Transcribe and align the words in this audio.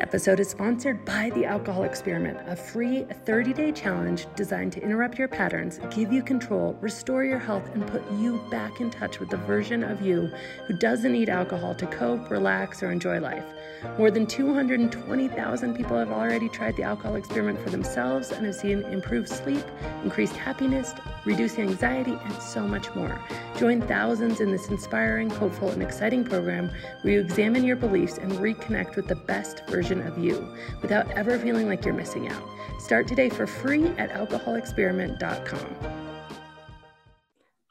Episode 0.00 0.40
is 0.40 0.48
sponsored 0.48 1.04
by 1.04 1.30
The 1.30 1.44
Alcohol 1.44 1.84
Experiment, 1.84 2.38
a 2.46 2.56
free 2.56 3.04
30 3.24 3.52
day 3.52 3.72
challenge 3.72 4.26
designed 4.34 4.72
to 4.72 4.82
interrupt 4.82 5.18
your 5.18 5.28
patterns, 5.28 5.78
give 5.90 6.12
you 6.12 6.22
control, 6.22 6.76
restore 6.80 7.24
your 7.24 7.38
health, 7.38 7.68
and 7.74 7.86
put 7.86 8.02
you 8.12 8.40
back 8.50 8.80
in 8.80 8.90
touch 8.90 9.20
with 9.20 9.28
the 9.28 9.36
version 9.36 9.82
of 9.84 10.00
you 10.00 10.30
who 10.66 10.74
doesn't 10.74 11.12
need 11.12 11.28
alcohol 11.28 11.74
to 11.74 11.86
cope, 11.86 12.30
relax, 12.30 12.82
or 12.82 12.90
enjoy 12.90 13.20
life. 13.20 13.44
More 13.98 14.10
than 14.10 14.26
220,000 14.26 15.74
people 15.74 15.98
have 15.98 16.10
already 16.10 16.48
tried 16.48 16.76
the 16.76 16.82
alcohol 16.82 17.16
experiment 17.16 17.60
for 17.60 17.70
themselves 17.70 18.30
and 18.30 18.46
have 18.46 18.54
seen 18.54 18.82
improved 18.84 19.28
sleep, 19.28 19.64
increased 20.02 20.36
happiness, 20.36 20.94
reduced 21.24 21.58
anxiety, 21.58 22.18
and 22.24 22.34
so 22.42 22.60
much 22.66 22.94
more. 22.94 23.18
Join 23.60 23.82
thousands 23.82 24.40
in 24.40 24.50
this 24.50 24.68
inspiring, 24.68 25.28
hopeful, 25.28 25.68
and 25.68 25.82
exciting 25.82 26.24
program 26.24 26.70
where 27.02 27.12
you 27.12 27.20
examine 27.20 27.62
your 27.62 27.76
beliefs 27.76 28.16
and 28.16 28.32
reconnect 28.32 28.96
with 28.96 29.06
the 29.06 29.16
best 29.16 29.66
version 29.68 30.00
of 30.06 30.16
you 30.16 30.56
without 30.80 31.10
ever 31.10 31.38
feeling 31.38 31.68
like 31.68 31.84
you're 31.84 31.92
missing 31.92 32.26
out. 32.28 32.42
Start 32.78 33.06
today 33.06 33.28
for 33.28 33.46
free 33.46 33.88
at 33.98 34.08
alcoholexperiment.com. 34.12 35.76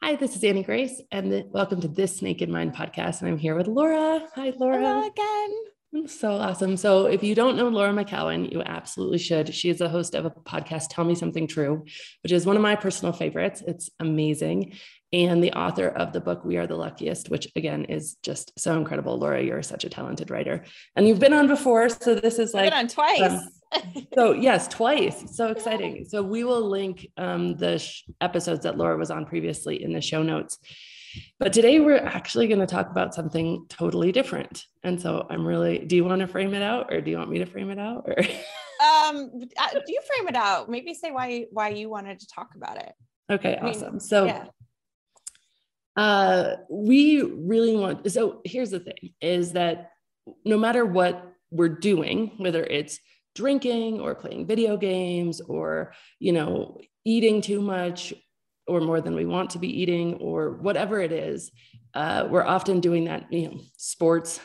Hi, 0.00 0.14
this 0.14 0.36
is 0.36 0.44
Annie 0.44 0.62
Grace, 0.62 1.02
and 1.10 1.28
th- 1.28 1.46
welcome 1.50 1.80
to 1.80 1.88
this 1.88 2.22
Naked 2.22 2.48
Mind 2.48 2.72
podcast. 2.72 3.22
And 3.22 3.28
I'm 3.28 3.38
here 3.38 3.56
with 3.56 3.66
Laura. 3.66 4.24
Hi, 4.36 4.52
Laura. 4.56 4.78
Hello 4.78 5.08
again. 5.08 5.50
I'm 5.92 6.06
so 6.06 6.34
awesome. 6.34 6.76
So, 6.76 7.06
if 7.06 7.24
you 7.24 7.34
don't 7.34 7.56
know 7.56 7.66
Laura 7.66 7.92
McKowen, 7.92 8.52
you 8.52 8.62
absolutely 8.64 9.18
should. 9.18 9.52
She 9.52 9.70
is 9.70 9.78
the 9.78 9.88
host 9.88 10.14
of 10.14 10.24
a 10.24 10.30
podcast, 10.30 10.84
Tell 10.90 11.04
Me 11.04 11.16
Something 11.16 11.48
True, 11.48 11.84
which 12.22 12.30
is 12.30 12.46
one 12.46 12.54
of 12.54 12.62
my 12.62 12.76
personal 12.76 13.12
favorites. 13.12 13.60
It's 13.66 13.90
amazing. 13.98 14.74
And 15.12 15.42
the 15.42 15.52
author 15.52 15.88
of 15.88 16.12
the 16.12 16.20
book, 16.20 16.44
We 16.44 16.56
Are 16.56 16.68
the 16.68 16.76
Luckiest, 16.76 17.30
which 17.30 17.48
again 17.56 17.84
is 17.86 18.16
just 18.22 18.52
so 18.58 18.76
incredible. 18.76 19.18
Laura, 19.18 19.42
you're 19.42 19.62
such 19.62 19.84
a 19.84 19.90
talented 19.90 20.30
writer. 20.30 20.64
And 20.94 21.08
you've 21.08 21.18
been 21.18 21.32
on 21.32 21.48
before. 21.48 21.88
So, 21.88 22.14
this 22.14 22.38
is 22.38 22.54
like. 22.54 22.70
Been 22.70 22.78
on 22.78 22.88
twice. 22.88 23.20
Um, 23.20 23.48
so, 24.14 24.32
yes, 24.32 24.68
twice. 24.68 25.34
So 25.34 25.48
exciting. 25.48 26.04
So, 26.08 26.22
we 26.22 26.44
will 26.44 26.68
link 26.68 27.08
um, 27.16 27.56
the 27.56 27.78
sh- 27.78 28.04
episodes 28.20 28.62
that 28.62 28.78
Laura 28.78 28.96
was 28.96 29.10
on 29.10 29.26
previously 29.26 29.82
in 29.82 29.92
the 29.92 30.00
show 30.00 30.22
notes. 30.22 30.58
But 31.38 31.52
today 31.52 31.80
we're 31.80 31.96
actually 31.96 32.46
going 32.46 32.60
to 32.60 32.66
talk 32.66 32.90
about 32.90 33.14
something 33.14 33.66
totally 33.68 34.12
different. 34.12 34.64
And 34.82 35.00
so 35.00 35.26
I'm 35.28 35.46
really, 35.46 35.78
do 35.78 35.96
you 35.96 36.04
want 36.04 36.20
to 36.20 36.26
frame 36.26 36.54
it 36.54 36.62
out 36.62 36.92
or 36.92 37.00
do 37.00 37.10
you 37.10 37.16
want 37.16 37.30
me 37.30 37.38
to 37.38 37.46
frame 37.46 37.70
it 37.70 37.78
out 37.78 38.04
or? 38.06 38.16
um, 38.86 39.30
uh, 39.58 39.68
do 39.72 39.92
you 39.92 40.00
frame 40.06 40.28
it 40.28 40.36
out? 40.36 40.68
Maybe 40.68 40.94
say 40.94 41.10
why, 41.10 41.46
why 41.50 41.70
you 41.70 41.88
wanted 41.88 42.20
to 42.20 42.26
talk 42.28 42.50
about 42.54 42.76
it. 42.76 42.92
Okay. 43.30 43.56
I 43.56 43.64
mean, 43.64 43.74
awesome. 43.74 44.00
So, 44.00 44.26
yeah. 44.26 44.44
Uh, 45.96 46.56
we 46.70 47.22
really 47.22 47.76
want, 47.76 48.10
so 48.10 48.40
here's 48.44 48.70
the 48.70 48.80
thing 48.80 49.14
is 49.20 49.52
that 49.52 49.90
no 50.44 50.56
matter 50.56 50.84
what 50.84 51.32
we're 51.50 51.68
doing, 51.68 52.32
whether 52.38 52.64
it's 52.64 52.98
drinking 53.34 54.00
or 54.00 54.14
playing 54.14 54.46
video 54.46 54.76
games 54.76 55.40
or, 55.40 55.92
you 56.18 56.32
know, 56.32 56.80
eating 57.04 57.40
too 57.40 57.60
much 57.60 58.12
or 58.66 58.80
more 58.80 59.00
than 59.00 59.14
we 59.14 59.26
want 59.26 59.50
to 59.50 59.58
be 59.58 59.82
eating 59.82 60.14
or 60.14 60.52
whatever 60.52 61.00
it 61.00 61.12
is 61.12 61.50
uh, 61.94 62.26
we're 62.30 62.44
often 62.44 62.80
doing 62.80 63.04
that 63.04 63.30
you 63.32 63.48
know 63.48 63.60
sports 63.76 64.40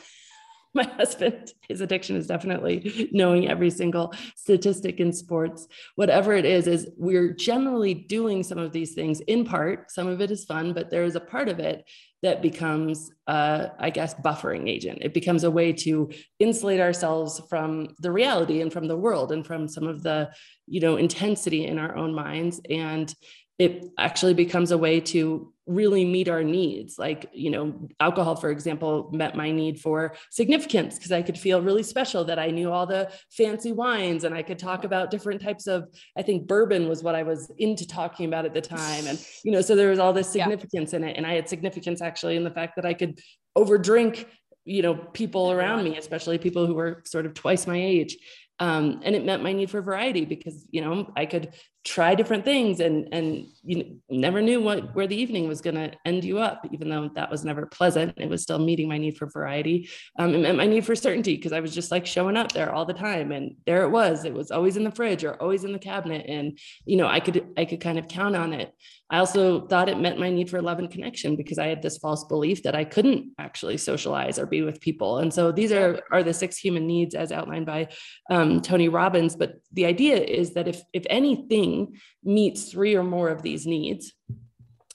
my 0.82 0.84
husband 0.84 1.54
his 1.68 1.80
addiction 1.80 2.16
is 2.16 2.26
definitely 2.26 3.08
knowing 3.10 3.48
every 3.48 3.70
single 3.70 4.12
statistic 4.36 5.00
in 5.00 5.12
sports. 5.12 5.66
Whatever 5.94 6.34
it 6.34 6.44
is 6.44 6.66
is 6.66 6.90
we're 6.98 7.32
generally 7.32 7.94
doing 7.94 8.42
some 8.42 8.58
of 8.58 8.72
these 8.72 8.92
things 8.92 9.20
in 9.20 9.44
part. 9.44 9.90
Some 9.90 10.06
of 10.06 10.20
it 10.20 10.30
is 10.30 10.44
fun 10.44 10.74
but 10.74 10.90
there 10.90 11.04
is 11.04 11.16
a 11.16 11.20
part 11.20 11.48
of 11.48 11.58
it 11.58 11.88
that 12.22 12.42
becomes 12.42 13.10
uh, 13.26 13.68
i 13.78 13.88
guess 13.90 14.14
buffering 14.14 14.68
agent. 14.68 14.98
It 15.00 15.14
becomes 15.14 15.44
a 15.44 15.50
way 15.50 15.72
to 15.84 16.10
insulate 16.38 16.80
ourselves 16.80 17.40
from 17.48 17.94
the 18.00 18.12
reality 18.12 18.60
and 18.60 18.72
from 18.72 18.86
the 18.86 18.96
world 18.96 19.32
and 19.32 19.46
from 19.46 19.68
some 19.68 19.86
of 19.86 20.02
the 20.02 20.30
you 20.66 20.80
know 20.80 20.96
intensity 20.96 21.66
in 21.66 21.78
our 21.78 21.96
own 21.96 22.14
minds. 22.14 22.60
And 22.68 23.12
it 23.58 23.86
actually 23.98 24.34
becomes 24.34 24.70
a 24.70 24.78
way 24.78 25.00
to 25.00 25.52
really 25.66 26.04
meet 26.04 26.28
our 26.28 26.44
needs. 26.44 26.98
Like 26.98 27.28
you 27.32 27.50
know 27.50 27.88
alcohol 28.00 28.36
for 28.36 28.50
example 28.50 29.10
met 29.12 29.36
my 29.36 29.50
need 29.50 29.80
for 29.80 30.14
significance 30.30 30.96
because 30.96 31.12
i 31.12 31.22
could 31.22 31.38
feel 31.38 31.60
really 31.60 31.82
special 31.82 32.24
that 32.24 32.38
i 32.38 32.48
knew 32.48 32.70
all 32.70 32.86
the 32.86 33.10
fancy 33.30 33.72
wines 33.72 34.24
and 34.24 34.34
i 34.34 34.42
could 34.42 34.58
talk 34.58 34.84
about 34.84 35.10
different 35.10 35.40
types 35.40 35.66
of 35.66 35.88
i 36.16 36.22
think 36.22 36.46
bourbon 36.46 36.88
was 36.88 37.02
what 37.02 37.14
i 37.14 37.22
was 37.22 37.50
into 37.58 37.86
talking 37.86 38.26
about 38.26 38.44
at 38.44 38.54
the 38.54 38.60
time. 38.60 39.06
And 39.06 39.24
you 39.44 39.52
know 39.52 39.60
so 39.60 39.74
there 39.74 39.90
was 39.90 39.98
all 39.98 40.12
this 40.12 40.28
significance 40.28 40.92
yeah. 40.92 40.98
in 40.98 41.04
it. 41.04 41.16
And 41.16 41.26
i 41.26 41.34
had 41.34 41.48
significance 41.48 42.00
actually 42.00 42.36
in 42.36 42.44
the 42.44 42.50
fact 42.50 42.76
that 42.76 42.86
i 42.86 42.94
could 42.94 43.20
overdrink 43.56 44.26
you 44.64 44.82
know 44.82 44.94
people 44.94 45.50
around 45.52 45.84
me 45.84 45.96
especially 45.96 46.38
people 46.38 46.66
who 46.66 46.74
were 46.74 47.02
sort 47.04 47.26
of 47.26 47.34
twice 47.34 47.66
my 47.66 47.80
age. 47.80 48.18
Um, 48.58 49.00
and 49.04 49.14
it 49.14 49.24
met 49.24 49.42
my 49.42 49.52
need 49.52 49.70
for 49.70 49.82
variety 49.82 50.24
because 50.24 50.66
you 50.70 50.80
know 50.80 51.12
I 51.14 51.26
could 51.26 51.52
try 51.86 52.16
different 52.16 52.44
things 52.44 52.80
and 52.80 53.08
and 53.12 53.46
you 53.62 54.00
never 54.10 54.42
knew 54.42 54.60
what 54.60 54.92
where 54.96 55.06
the 55.06 55.14
evening 55.16 55.46
was 55.46 55.60
going 55.60 55.76
to 55.76 55.92
end 56.04 56.24
you 56.24 56.38
up 56.38 56.66
even 56.72 56.88
though 56.88 57.08
that 57.14 57.30
was 57.30 57.44
never 57.44 57.64
pleasant. 57.64 58.12
It 58.16 58.28
was 58.28 58.42
still 58.42 58.58
meeting 58.58 58.88
my 58.88 58.98
need 58.98 59.16
for 59.16 59.26
variety 59.26 59.88
um, 60.18 60.42
meant 60.42 60.56
my 60.56 60.66
need 60.66 60.84
for 60.84 60.96
certainty 60.96 61.36
because 61.36 61.52
I 61.52 61.60
was 61.60 61.72
just 61.72 61.92
like 61.92 62.04
showing 62.04 62.36
up 62.36 62.50
there 62.50 62.72
all 62.74 62.84
the 62.84 62.92
time 62.92 63.30
and 63.30 63.54
there 63.66 63.84
it 63.84 63.90
was. 63.90 64.24
It 64.24 64.34
was 64.34 64.50
always 64.50 64.76
in 64.76 64.82
the 64.82 64.90
fridge 64.90 65.22
or 65.22 65.40
always 65.40 65.62
in 65.62 65.72
the 65.72 65.78
cabinet 65.78 66.26
and 66.28 66.58
you 66.84 66.96
know 66.96 67.06
I 67.06 67.20
could 67.20 67.46
I 67.56 67.64
could 67.64 67.80
kind 67.80 68.00
of 68.00 68.08
count 68.08 68.34
on 68.34 68.52
it 68.52 68.72
I 69.08 69.18
also 69.18 69.66
thought 69.66 69.88
it 69.88 70.00
met 70.00 70.18
my 70.18 70.30
need 70.30 70.50
for 70.50 70.60
love 70.60 70.80
and 70.80 70.90
connection 70.90 71.36
because 71.36 71.58
I 71.58 71.68
had 71.68 71.80
this 71.80 71.98
false 71.98 72.24
belief 72.24 72.64
that 72.64 72.74
I 72.74 72.84
couldn't 72.84 73.32
actually 73.38 73.76
socialize 73.76 74.36
or 74.38 74.46
be 74.46 74.62
with 74.62 74.80
people. 74.80 75.18
And 75.18 75.32
so 75.32 75.52
these 75.52 75.70
are, 75.70 76.00
are 76.10 76.24
the 76.24 76.34
six 76.34 76.58
human 76.58 76.86
needs 76.88 77.14
as 77.14 77.30
outlined 77.30 77.66
by 77.66 77.88
um, 78.30 78.60
Tony 78.60 78.88
Robbins. 78.88 79.36
But 79.36 79.60
the 79.72 79.86
idea 79.86 80.16
is 80.16 80.54
that 80.54 80.66
if, 80.66 80.82
if 80.92 81.06
anything 81.08 81.98
meets 82.24 82.70
three 82.70 82.96
or 82.96 83.04
more 83.04 83.28
of 83.28 83.42
these 83.42 83.64
needs, 83.64 84.12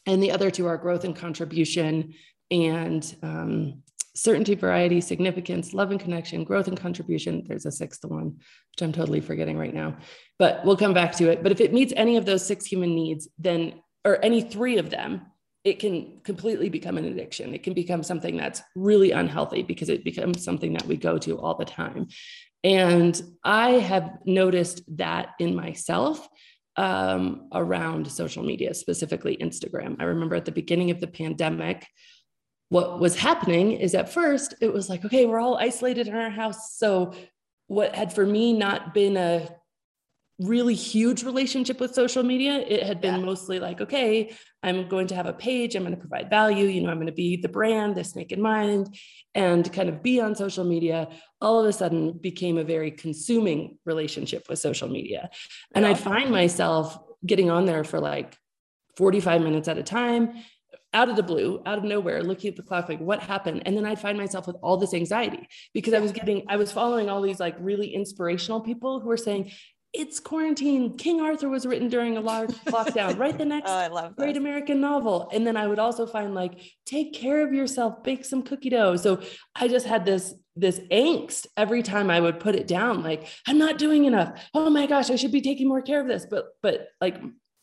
and 0.05 0.21
the 0.21 0.31
other 0.31 0.51
two 0.51 0.67
are 0.67 0.77
growth 0.77 1.05
and 1.05 1.15
contribution 1.15 2.13
and 2.49 3.15
um, 3.23 3.81
certainty, 4.13 4.55
variety, 4.55 4.99
significance, 4.99 5.73
love 5.73 5.91
and 5.91 5.99
connection, 5.99 6.43
growth 6.43 6.67
and 6.67 6.77
contribution. 6.77 7.43
There's 7.47 7.65
a 7.65 7.71
sixth 7.71 8.03
one, 8.03 8.25
which 8.71 8.81
I'm 8.81 8.91
totally 8.91 9.21
forgetting 9.21 9.57
right 9.57 9.73
now, 9.73 9.97
but 10.37 10.65
we'll 10.65 10.75
come 10.75 10.93
back 10.93 11.15
to 11.17 11.29
it. 11.29 11.43
But 11.43 11.51
if 11.51 11.61
it 11.61 11.71
meets 11.71 11.93
any 11.95 12.17
of 12.17 12.25
those 12.25 12.45
six 12.45 12.65
human 12.65 12.93
needs, 12.93 13.29
then 13.39 13.80
or 14.03 14.23
any 14.23 14.41
three 14.41 14.77
of 14.77 14.89
them, 14.89 15.27
it 15.63 15.79
can 15.79 16.21
completely 16.23 16.69
become 16.69 16.97
an 16.97 17.05
addiction. 17.05 17.53
It 17.53 17.63
can 17.63 17.73
become 17.73 18.01
something 18.01 18.35
that's 18.35 18.61
really 18.75 19.11
unhealthy 19.11 19.61
because 19.61 19.89
it 19.89 20.03
becomes 20.03 20.43
something 20.43 20.73
that 20.73 20.85
we 20.85 20.97
go 20.97 21.17
to 21.19 21.39
all 21.39 21.55
the 21.55 21.65
time. 21.65 22.07
And 22.63 23.19
I 23.43 23.71
have 23.71 24.17
noticed 24.25 24.81
that 24.97 25.29
in 25.39 25.55
myself 25.55 26.27
um, 26.77 27.47
around 27.53 28.11
social 28.11 28.43
media, 28.43 28.73
specifically 28.73 29.37
Instagram. 29.37 29.97
I 29.99 30.05
remember 30.05 30.35
at 30.35 30.45
the 30.45 30.51
beginning 30.51 30.89
of 30.89 30.99
the 30.99 31.07
pandemic, 31.07 31.85
what 32.69 32.99
was 32.99 33.17
happening 33.17 33.73
is 33.73 33.93
at 33.93 34.11
first 34.11 34.53
it 34.61 34.71
was 34.71 34.89
like, 34.89 35.03
okay, 35.05 35.25
we're 35.25 35.39
all 35.39 35.57
isolated 35.57 36.07
in 36.07 36.15
our 36.15 36.29
house. 36.29 36.77
So, 36.77 37.13
what 37.67 37.95
had 37.95 38.13
for 38.13 38.25
me 38.25 38.53
not 38.53 38.93
been 38.93 39.15
a 39.15 39.47
really 40.39 40.73
huge 40.73 41.23
relationship 41.23 41.79
with 41.79 41.93
social 41.93 42.23
media. 42.23 42.59
It 42.59 42.83
had 42.83 43.01
been 43.01 43.19
yeah. 43.19 43.25
mostly 43.25 43.59
like, 43.59 43.81
okay, 43.81 44.35
I'm 44.63 44.87
going 44.87 45.07
to 45.07 45.15
have 45.15 45.25
a 45.25 45.33
page, 45.33 45.75
I'm 45.75 45.83
going 45.83 45.95
to 45.95 45.99
provide 45.99 46.29
value, 46.29 46.65
you 46.65 46.81
know, 46.81 46.89
I'm 46.89 46.97
going 46.97 47.07
to 47.07 47.13
be 47.13 47.37
the 47.37 47.49
brand, 47.49 47.95
this 47.95 48.15
naked 48.15 48.39
mind, 48.39 48.95
and 49.35 49.71
kind 49.71 49.89
of 49.89 50.01
be 50.01 50.19
on 50.19 50.35
social 50.35 50.63
media. 50.63 51.09
All 51.39 51.59
of 51.59 51.65
a 51.65 51.73
sudden 51.73 52.17
became 52.17 52.57
a 52.57 52.63
very 52.63 52.91
consuming 52.91 53.77
relationship 53.85 54.45
with 54.49 54.59
social 54.59 54.87
media. 54.87 55.29
And 55.73 55.83
yeah. 55.83 55.91
I'd 55.91 55.99
find 55.99 56.31
myself 56.31 56.97
getting 57.25 57.49
on 57.49 57.65
there 57.65 57.83
for 57.83 57.99
like 57.99 58.35
45 58.97 59.41
minutes 59.41 59.67
at 59.67 59.77
a 59.77 59.83
time 59.83 60.43
out 60.93 61.09
of 61.09 61.15
the 61.15 61.23
blue, 61.23 61.61
out 61.65 61.77
of 61.77 61.83
nowhere, 61.83 62.21
looking 62.21 62.49
at 62.49 62.57
the 62.57 62.63
clock, 62.63 62.89
like 62.89 62.99
what 62.99 63.21
happened? 63.21 63.63
And 63.65 63.77
then 63.77 63.85
I'd 63.85 63.99
find 63.99 64.17
myself 64.17 64.45
with 64.45 64.57
all 64.61 64.77
this 64.77 64.93
anxiety 64.93 65.47
because 65.73 65.93
I 65.93 65.99
was 65.99 66.11
getting, 66.11 66.43
I 66.49 66.57
was 66.57 66.71
following 66.71 67.09
all 67.09 67.21
these 67.21 67.39
like 67.39 67.55
really 67.59 67.93
inspirational 67.93 68.59
people 68.59 68.99
who 68.99 69.07
were 69.07 69.17
saying, 69.17 69.51
it's 69.93 70.19
quarantine. 70.19 70.97
King 70.97 71.21
Arthur 71.21 71.49
was 71.49 71.65
written 71.65 71.89
during 71.89 72.17
a 72.17 72.21
large 72.21 72.49
lockdown. 72.67 73.17
Write 73.17 73.37
the 73.37 73.45
next 73.45 73.69
oh, 73.69 74.13
great 74.15 74.37
American 74.37 74.79
novel. 74.79 75.29
And 75.33 75.45
then 75.45 75.57
I 75.57 75.67
would 75.67 75.79
also 75.79 76.05
find 76.05 76.33
like, 76.33 76.61
take 76.85 77.13
care 77.13 77.45
of 77.45 77.53
yourself, 77.53 78.03
bake 78.03 78.23
some 78.23 78.43
cookie 78.43 78.69
dough. 78.69 78.95
So 78.95 79.21
I 79.55 79.67
just 79.67 79.85
had 79.85 80.05
this 80.05 80.33
this 80.57 80.79
angst 80.91 81.47
every 81.55 81.81
time 81.81 82.09
I 82.09 82.19
would 82.19 82.39
put 82.39 82.55
it 82.55 82.67
down. 82.67 83.03
Like, 83.03 83.27
I'm 83.47 83.57
not 83.57 83.77
doing 83.77 84.05
enough. 84.05 84.49
Oh 84.53 84.69
my 84.69 84.85
gosh, 84.85 85.09
I 85.09 85.15
should 85.15 85.31
be 85.31 85.41
taking 85.41 85.67
more 85.67 85.81
care 85.81 86.01
of 86.01 86.07
this. 86.07 86.25
But 86.29 86.45
but 86.61 86.87
like 86.99 87.17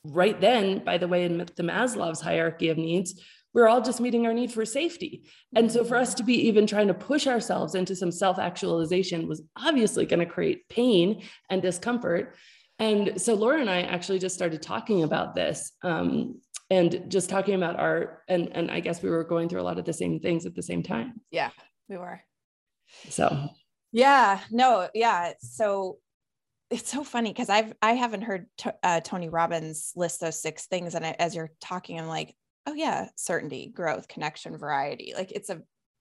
right 0.04 0.38
then, 0.40 0.84
by 0.84 0.98
the 0.98 1.08
way, 1.08 1.25
in 1.25 1.38
the 1.38 1.62
Maslow's 1.62 2.20
hierarchy 2.20 2.69
of 2.69 2.78
needs, 2.78 3.20
we're 3.55 3.69
all 3.69 3.81
just 3.81 4.00
meeting 4.00 4.27
our 4.27 4.35
need 4.35 4.53
for 4.53 4.65
safety. 4.65 5.25
And 5.56 5.71
so 5.71 5.85
for 5.85 5.97
us 5.97 6.15
to 6.15 6.23
be 6.23 6.35
even 6.49 6.67
trying 6.67 6.89
to 6.89 6.95
push 6.95 7.27
ourselves 7.27 7.75
into 7.75 7.97
some 7.97 8.12
self 8.12 8.39
actualization 8.39 9.27
was 9.27 9.43
obviously 9.56 10.06
going 10.06 10.21
to 10.21 10.27
create 10.27 10.69
pain 10.69 11.23
and 11.50 11.62
discomfort. 11.62 12.37
And 12.79 13.21
so 13.21 13.35
Laura 13.35 13.61
and 13.61 13.71
I 13.71 13.83
actually 13.83 14.19
just 14.19 14.35
started 14.35 14.62
talking 14.62 15.03
about 15.03 15.35
this. 15.35 15.73
Um, 15.83 16.41
and 16.71 17.05
just 17.09 17.31
talking 17.31 17.55
about 17.55 17.79
art 17.79 18.23
and 18.29 18.50
and 18.55 18.71
i 18.71 18.81
guess 18.81 19.03
we 19.03 19.11
were 19.11 19.25
going 19.25 19.49
through 19.49 19.61
a 19.61 19.62
lot 19.62 19.79
of 19.79 19.85
the 19.85 19.93
same 19.93 20.21
things 20.21 20.47
at 20.47 20.55
the 20.55 20.62
same 20.62 20.83
time 20.83 21.21
yeah 21.31 21.50
we 21.89 21.97
were 21.97 22.21
so 23.09 23.49
yeah 23.93 24.41
no 24.50 24.89
yeah 24.95 25.33
so 25.41 25.99
it's 26.71 26.91
so 26.91 27.03
funny 27.05 27.31
because 27.31 27.49
i've 27.49 27.73
i 27.81 27.93
haven't 27.93 28.23
heard 28.23 28.47
t- 28.56 28.71
uh, 28.83 29.00
tony 29.00 29.29
robbins 29.29 29.93
list 29.97 30.21
those 30.21 30.41
six 30.41 30.67
things 30.67 30.95
and 30.95 31.06
I, 31.06 31.17
as 31.19 31.35
you're 31.35 31.50
talking 31.61 31.99
i'm 31.99 32.06
like 32.06 32.35
oh 32.69 32.75
yeah 32.75 33.09
certainty 33.17 33.67
growth 33.67 34.06
connection 34.09 34.56
variety 34.56 35.15
like 35.17 35.32
it's 35.32 35.49
a 35.50 35.61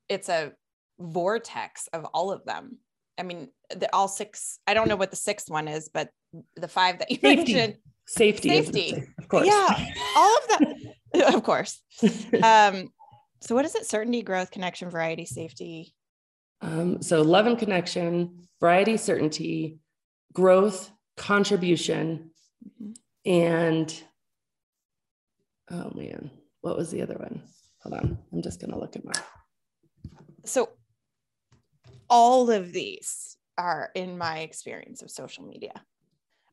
it's 0.10 0.30
a 0.30 0.52
vortex 1.00 1.88
of 1.94 2.06
all 2.06 2.31
of 2.31 2.44
them. 2.46 2.78
I 3.19 3.24
mean 3.24 3.50
the, 3.75 3.94
all 3.96 4.08
six 4.08 4.60
i 4.68 4.74
don't 4.74 4.88
know 4.88 4.96
what 4.96 5.10
the 5.12 5.18
sixth 5.18 5.50
one 5.50 5.68
is 5.68 5.90
but 5.92 6.10
the 6.56 6.68
five 6.68 7.00
that 7.00 7.10
you 7.12 7.18
Safety. 7.22 7.54
mentioned. 7.54 7.78
Safety 8.06 8.50
Safety. 8.50 9.04
of 9.18 9.28
course. 9.28 9.48
Yeah 9.48 9.86
all 10.16 10.38
of 10.38 10.48
that 11.14 11.34
of 11.36 11.44
course. 11.44 11.81
Um 12.44 12.90
so 13.42 13.54
what 13.56 13.66
is 13.66 13.75
it? 13.75 13.86
Certainty 13.86 14.24
growth 14.24 14.50
connection 14.52 14.90
variety 14.90 15.25
safety? 15.25 15.94
Um, 16.62 17.02
so 17.04 17.22
love 17.22 17.46
and 17.46 17.58
connection 17.60 18.48
variety 18.60 18.98
certainty 18.98 19.78
growth 20.34 20.90
contribution 21.18 22.31
Mhm. 22.81 22.96
and 23.25 24.04
oh 25.70 25.92
man 25.96 26.31
what 26.68 26.78
was 26.78 26.92
the 26.92 27.02
other 27.02 27.16
one? 27.16 27.42
Hold 27.84 27.96
on. 27.96 28.18
I'm 28.34 28.42
just 28.42 28.60
going 28.60 28.72
to 28.72 28.80
look 28.80 28.98
at 28.98 29.06
my 29.06 29.14
so 30.44 30.69
all 32.10 32.52
of 32.52 32.72
these 32.72 33.36
are 33.58 33.90
in 33.96 34.18
my 34.18 34.40
experience 34.40 35.02
of 35.02 35.10
social 35.10 35.46
media. 35.46 35.74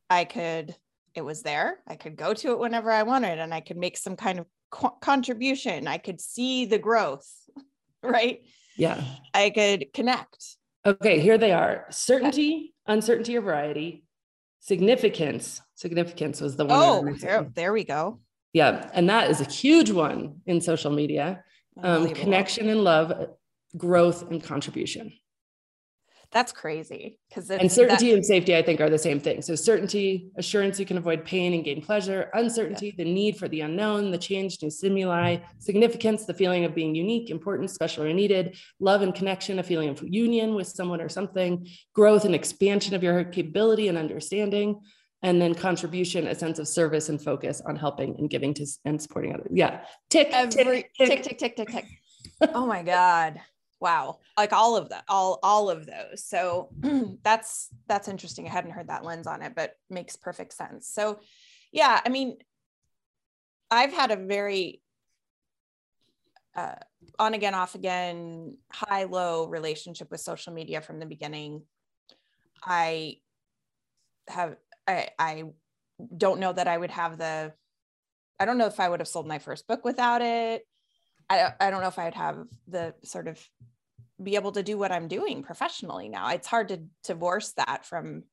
I 0.09 0.25
could 0.25 0.75
it 1.15 1.23
was 1.23 1.43
there. 1.43 1.79
I 1.87 1.95
could 1.97 2.17
go 2.17 2.35
to 2.35 2.53
it 2.53 2.59
whenever 2.59 2.91
i 2.91 3.05
wanted 3.05 3.39
and 3.39 3.55
i 3.55 3.61
could 3.61 3.77
make 3.77 3.97
some 3.97 4.17
kind 4.17 4.39
of 4.39 4.47
co- 4.71 4.97
contribution. 5.01 5.89
I 5.89 5.99
could 5.99 6.21
see 6.21 6.65
the 6.67 6.79
growth 6.79 7.29
right? 8.03 8.43
Yeah. 8.77 9.03
I 9.33 9.51
could 9.51 9.93
connect. 9.93 10.57
Okay 10.87 11.19
here 11.21 11.39
they 11.39 11.53
are. 11.53 11.87
Certainty 11.91 12.75
uncertainty 12.87 13.37
or 13.37 13.41
variety. 13.41 14.05
Significance. 14.61 15.61
Significance 15.75 16.41
was 16.41 16.57
the 16.57 16.67
one 16.67 16.79
oh 16.81 17.17
there, 17.21 17.51
there 17.55 17.73
we 17.73 17.83
go 17.83 18.21
Yeah, 18.55 18.89
and 18.95 19.11
that 19.11 19.31
is 19.31 19.41
a 19.41 19.45
huge 19.45 19.91
one 19.91 20.41
in 20.47 20.61
social 20.63 20.93
media. 20.93 21.43
Um, 21.83 22.09
connection 22.15 22.69
and 22.69 22.85
love, 22.85 23.13
growth 23.77 24.31
and 24.31 24.43
contribution. 24.43 25.13
that's 26.31 26.53
crazy 26.53 27.19
because 27.29 27.51
And 27.51 27.71
certainty 27.71 28.13
and 28.13 28.25
safety, 28.25 28.57
I 28.57 28.63
think, 28.63 28.81
are 28.81 28.89
the 28.89 28.99
same 28.99 29.19
thing. 29.19 29.43
So 29.43 29.57
certainty, 29.57 30.31
assurance 30.37 30.79
you 30.79 30.87
can 30.87 30.99
avoid 30.99 31.25
pain 31.25 31.53
and 31.53 31.65
gain 31.65 31.83
pleasure. 31.83 32.31
Uncertainty, 32.35 32.95
the 32.97 33.05
need 33.05 33.37
for 33.37 33.49
the 33.49 33.63
unknown, 33.63 34.13
the 34.13 34.19
change, 34.19 34.63
new 34.63 34.71
stimuli. 34.71 35.39
Significance, 35.59 36.25
the 36.25 36.35
feeling 36.35 36.65
of 36.65 36.75
being 36.75 36.95
unique, 36.95 37.31
important, 37.31 37.71
special, 37.71 38.05
or 38.05 38.13
needed. 38.13 38.57
Love 38.79 39.03
and 39.03 39.15
connection, 39.15 39.59
a 39.59 39.63
feeling 39.65 39.89
of 39.89 40.01
union 40.03 40.55
with 40.55 40.69
someone 40.69 41.01
or 41.01 41.09
something. 41.09 41.69
Growth 41.93 42.25
and 42.25 42.37
expansion 42.37 42.95
of 42.95 43.03
your 43.03 43.25
capability 43.25 43.89
and 43.89 43.99
understanding. 43.99 44.81
And 45.25 45.41
then 45.41 45.55
contribution, 45.55 46.29
a 46.29 46.35
sense 46.35 46.59
of 46.59 46.69
service 46.69 47.09
and 47.09 47.21
focus 47.21 47.61
on 47.67 47.77
helping 47.77 48.17
and 48.19 48.31
giving 48.31 48.55
to 48.55 48.67
and 48.85 49.01
supporting 49.01 49.35
others. 49.35 49.49
Yeah. 49.51 49.85
Tick, 50.11 50.29
every 50.33 50.53
tick, 50.53 50.93
tick. 50.97 51.09
tick 51.09 51.23
tick 51.23 51.39
tick 51.39 51.57
tick 51.57 51.69
tick. 51.69 51.87
oh 52.55 52.67
my 52.67 52.83
god. 52.83 53.41
Wow. 53.81 54.19
Like 54.37 54.53
all 54.53 54.77
of 54.77 54.91
that 54.91 55.05
all 55.09 55.41
all 55.43 55.71
of 55.71 55.87
those. 55.87 56.25
So 56.25 56.71
that's 57.25 57.69
that's 57.89 58.09
interesting. 58.09 58.47
I 58.47 58.51
hadn't 58.51 58.71
heard 58.71 58.89
that 58.89 59.05
lens 59.05 59.27
on 59.27 59.43
it 59.43 59.55
but 59.57 59.73
makes 59.91 60.15
perfect 60.15 60.53
sense. 60.53 60.89
So 60.89 61.19
yeah 61.75 62.01
i 62.07 62.09
mean 62.09 62.37
i've 63.71 63.93
had 63.93 64.13
a 64.13 64.17
very 64.17 64.81
uh, 66.57 66.77
on 67.19 67.35
again 67.35 67.53
off 67.53 67.75
again 67.75 68.57
high 68.71 69.05
low 69.05 69.49
relationship 69.49 70.09
with 70.09 70.21
social 70.21 70.53
media 70.53 70.81
from 70.81 71.01
the 71.01 71.07
beginning. 71.07 71.63
I 72.63 73.17
have 74.29 74.55
i 74.87 75.09
i 75.19 75.45
don't 76.17 76.41
know 76.41 76.53
that 76.53 76.69
i 76.69 76.77
would 76.77 76.91
have 76.91 77.19
the 77.19 77.53
i 78.41 78.45
don't 78.45 78.59
know 78.59 78.67
if 78.67 78.81
i 78.81 78.89
would 78.89 79.01
have 79.01 79.09
sold 79.09 79.27
my 79.27 79.39
first 79.39 79.67
book 79.67 79.85
without 79.85 80.23
it 80.23 80.67
I, 81.29 81.53
I 81.61 81.71
don't 81.71 81.81
know 81.81 81.89
if 81.89 81.99
I'd 81.99 82.15
have 82.15 82.45
the 82.69 82.95
sort 83.03 83.29
of 83.29 83.41
be 84.23 84.37
able 84.37 84.53
to 84.53 84.63
do 84.63 84.79
what 84.79 84.93
I'm 84.93 85.09
doing 85.09 85.43
professionally 85.43 86.09
now. 86.09 86.31
It's 86.31 86.47
hard 86.47 86.69
to 86.69 86.83
divorce 87.03 87.53
that 87.57 87.85
from 87.85 88.25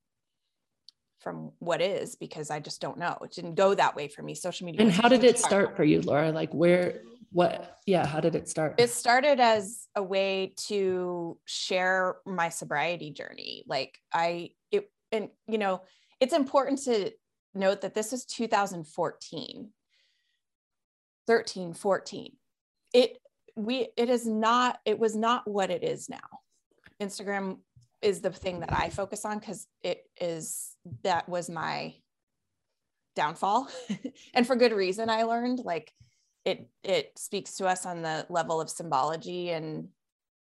from 1.19 1.51
what 1.59 1.81
is 1.81 2.15
because 2.15 2.50
I 2.50 2.59
just 2.59 2.81
don't 2.81 2.98
know. 2.98 3.15
It 3.24 3.31
didn't 3.31 3.53
go 3.53 3.75
that 3.75 3.95
way 3.95 4.07
for 4.07 4.24
me. 4.24 4.33
Social 4.33 4.65
media. 4.65 4.81
And 4.81 4.92
how 4.92 5.07
did 5.07 5.24
it 5.24 5.38
start 5.38 5.77
for 5.77 5.83
you, 5.83 6.01
Laura? 6.01 6.31
Like 6.31 6.51
where, 6.51 7.01
what, 7.31 7.77
yeah, 7.86 8.07
how 8.07 8.19
did 8.19 8.33
it 8.33 8.50
start? 8.50 8.75
It 8.80 8.89
started 8.89 9.39
as 9.39 9.88
a 9.95 10.01
way 10.01 10.56
to 10.65 11.38
share 11.45 12.15
my 12.25 12.50
sobriety 12.50 13.12
journey. 13.12 13.63
Like 13.68 14.00
I 14.12 14.51
it 14.71 14.89
and 15.12 15.30
you 15.48 15.59
know, 15.59 15.83
it's 16.21 16.33
important 16.33 16.83
to 16.83 17.12
note 17.53 17.81
that 17.81 17.95
this 17.95 18.13
is 18.13 18.23
2014. 18.25 19.69
13, 21.27 21.73
14. 21.73 22.31
It 22.94 23.18
we 23.56 23.89
it 23.97 24.09
is 24.09 24.25
not 24.25 24.79
it 24.85 24.97
was 24.97 25.15
not 25.15 25.47
what 25.47 25.71
it 25.71 25.83
is 25.83 26.07
now. 26.07 26.39
Instagram 27.01 27.57
is 28.01 28.21
the 28.21 28.31
thing 28.31 28.62
that 28.62 28.73
I 28.73 28.89
focus 28.89 29.25
on 29.25 29.39
because 29.39 29.68
it 29.83 30.03
is 30.19 30.75
that 31.03 31.27
was 31.27 31.50
my 31.50 31.94
downfall 33.15 33.67
and 34.33 34.47
for 34.47 34.56
good 34.56 34.71
reason 34.71 35.09
I 35.09 35.24
learned 35.24 35.59
like 35.59 35.91
it 36.45 36.69
it 36.83 37.12
speaks 37.17 37.57
to 37.57 37.67
us 37.67 37.85
on 37.85 38.01
the 38.01 38.25
level 38.29 38.62
of 38.62 38.69
symbology 38.69 39.51
and 39.51 39.89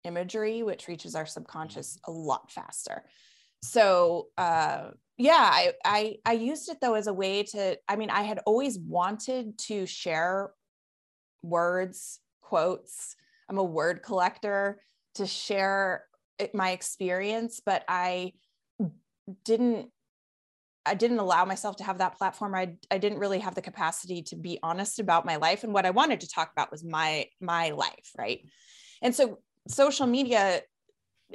imagery 0.03 0.63
which 0.63 0.87
reaches 0.87 1.15
our 1.15 1.25
subconscious 1.25 1.99
a 2.05 2.11
lot 2.11 2.51
faster 2.51 3.03
so 3.65 4.27
uh 4.37 4.89
yeah 5.17 5.49
I, 5.51 5.73
I 5.83 6.15
i 6.25 6.33
used 6.33 6.69
it 6.69 6.77
though 6.81 6.93
as 6.95 7.07
a 7.07 7.13
way 7.13 7.43
to 7.43 7.77
i 7.87 7.95
mean 7.95 8.09
i 8.09 8.21
had 8.21 8.39
always 8.45 8.77
wanted 8.79 9.57
to 9.59 9.85
share 9.85 10.51
words 11.41 12.19
quotes 12.41 13.15
i'm 13.49 13.57
a 13.57 13.63
word 13.63 14.03
collector 14.03 14.81
to 15.15 15.25
share 15.25 16.03
my 16.53 16.71
experience 16.71 17.61
but 17.65 17.83
i 17.87 18.33
didn't 19.43 19.89
I 20.85 20.93
didn't 20.93 21.19
allow 21.19 21.45
myself 21.45 21.77
to 21.77 21.83
have 21.83 21.97
that 21.97 22.17
platform. 22.17 22.53
I, 22.53 22.75
I 22.91 22.99
didn't 22.99 23.17
really 23.17 23.39
have 23.39 23.55
the 23.55 23.61
capacity 23.61 24.21
to 24.23 24.35
be 24.35 24.59
honest 24.61 24.99
about 24.99 25.25
my 25.25 25.37
life. 25.37 25.63
And 25.63 25.73
what 25.73 25.85
I 25.85 25.89
wanted 25.89 26.19
to 26.21 26.29
talk 26.29 26.51
about 26.51 26.71
was 26.71 26.83
my, 26.83 27.25
my 27.41 27.71
life. 27.71 28.11
Right. 28.17 28.47
And 29.01 29.13
so 29.15 29.39
social 29.67 30.05
media, 30.05 30.61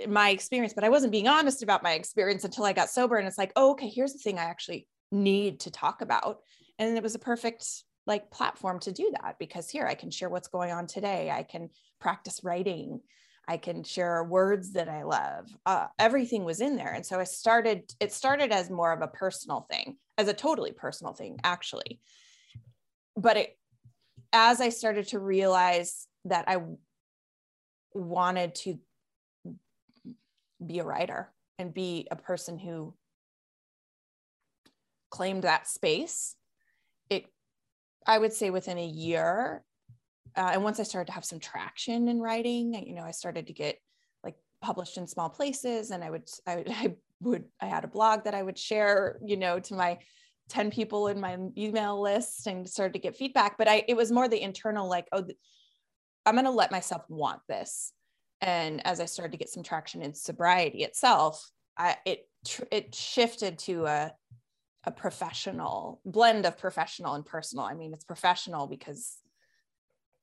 my 0.08 0.30
experience, 0.30 0.74
but 0.74 0.84
I 0.84 0.88
wasn't 0.88 1.12
being 1.12 1.28
honest 1.28 1.62
about 1.62 1.82
my 1.82 1.92
experience 1.92 2.44
until 2.44 2.64
I 2.64 2.72
got 2.72 2.90
sober. 2.90 3.16
And 3.16 3.26
it's 3.26 3.38
like, 3.38 3.52
oh, 3.56 3.72
okay, 3.72 3.88
here's 3.88 4.12
the 4.12 4.18
thing 4.18 4.38
I 4.38 4.44
actually 4.44 4.86
need 5.12 5.60
to 5.60 5.70
talk 5.70 6.00
about. 6.02 6.40
And 6.78 6.96
it 6.96 7.02
was 7.02 7.14
a 7.14 7.20
perfect 7.20 7.66
like 8.06 8.30
platform 8.30 8.80
to 8.80 8.92
do 8.92 9.12
that 9.20 9.36
because 9.38 9.68
here 9.68 9.86
I 9.86 9.94
can 9.94 10.10
share 10.10 10.28
what's 10.28 10.48
going 10.48 10.72
on 10.72 10.86
today. 10.86 11.30
I 11.30 11.42
can 11.42 11.70
practice 12.00 12.40
writing. 12.42 13.00
I 13.46 13.56
can 13.56 13.82
share 13.82 14.22
words 14.24 14.72
that 14.72 14.88
I 14.88 15.02
love. 15.02 15.48
Uh, 15.66 15.86
everything 15.98 16.44
was 16.44 16.60
in 16.60 16.76
there. 16.76 16.92
And 16.92 17.04
so 17.04 17.18
I 17.18 17.24
started, 17.24 17.92
it 18.00 18.12
started 18.12 18.52
as 18.52 18.70
more 18.70 18.92
of 18.92 19.02
a 19.02 19.08
personal 19.08 19.66
thing, 19.70 19.96
as 20.18 20.28
a 20.28 20.34
totally 20.34 20.72
personal 20.72 21.12
thing, 21.12 21.38
actually. 21.42 22.00
But 23.16 23.36
it, 23.36 23.58
as 24.32 24.60
I 24.60 24.68
started 24.68 25.08
to 25.08 25.18
realize 25.18 26.06
that 26.26 26.44
I 26.48 26.58
wanted 27.92 28.54
to 28.54 28.78
be 30.64 30.78
a 30.78 30.84
writer 30.84 31.32
and 31.58 31.74
be 31.74 32.06
a 32.10 32.16
person 32.16 32.58
who 32.58 32.94
claimed 35.10 35.42
that 35.42 35.66
space, 35.66 36.36
it, 37.08 37.26
I 38.06 38.18
would 38.18 38.32
say 38.32 38.50
within 38.50 38.78
a 38.78 38.86
year, 38.86 39.62
uh, 40.36 40.50
and 40.52 40.62
once 40.62 40.80
I 40.80 40.84
started 40.84 41.06
to 41.08 41.12
have 41.12 41.24
some 41.24 41.40
traction 41.40 42.08
in 42.08 42.20
writing, 42.20 42.74
you 42.86 42.94
know, 42.94 43.02
I 43.02 43.10
started 43.10 43.48
to 43.48 43.52
get 43.52 43.78
like 44.22 44.36
published 44.62 44.96
in 44.96 45.06
small 45.06 45.28
places, 45.28 45.90
and 45.90 46.04
I 46.04 46.10
would, 46.10 46.28
I 46.46 46.56
would, 46.56 46.68
I 46.70 46.96
would, 47.20 47.44
I 47.60 47.66
had 47.66 47.84
a 47.84 47.88
blog 47.88 48.24
that 48.24 48.34
I 48.34 48.42
would 48.42 48.58
share, 48.58 49.18
you 49.24 49.36
know, 49.36 49.58
to 49.60 49.74
my 49.74 49.98
10 50.48 50.70
people 50.70 51.08
in 51.08 51.20
my 51.20 51.36
email 51.56 52.00
list 52.00 52.46
and 52.46 52.68
started 52.68 52.94
to 52.94 52.98
get 52.98 53.16
feedback. 53.16 53.56
But 53.58 53.68
I, 53.68 53.84
it 53.86 53.96
was 53.96 54.10
more 54.10 54.28
the 54.28 54.40
internal, 54.40 54.88
like, 54.88 55.06
oh, 55.12 55.24
I'm 56.26 56.34
going 56.34 56.44
to 56.44 56.50
let 56.50 56.72
myself 56.72 57.02
want 57.08 57.40
this. 57.48 57.92
And 58.40 58.84
as 58.86 59.00
I 59.00 59.04
started 59.04 59.32
to 59.32 59.38
get 59.38 59.50
some 59.50 59.62
traction 59.62 60.02
in 60.02 60.14
sobriety 60.14 60.82
itself, 60.82 61.50
I, 61.76 61.96
it, 62.06 62.26
it 62.70 62.94
shifted 62.94 63.58
to 63.60 63.86
a, 63.86 64.12
a 64.84 64.90
professional 64.90 66.00
blend 66.04 66.46
of 66.46 66.58
professional 66.58 67.14
and 67.14 67.24
personal. 67.24 67.64
I 67.64 67.74
mean, 67.74 67.92
it's 67.92 68.04
professional 68.04 68.66
because 68.66 69.18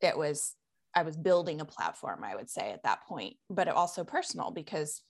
it 0.01 0.17
was 0.17 0.55
I 0.95 1.03
was 1.03 1.15
building 1.15 1.61
a 1.61 1.65
platform, 1.65 2.23
I 2.23 2.35
would 2.35 2.49
say 2.49 2.71
at 2.71 2.81
that 2.83 3.03
point, 3.05 3.35
but 3.51 3.67
also 3.67 4.03
personal 4.03 4.49
because 4.49 5.03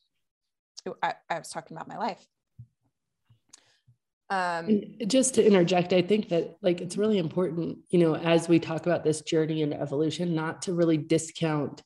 I, 1.02 1.14
I 1.30 1.38
was 1.38 1.50
talking 1.50 1.78
about 1.78 1.88
my 1.88 1.98
life. 1.98 2.26
Um, 4.30 4.82
just 5.08 5.36
to 5.36 5.46
interject, 5.46 5.94
I 5.94 6.02
think 6.02 6.28
that 6.30 6.58
like 6.62 6.82
it's 6.82 6.98
really 6.98 7.18
important, 7.18 7.78
you 7.90 8.00
know, 8.00 8.16
as 8.16 8.50
we 8.50 8.60
talk 8.60 8.86
about 8.86 9.06
this 9.06 9.22
journey 9.22 9.64
and 9.64 9.74
evolution, 9.74 10.36
not 10.36 10.62
to 10.64 10.74
really 10.74 10.98
discount 10.98 11.82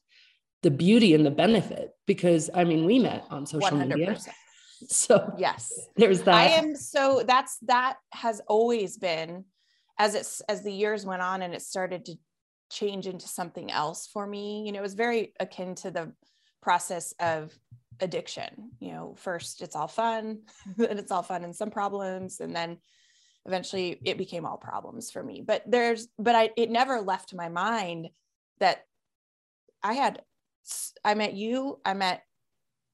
the 0.61 0.71
beauty 0.71 1.13
and 1.13 1.25
the 1.25 1.31
benefit 1.31 1.91
because 2.05 2.49
I 2.53 2.63
mean, 2.63 2.85
we 2.85 2.99
met 2.99 3.25
on 3.29 3.45
social 3.45 3.77
100%. 3.77 3.87
media. 3.87 4.17
So 4.87 5.31
yes, 5.37 5.71
there's 5.95 6.23
that. 6.23 6.33
I 6.33 6.45
am 6.45 6.75
so 6.75 7.23
that's 7.27 7.59
that 7.67 7.97
has 8.13 8.41
always 8.47 8.97
been 8.97 9.45
as 9.99 10.15
it's 10.15 10.41
as 10.49 10.63
the 10.63 10.73
years 10.73 11.05
went 11.05 11.21
on 11.21 11.43
and 11.43 11.53
it 11.53 11.61
started 11.61 12.03
to 12.05 12.15
change 12.71 13.05
into 13.05 13.27
something 13.27 13.69
else 13.69 14.07
for 14.11 14.25
me. 14.25 14.63
You 14.65 14.71
know, 14.71 14.79
it 14.79 14.81
was 14.81 14.95
very 14.95 15.33
akin 15.39 15.75
to 15.75 15.91
the 15.91 16.13
process 16.63 17.13
of 17.19 17.53
addiction. 17.99 18.71
You 18.79 18.93
know, 18.93 19.15
first 19.17 19.61
it's 19.61 19.75
all 19.75 19.87
fun, 19.87 20.39
and 20.77 20.99
it's 20.99 21.11
all 21.11 21.21
fun 21.23 21.43
and 21.43 21.55
some 21.55 21.69
problems, 21.69 22.39
and 22.39 22.55
then 22.55 22.77
eventually 23.45 23.99
it 24.03 24.17
became 24.17 24.45
all 24.45 24.57
problems 24.57 25.11
for 25.11 25.23
me. 25.23 25.43
But 25.45 25.63
there's, 25.65 26.07
but 26.17 26.35
I, 26.35 26.51
it 26.57 26.69
never 26.69 27.01
left 27.01 27.33
my 27.33 27.49
mind 27.49 28.09
that 28.59 28.85
I 29.83 29.93
had, 29.93 30.21
I 31.03 31.13
met 31.13 31.33
you, 31.33 31.79
I 31.85 31.93
met, 31.93 32.23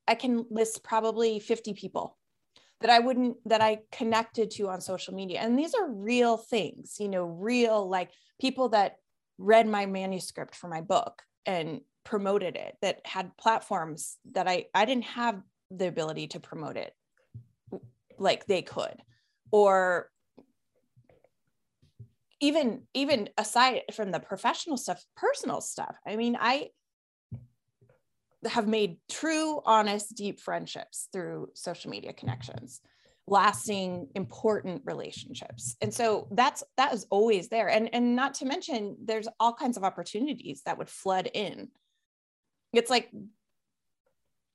I 0.08 0.16
can 0.16 0.46
list 0.50 0.84
probably 0.84 1.40
50 1.40 1.74
people 1.74 2.18
that 2.82 2.90
I 2.90 3.00
wouldn't, 3.00 3.38
that 3.46 3.62
I 3.62 3.80
connected 3.92 4.52
to 4.52 4.70
on 4.70 4.82
social 4.82 5.14
media. 5.14 5.40
And 5.40 5.58
these 5.58 5.74
are 5.74 5.90
real 5.90 6.38
things, 6.38 6.98
you 7.00 7.10
know, 7.10 7.26
real 7.26 7.88
like 7.90 8.12
people 8.40 8.70
that 8.70 8.98
read 9.38 9.68
my 9.68 9.86
manuscript 9.86 10.56
for 10.56 10.68
my 10.68 10.82
book 10.82 11.22
and 11.46 11.82
promoted 12.04 12.56
it 12.56 12.78
that 12.82 13.02
had 13.06 13.36
platforms 13.38 14.18
that 14.32 14.48
I 14.48 14.68
I 14.74 14.86
didn't 14.86 15.04
have 15.06 15.42
the 15.70 15.88
ability 15.88 16.28
to 16.28 16.40
promote 16.40 16.78
it 16.78 16.94
like 18.18 18.46
they 18.46 18.62
could 18.62 18.96
or 19.52 20.10
even 22.40 22.84
even 22.94 23.30
aside 23.38 23.82
from 23.94 24.12
the 24.12 24.20
professional 24.20 24.78
stuff 24.78 25.04
personal 25.16 25.62
stuff 25.62 25.96
i 26.06 26.16
mean 26.16 26.38
i 26.40 26.70
have 28.46 28.68
made 28.68 28.98
true 29.10 29.62
honest 29.66 30.16
deep 30.16 30.40
friendships 30.40 31.10
through 31.12 31.50
social 31.54 31.90
media 31.90 32.14
connections 32.14 32.82
lasting 33.28 34.08
important 34.16 34.82
relationships. 34.86 35.76
And 35.82 35.94
so 35.94 36.28
that's 36.32 36.64
that 36.78 36.94
is 36.94 37.06
always 37.10 37.50
there. 37.50 37.68
And 37.68 37.94
and 37.94 38.16
not 38.16 38.36
to 38.36 38.46
mention 38.46 38.96
there's 39.04 39.28
all 39.40 39.54
kinds 39.54 39.78
of 39.78 39.84
opportunities 39.84 40.62
that 40.66 40.78
would 40.78 40.90
flood 40.90 41.30
in. 41.34 41.70
It's 42.74 42.90
like 42.90 43.10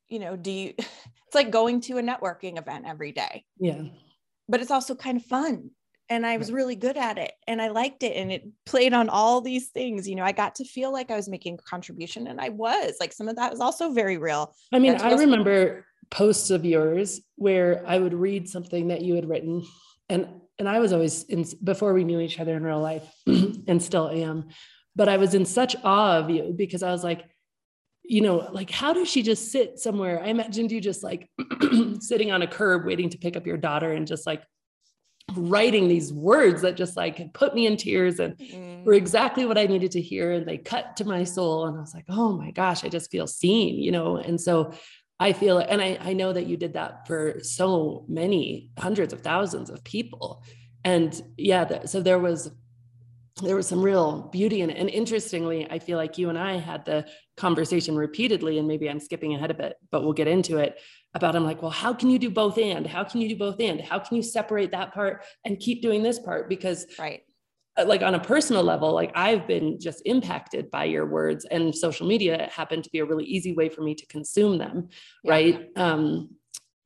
you 0.09 0.19
know 0.19 0.37
do 0.37 0.51
you 0.51 0.75
it's 0.79 1.35
like 1.35 1.51
going 1.51 1.81
to 1.83 1.99
a 1.99 2.03
networking 2.03 2.59
event 2.59 2.87
every 2.87 3.13
day. 3.13 3.45
Yeah. 3.59 3.83
But 4.49 4.61
it's 4.61 4.71
also 4.71 4.95
kind 4.95 5.19
of 5.19 5.25
fun 5.25 5.71
and 6.13 6.27
i 6.27 6.37
was 6.37 6.53
really 6.53 6.77
good 6.77 6.97
at 6.97 7.19
it 7.19 7.33
and 7.47 7.61
i 7.61 7.69
liked 7.69 8.03
it 8.03 8.17
and 8.17 8.31
it 8.31 8.47
played 8.67 8.93
on 8.93 9.09
all 9.09 9.41
these 9.41 9.69
things 9.69 10.09
you 10.09 10.15
know 10.15 10.25
i 10.25 10.33
got 10.33 10.55
to 10.55 10.65
feel 10.65 10.93
like 10.93 11.11
i 11.11 11.17
was 11.17 11.29
making 11.29 11.55
a 11.55 11.63
contribution 11.63 12.27
and 12.27 12.41
i 12.41 12.49
was 12.49 12.95
like 13.01 13.13
some 13.13 13.29
of 13.29 13.37
that 13.37 13.51
was 13.51 13.61
also 13.61 13.93
very 13.93 14.19
real. 14.19 14.55
I 14.73 14.79
mean 14.79 14.97
i 14.97 15.13
remember 15.15 15.85
posts 16.13 16.51
of 16.51 16.65
yours 16.65 17.23
where 17.37 17.83
I 17.87 17.99
would 17.99 18.13
read 18.13 18.47
something 18.47 18.89
that 18.89 19.01
you 19.01 19.15
had 19.15 19.29
written 19.29 19.65
and 20.11 20.29
and 20.59 20.69
I 20.69 20.79
was 20.79 20.93
always 20.93 21.25
in 21.25 21.47
before 21.65 21.95
we 21.95 22.05
knew 22.05 22.21
each 22.21 22.39
other 22.39 22.55
in 22.55 22.63
real 22.63 22.81
life 22.81 23.11
and 23.27 23.83
still 23.83 24.11
am 24.11 24.49
but 24.95 25.09
I 25.09 25.17
was 25.17 25.35
in 25.35 25.47
such 25.47 25.75
awe 25.83 26.19
of 26.19 26.29
you 26.29 26.55
because 26.55 26.83
I 26.83 26.93
was 26.93 27.03
like 27.03 27.25
you 28.05 28.21
know 28.21 28.47
like 28.53 28.71
how 28.71 28.93
does 28.93 29.09
she 29.09 29.23
just 29.23 29.51
sit 29.51 29.79
somewhere? 29.79 30.23
I 30.23 30.27
imagined 30.27 30.71
you 30.71 30.83
just 30.83 31.03
like 31.03 31.31
sitting 32.01 32.31
on 32.31 32.43
a 32.43 32.47
curb 32.47 32.85
waiting 32.85 33.09
to 33.09 33.19
pick 33.19 33.37
up 33.37 33.47
your 33.47 33.57
daughter 33.57 33.93
and 33.93 34.07
just 34.07 34.27
like 34.27 34.43
writing 35.37 35.89
these 35.89 36.13
words 36.13 36.63
that 36.63 36.77
just 36.77 36.97
like 36.97 37.33
put 37.33 37.55
me 37.55 37.67
in 37.67 37.77
tears 37.77 38.19
and 38.19 38.37
mm. 38.39 38.85
were 38.85 38.95
exactly 38.95 39.47
what 39.47 39.59
I 39.59 39.67
needed 39.67 39.93
to 39.93 40.01
hear 40.01 40.33
and 40.33 40.47
they 40.47 40.59
cut 40.59 40.97
to 40.97 41.05
my 41.05 41.25
soul 41.25 41.67
and 41.67 41.77
I 41.77 41.81
was 41.81 41.95
like 41.95 42.07
oh 42.09 42.33
my 42.33 42.51
gosh 42.51 42.85
I 42.85 42.89
just 42.89 43.11
feel 43.11 43.27
seen 43.27 43.77
you 43.83 43.93
know 43.93 44.17
and 44.17 44.41
so 44.41 44.73
I 45.23 45.33
feel, 45.33 45.59
and 45.59 45.81
I, 45.81 45.99
I 46.01 46.15
know 46.15 46.33
that 46.33 46.47
you 46.47 46.57
did 46.57 46.73
that 46.73 47.07
for 47.07 47.39
so 47.43 48.05
many 48.09 48.71
hundreds 48.77 49.13
of 49.13 49.21
thousands 49.21 49.71
of 49.71 49.85
people. 49.85 50.43
And 50.85 51.23
yeah, 51.37 51.85
so 51.85 52.03
there 52.03 52.19
was, 52.19 52.51
there 53.41 53.55
was 53.55 53.69
some 53.69 53.83
real 53.83 54.23
beauty 54.33 54.63
in 54.63 54.71
it. 54.71 54.79
And 54.79 54.91
interestingly, 54.91 55.71
I 55.71 55.79
feel 55.79 55.97
like 55.97 56.19
you 56.19 56.29
and 56.29 56.37
I 56.37 56.59
had 56.59 56.85
the 56.85 57.07
conversation 57.37 57.95
repeatedly, 57.95 58.59
and 58.59 58.67
maybe 58.67 58.91
I'm 58.91 58.99
skipping 58.99 59.33
ahead 59.33 59.53
a 59.53 59.55
bit, 59.55 59.77
but 59.93 60.03
we'll 60.03 60.13
get 60.13 60.27
into 60.27 60.59
it 60.59 60.81
about 61.15 61.37
I'm 61.37 61.45
like, 61.45 61.61
well, 61.61 61.71
how 61.71 61.93
can 61.93 62.09
you 62.11 62.19
do 62.19 62.31
both 62.31 62.59
and? 62.59 62.87
How 62.87 63.05
can 63.05 63.21
you 63.21 63.29
do 63.29 63.37
both 63.37 63.61
and? 63.61 63.81
How 63.81 63.99
can 63.99 64.17
you 64.17 64.23
separate 64.23 64.71
that 64.71 64.95
part 64.95 65.25
and 65.45 65.59
keep 65.59 65.83
doing 65.83 66.03
this 66.03 66.19
part? 66.19 66.49
Because 66.49 66.87
right 66.99 67.23
uh, 67.77 67.85
like 67.87 68.03
on 68.03 68.15
a 68.15 68.21
personal 68.21 68.63
level, 68.63 68.93
like 68.93 69.13
I've 69.15 69.47
been 69.47 69.81
just 69.81 70.03
impacted 70.05 70.71
by 70.71 70.85
your 70.85 71.07
words 71.07 71.47
and 71.47 71.75
social 71.75 72.07
media 72.07 72.51
happened 72.53 72.85
to 72.85 72.91
be 72.91 72.99
a 72.99 73.05
really 73.05 73.25
easy 73.25 73.55
way 73.55 73.69
for 73.69 73.81
me 73.81 73.95
to 73.95 74.07
consume 74.07 74.59
them. 74.59 74.89
Yeah. 75.25 75.31
Right. 75.31 75.69
Um, 75.77 76.37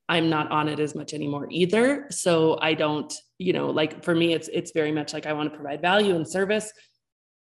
I'm 0.09 0.30
not 0.30 0.52
on 0.52 0.68
it 0.68 0.78
as 0.78 0.95
much 0.95 1.12
anymore 1.12 1.49
either. 1.50 2.06
So 2.11 2.59
I 2.62 2.75
don't, 2.75 3.12
you 3.38 3.52
know, 3.52 3.71
like 3.71 4.04
for 4.04 4.14
me, 4.14 4.33
it's 4.33 4.49
it's 4.52 4.71
very 4.71 4.92
much 4.92 5.12
like 5.12 5.26
I 5.26 5.33
want 5.33 5.50
to 5.50 5.56
provide 5.59 5.83
value 5.83 6.14
and 6.14 6.28
service 6.28 6.73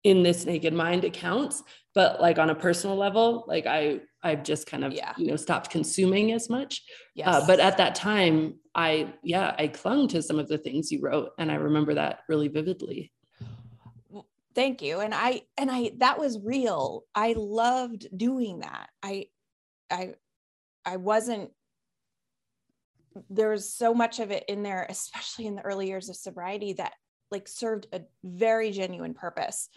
in 0.03 0.25
this 0.25 0.47
naked 0.47 0.75
mind 0.75 1.05
accounts. 1.05 1.63
But 1.95 2.21
like 2.21 2.39
on 2.41 2.51
a 2.51 2.55
personal 2.57 2.97
level, 2.97 3.45
like 3.47 3.67
I 3.67 4.01
I've 4.23 4.43
just 4.43 4.67
kind 4.67 4.85
of 4.85 4.93
yeah. 4.93 5.15
you 5.17 5.29
know 5.29 5.37
stopped 5.37 5.71
consuming 5.71 6.33
as 6.33 6.51
much. 6.51 6.83
Yes. 7.15 7.29
Uh, 7.29 7.47
but 7.47 7.61
at 7.61 7.79
that 7.79 7.95
time, 7.95 8.55
I 8.75 9.15
yeah 9.23 9.55
I 9.59 9.69
clung 9.69 10.09
to 10.09 10.23
some 10.23 10.39
of 10.39 10.49
the 10.49 10.59
things 10.59 10.91
you 10.91 11.01
wrote, 11.01 11.31
and 11.39 11.51
I 11.51 11.57
remember 11.57 11.95
that 11.95 12.21
really 12.29 12.49
vividly 12.49 13.13
thank 14.55 14.83
you 14.83 15.01
and 15.01 15.15
i 15.15 15.43
and 15.57 15.71
i 15.71 15.91
that 15.99 16.19
was 16.19 16.39
real 16.43 17.05
i 17.15 17.35
loved 17.37 18.07
doing 18.17 18.61
that 18.61 18.89
i 19.03 19.27
i 19.91 20.15
i 20.85 20.97
wasn't 20.97 21.51
there 23.29 23.51
was 23.51 23.73
so 23.73 23.93
much 23.93 24.21
of 24.21 24.31
it 24.31 24.45
in 24.49 24.63
there 24.63 24.87
especially 24.89 25.47
in 25.47 25.55
the 25.55 25.63
early 25.63 25.89
years 25.89 26.09
of 26.09 26.17
sobriety 26.17 26.73
that 26.73 26.93
like 27.31 27.47
served 27.47 27.87
a 27.93 28.03
very 28.25 28.71
genuine 28.71 29.15
purpose 29.15 29.69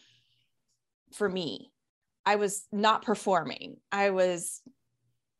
for 1.13 1.29
me 1.29 1.71
i 2.25 2.35
was 2.35 2.67
not 2.71 3.03
performing. 3.03 3.77
I 3.91 4.09
was 4.09 4.61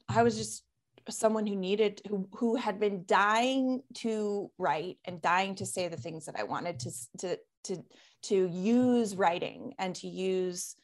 i 0.10 0.24
was 0.24 0.36
mm. 0.36 0.40
just 0.40 0.64
someone 1.10 1.46
who 1.46 1.56
needed 1.56 2.02
who 2.08 2.28
who 2.34 2.56
had 2.56 2.80
been 2.80 3.04
dying 3.06 3.82
to 3.96 4.50
write 4.58 4.98
and 5.06 5.22
dying 5.22 5.56
to 5.56 5.66
say 5.66 5.88
the 5.88 5.98
things 5.98 6.26
that 6.26 6.40
i 6.40 6.44
wanted 6.44 6.80
to 6.80 6.92
to 7.18 7.38
to 7.64 7.84
to 8.22 8.48
use 8.48 9.16
writing 9.16 9.74
and 9.78 9.96
to 9.96 10.08
use 10.08 10.76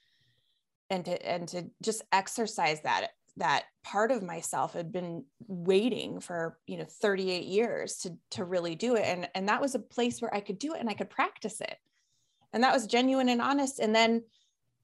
and 0.90 1.06
to 1.06 1.26
and 1.26 1.48
to 1.48 1.70
just 1.82 2.04
exercise 2.12 2.82
that 2.82 3.12
that 3.38 3.64
part 3.84 4.12
of 4.12 4.22
myself 4.22 4.74
had 4.74 4.92
been 4.92 5.24
waiting 5.48 6.20
for 6.20 6.58
you 6.68 6.78
know 6.78 6.86
38 6.86 7.46
years 7.46 7.98
to 7.98 8.16
to 8.32 8.44
really 8.44 8.76
do 8.76 8.96
it. 8.96 9.06
And 9.06 9.30
and 9.34 9.50
that 9.50 9.62
was 9.62 9.76
a 9.76 9.80
place 9.80 10.22
where 10.22 10.34
I 10.34 10.42
could 10.42 10.60
do 10.60 10.74
it 10.74 10.80
and 10.80 10.90
I 10.90 10.94
could 10.94 11.10
practice 11.10 11.62
it. 11.62 11.78
And 12.54 12.64
that 12.64 12.74
was 12.74 12.88
genuine 12.88 13.30
and 13.30 13.42
honest. 13.42 13.80
And 13.80 13.96
then 13.96 14.24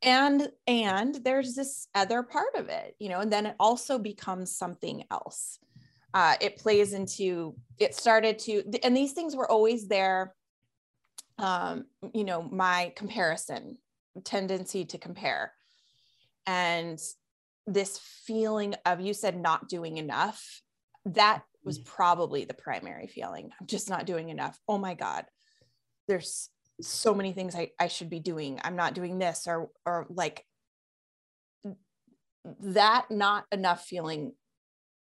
and 0.01 0.49
and 0.67 1.15
there's 1.23 1.55
this 1.55 1.87
other 1.95 2.21
part 2.21 2.55
of 2.55 2.69
it 2.69 2.95
you 2.99 3.09
know 3.09 3.19
and 3.19 3.31
then 3.31 3.45
it 3.45 3.55
also 3.59 3.97
becomes 3.97 4.55
something 4.55 5.03
else. 5.11 5.59
Uh, 6.13 6.35
it 6.39 6.55
plays 6.55 6.93
into 6.93 7.55
it 7.77 7.93
started 7.93 8.39
to 8.39 8.63
and 8.83 8.95
these 8.95 9.11
things 9.11 9.35
were 9.35 9.51
always 9.51 9.87
there 9.89 10.33
um, 11.37 11.85
you 12.13 12.23
know, 12.23 12.41
my 12.41 12.93
comparison 12.95 13.77
tendency 14.23 14.85
to 14.85 14.97
compare. 14.97 15.53
And 16.47 16.99
this 17.67 17.99
feeling 18.25 18.75
of 18.85 19.01
you 19.01 19.13
said 19.13 19.39
not 19.39 19.67
doing 19.67 19.97
enough 19.97 20.61
that 21.05 21.43
was 21.63 21.79
mm. 21.79 21.85
probably 21.85 22.45
the 22.45 22.53
primary 22.53 23.07
feeling. 23.07 23.51
I'm 23.59 23.67
just 23.67 23.89
not 23.89 24.05
doing 24.05 24.29
enough. 24.29 24.59
Oh 24.67 24.77
my 24.77 24.93
god. 24.93 25.25
There's 26.07 26.49
so 26.81 27.13
many 27.13 27.31
things 27.33 27.55
I, 27.55 27.71
I 27.79 27.87
should 27.87 28.09
be 28.09 28.19
doing. 28.19 28.59
I'm 28.63 28.75
not 28.75 28.93
doing 28.93 29.19
this 29.19 29.47
or 29.47 29.69
or 29.85 30.05
like 30.09 30.45
that 32.59 33.09
not 33.09 33.45
enough 33.51 33.85
feeling 33.85 34.33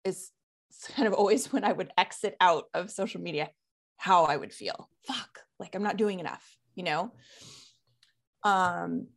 is 0.04 0.32
kind 0.96 1.08
of 1.08 1.14
always 1.14 1.52
when 1.52 1.64
i 1.64 1.72
would 1.72 1.92
exit 1.98 2.36
out 2.42 2.66
of 2.74 2.92
social 2.92 3.22
media 3.22 3.50
how 3.98 4.26
i 4.26 4.36
would 4.36 4.54
feel. 4.54 4.90
Fuck 5.06 5.40
like 5.60 5.76
i'm 5.76 5.84
not 5.84 5.98
doing 5.98 6.20
enough 6.20 6.58
you 6.76 6.84
know? 6.84 7.12
Um 8.44 9.08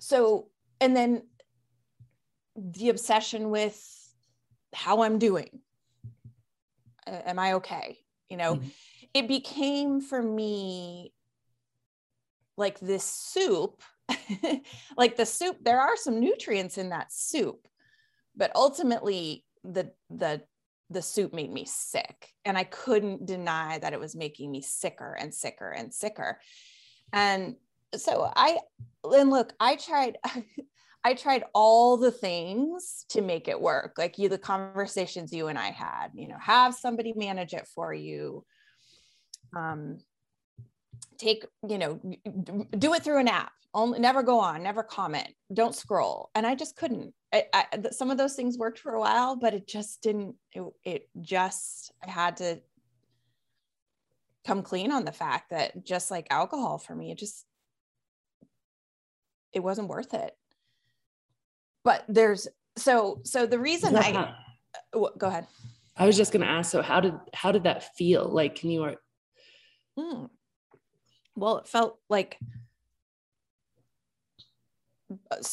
so 0.00 0.48
and 0.80 0.96
then 0.96 1.22
the 2.56 2.90
obsession 2.90 3.50
with 3.50 3.80
how 4.74 5.02
i'm 5.02 5.18
doing. 5.18 5.60
Am 7.06 7.38
i 7.38 7.54
okay? 7.54 7.98
You 8.28 8.36
know? 8.36 8.56
Mm-hmm. 8.56 8.68
it 9.14 9.28
became 9.28 10.00
for 10.00 10.22
me 10.22 11.13
like 12.56 12.78
this 12.80 13.04
soup 13.04 13.82
like 14.96 15.16
the 15.16 15.26
soup 15.26 15.56
there 15.62 15.80
are 15.80 15.96
some 15.96 16.20
nutrients 16.20 16.78
in 16.78 16.90
that 16.90 17.12
soup 17.12 17.66
but 18.36 18.52
ultimately 18.54 19.44
the 19.64 19.90
the 20.10 20.42
the 20.90 21.02
soup 21.02 21.32
made 21.32 21.50
me 21.50 21.64
sick 21.64 22.30
and 22.44 22.58
i 22.58 22.64
couldn't 22.64 23.26
deny 23.26 23.78
that 23.78 23.92
it 23.92 24.00
was 24.00 24.14
making 24.14 24.50
me 24.50 24.60
sicker 24.60 25.16
and 25.18 25.34
sicker 25.34 25.70
and 25.70 25.92
sicker. 25.92 26.38
And 27.12 27.56
so 27.96 28.30
i 28.34 28.58
and 29.04 29.30
look 29.30 29.52
i 29.60 29.76
tried 29.76 30.18
i 31.04 31.14
tried 31.14 31.44
all 31.54 31.96
the 31.96 32.10
things 32.10 33.04
to 33.08 33.22
make 33.22 33.48
it 33.48 33.60
work 33.60 33.94
like 33.98 34.18
you 34.18 34.28
the 34.28 34.38
conversations 34.38 35.32
you 35.32 35.48
and 35.48 35.58
i 35.58 35.70
had 35.70 36.08
you 36.14 36.28
know 36.28 36.38
have 36.40 36.74
somebody 36.74 37.12
manage 37.16 37.54
it 37.54 37.68
for 37.74 37.92
you. 37.92 38.44
Um 39.56 39.98
take 41.18 41.46
you 41.68 41.78
know 41.78 42.00
do 42.78 42.94
it 42.94 43.02
through 43.02 43.20
an 43.20 43.28
app. 43.28 43.52
Only 43.72 43.98
never 43.98 44.22
go 44.22 44.38
on 44.38 44.62
never 44.62 44.82
comment 44.82 45.28
don't 45.52 45.74
scroll. 45.74 46.30
And 46.34 46.46
i 46.46 46.54
just 46.54 46.76
couldn't. 46.76 47.12
I, 47.32 47.44
I, 47.52 47.66
some 47.90 48.10
of 48.10 48.18
those 48.18 48.34
things 48.34 48.56
worked 48.56 48.78
for 48.78 48.94
a 48.94 49.00
while 49.00 49.34
but 49.36 49.54
it 49.54 49.66
just 49.66 50.02
didn't 50.02 50.36
it, 50.52 50.62
it 50.84 51.08
just 51.20 51.92
i 52.06 52.08
had 52.08 52.36
to 52.36 52.60
come 54.46 54.62
clean 54.62 54.92
on 54.92 55.04
the 55.04 55.10
fact 55.10 55.50
that 55.50 55.84
just 55.84 56.12
like 56.12 56.28
alcohol 56.30 56.78
for 56.78 56.94
me 56.94 57.10
it 57.10 57.18
just 57.18 57.44
it 59.54 59.62
wasn't 59.62 59.88
worth 59.88 60.12
it. 60.12 60.36
But 61.84 62.04
there's 62.08 62.48
so 62.76 63.20
so 63.24 63.46
the 63.46 63.58
reason 63.58 63.96
i 63.96 64.12
how, 64.12 64.34
uh, 64.92 65.08
go 65.16 65.28
ahead. 65.28 65.46
I 65.96 66.06
was 66.06 66.16
just 66.16 66.32
going 66.32 66.44
to 66.44 66.50
ask 66.50 66.70
so 66.70 66.82
how 66.82 67.00
did 67.00 67.14
how 67.32 67.52
did 67.52 67.64
that 67.64 67.94
feel? 67.96 68.28
Like 68.28 68.56
can 68.56 68.70
you 68.70 68.96
mm. 69.98 70.28
Well 71.36 71.58
it 71.58 71.68
felt 71.68 71.98
like 72.08 72.38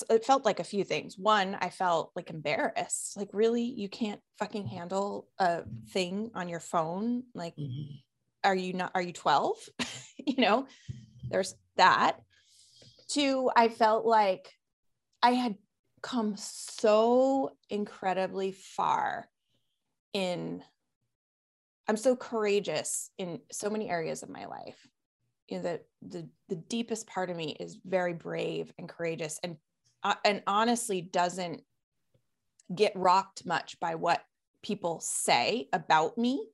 it 0.10 0.26
felt 0.26 0.46
like 0.46 0.60
a 0.60 0.66
few 0.66 0.84
things. 0.84 1.18
One, 1.18 1.58
I 1.60 1.70
felt 1.70 2.12
like 2.16 2.30
embarrassed. 2.30 3.18
Like, 3.18 3.30
really, 3.34 3.64
you 3.64 3.90
can't 3.90 4.22
fucking 4.40 4.66
handle 4.68 5.28
a 5.40 5.64
thing 5.90 6.32
on 6.36 6.50
your 6.50 6.60
phone? 6.60 7.24
Like, 7.34 7.56
mm-hmm. 7.56 7.96
are 8.44 8.56
you 8.56 8.74
not, 8.74 8.92
are 8.96 9.02
you 9.02 9.14
12? 9.14 9.58
you 10.26 10.42
know, 10.42 10.68
there's 11.30 11.56
that. 11.78 12.18
Two, 13.08 13.52
I 13.56 13.70
felt 13.70 14.06
like 14.06 14.50
I 15.22 15.32
had 15.32 15.56
come 16.02 16.36
so 16.38 17.52
incredibly 17.70 18.52
far 18.52 19.28
in, 20.14 20.64
I'm 21.88 21.98
so 21.98 22.16
courageous 22.16 23.12
in 23.18 23.40
so 23.52 23.70
many 23.70 23.90
areas 23.90 24.24
of 24.24 24.30
my 24.30 24.46
life 24.46 24.88
you 25.52 25.58
know 25.58 25.64
the 25.64 25.82
the 26.02 26.30
the 26.48 26.56
deepest 26.56 27.06
part 27.06 27.30
of 27.30 27.36
me 27.36 27.56
is 27.60 27.78
very 27.86 28.14
brave 28.14 28.74
and 28.80 28.88
courageous 28.88 29.40
and 29.44 29.58
uh, 30.04 30.16
and 30.24 30.42
honestly 30.48 31.02
doesn't 31.02 31.62
get 32.74 32.94
rocked 32.96 33.46
much 33.46 33.80
by 33.80 33.94
what 33.96 34.24
people 34.64 35.00
say 35.02 35.68
about 35.74 36.18
me. 36.18 36.48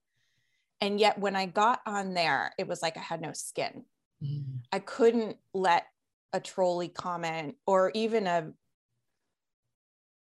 And 0.82 1.00
yet 1.00 1.18
when 1.20 1.36
i 1.36 1.46
got 1.46 1.82
on 1.86 2.14
there 2.14 2.52
it 2.58 2.68
was 2.68 2.82
like 2.82 2.98
i 2.98 3.02
had 3.02 3.22
no 3.22 3.34
skin. 3.34 3.86
Mm. 4.24 4.62
i 4.72 4.80
couldn't 4.80 5.38
let 5.54 5.86
a 6.34 6.40
trolley 6.40 6.88
comment 6.88 7.56
or 7.68 7.92
even 7.94 8.26
a 8.26 8.52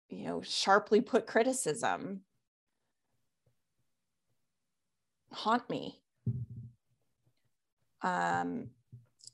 you 0.09 0.25
know 0.25 0.41
sharply 0.41 1.03
put 1.03 1.27
criticism 1.27 2.23
haunt 5.31 5.69
me 5.69 6.02
um, 8.03 8.69